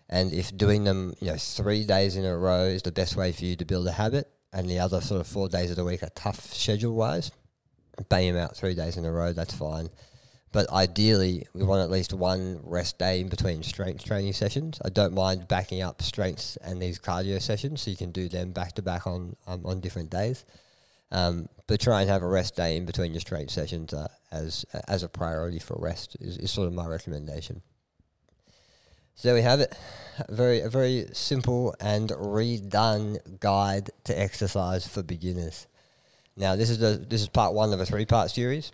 And 0.09 0.33
if 0.33 0.57
doing 0.57 0.83
them, 0.83 1.15
you 1.21 1.29
know, 1.29 1.37
three 1.37 1.85
days 1.85 2.17
in 2.17 2.25
a 2.25 2.37
row 2.37 2.65
is 2.65 2.83
the 2.83 2.91
best 2.91 3.15
way 3.15 3.31
for 3.31 3.45
you 3.45 3.55
to 3.55 3.65
build 3.65 3.87
a 3.87 3.93
habit, 3.93 4.29
and 4.53 4.69
the 4.69 4.81
other 4.81 5.01
sort 5.01 5.21
of 5.21 5.29
four 5.29 5.49
days 5.49 5.71
of 5.71 5.77
the 5.77 5.85
week 5.85 6.03
are 6.03 6.11
tough 6.17 6.53
schedule 6.53 6.95
wise, 6.95 7.31
bang 8.09 8.33
them 8.33 8.43
out 8.43 8.57
three 8.57 8.75
days 8.75 8.97
in 8.97 9.05
a 9.05 9.13
row, 9.13 9.33
that's 9.33 9.55
fine. 9.55 9.89
But 10.53 10.71
ideally, 10.71 11.47
we 11.55 11.65
want 11.65 11.83
at 11.83 11.91
least 11.91 12.13
one 12.13 12.61
rest 12.63 12.99
day 12.99 13.21
in 13.21 13.29
between 13.29 13.63
strength 13.63 14.05
training 14.05 14.35
sessions. 14.35 14.79
I 14.85 14.91
don't 14.91 15.15
mind 15.15 15.49
backing 15.49 15.81
up 15.81 16.03
strengths 16.03 16.59
and 16.59 16.81
these 16.81 16.99
cardio 16.99 17.41
sessions, 17.41 17.83
so 17.83 17.91
you 17.91 17.97
can 17.97 18.13
do 18.13 18.29
them 18.29 18.53
back 18.53 18.75
to 18.75 18.83
back 18.83 19.07
on 19.07 19.35
um, 19.47 19.63
on 19.65 19.81
different 19.81 20.11
days. 20.11 20.45
Um, 21.11 21.49
but 21.67 21.81
try 21.81 22.03
and 22.03 22.11
have 22.11 22.23
a 22.23 22.27
rest 22.27 22.55
day 22.57 22.77
in 22.77 22.85
between 22.85 23.13
your 23.13 23.21
strength 23.21 23.51
sessions 23.51 23.95
uh, 23.95 24.09
as 24.31 24.67
as 24.89 25.03
a 25.03 25.09
priority 25.09 25.59
for 25.59 25.77
rest 25.81 26.17
is, 26.21 26.37
is 26.37 26.51
sort 26.51 26.69
of 26.69 26.75
my 26.75 26.87
recommendation. 26.87 27.63
So 29.15 29.29
there 29.29 29.35
we 29.35 29.43
have 29.43 29.61
it. 29.61 29.75
A 30.19 30.35
very 30.35 30.61
a 30.61 30.69
very 30.69 31.07
simple 31.13 31.75
and 31.81 32.11
redone 32.11 33.41
guide 33.41 33.91
to 34.05 34.19
exercise 34.19 34.87
for 34.87 35.03
beginners. 35.03 35.67
Now 36.37 36.57
this 36.57 36.69
is 36.69 36.79
the 36.79 37.03
this 37.09 37.23
is 37.23 37.29
part 37.29 37.55
one 37.55 37.73
of 37.73 37.81
a 37.81 37.87
three 37.87 38.05
part 38.05 38.31
series. 38.31 38.71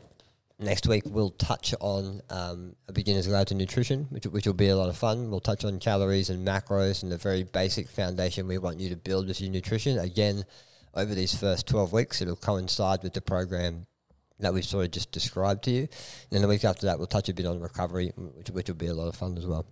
Next 0.60 0.88
week 0.88 1.04
we'll 1.06 1.30
touch 1.30 1.72
on 1.80 2.20
um, 2.30 2.74
a 2.88 2.92
beginner's 2.92 3.28
guide 3.28 3.46
to 3.46 3.54
nutrition, 3.54 4.06
which 4.10 4.26
which 4.26 4.46
will 4.46 4.54
be 4.54 4.68
a 4.68 4.76
lot 4.76 4.88
of 4.88 4.96
fun. 4.96 5.30
We'll 5.30 5.38
touch 5.40 5.64
on 5.64 5.78
calories 5.78 6.30
and 6.30 6.46
macros 6.46 7.02
and 7.02 7.12
the 7.12 7.16
very 7.16 7.44
basic 7.44 7.88
foundation 7.88 8.48
we 8.48 8.58
want 8.58 8.80
you 8.80 8.88
to 8.90 8.96
build 8.96 9.28
with 9.28 9.40
your 9.40 9.50
nutrition. 9.50 9.98
Again, 9.98 10.44
over 10.94 11.14
these 11.14 11.32
first 11.32 11.68
twelve 11.68 11.92
weeks, 11.92 12.20
it'll 12.20 12.34
coincide 12.34 13.04
with 13.04 13.12
the 13.12 13.20
program 13.20 13.86
that 14.40 14.52
we've 14.52 14.64
sort 14.64 14.84
of 14.84 14.90
just 14.90 15.12
described 15.12 15.62
to 15.64 15.70
you. 15.70 15.82
And 15.82 16.30
then 16.30 16.42
the 16.42 16.48
week 16.48 16.64
after 16.64 16.86
that, 16.86 16.98
we'll 16.98 17.06
touch 17.06 17.28
a 17.28 17.34
bit 17.34 17.46
on 17.46 17.60
recovery, 17.60 18.12
which 18.16 18.50
which 18.50 18.68
will 18.68 18.74
be 18.74 18.86
a 18.88 18.94
lot 18.94 19.06
of 19.06 19.14
fun 19.14 19.38
as 19.38 19.46
well. 19.46 19.64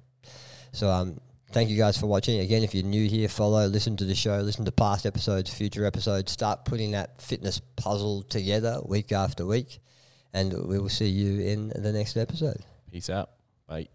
So 0.70 0.88
um, 0.88 1.20
thank 1.50 1.68
you 1.68 1.76
guys 1.76 1.98
for 1.98 2.06
watching. 2.06 2.38
Again, 2.38 2.62
if 2.62 2.76
you're 2.76 2.84
new 2.84 3.08
here, 3.08 3.28
follow, 3.28 3.66
listen 3.66 3.96
to 3.96 4.04
the 4.04 4.14
show, 4.14 4.38
listen 4.38 4.64
to 4.64 4.72
past 4.72 5.04
episodes, 5.04 5.52
future 5.52 5.84
episodes. 5.84 6.30
Start 6.30 6.64
putting 6.64 6.92
that 6.92 7.20
fitness 7.20 7.60
puzzle 7.74 8.22
together 8.22 8.80
week 8.84 9.10
after 9.10 9.44
week, 9.44 9.80
and 10.36 10.52
we 10.68 10.78
will 10.78 10.92
see 10.92 11.08
you 11.08 11.40
in 11.40 11.72
the 11.74 11.92
next 11.92 12.16
episode. 12.16 12.60
Peace 12.92 13.08
out. 13.08 13.30
Bye. 13.66 13.88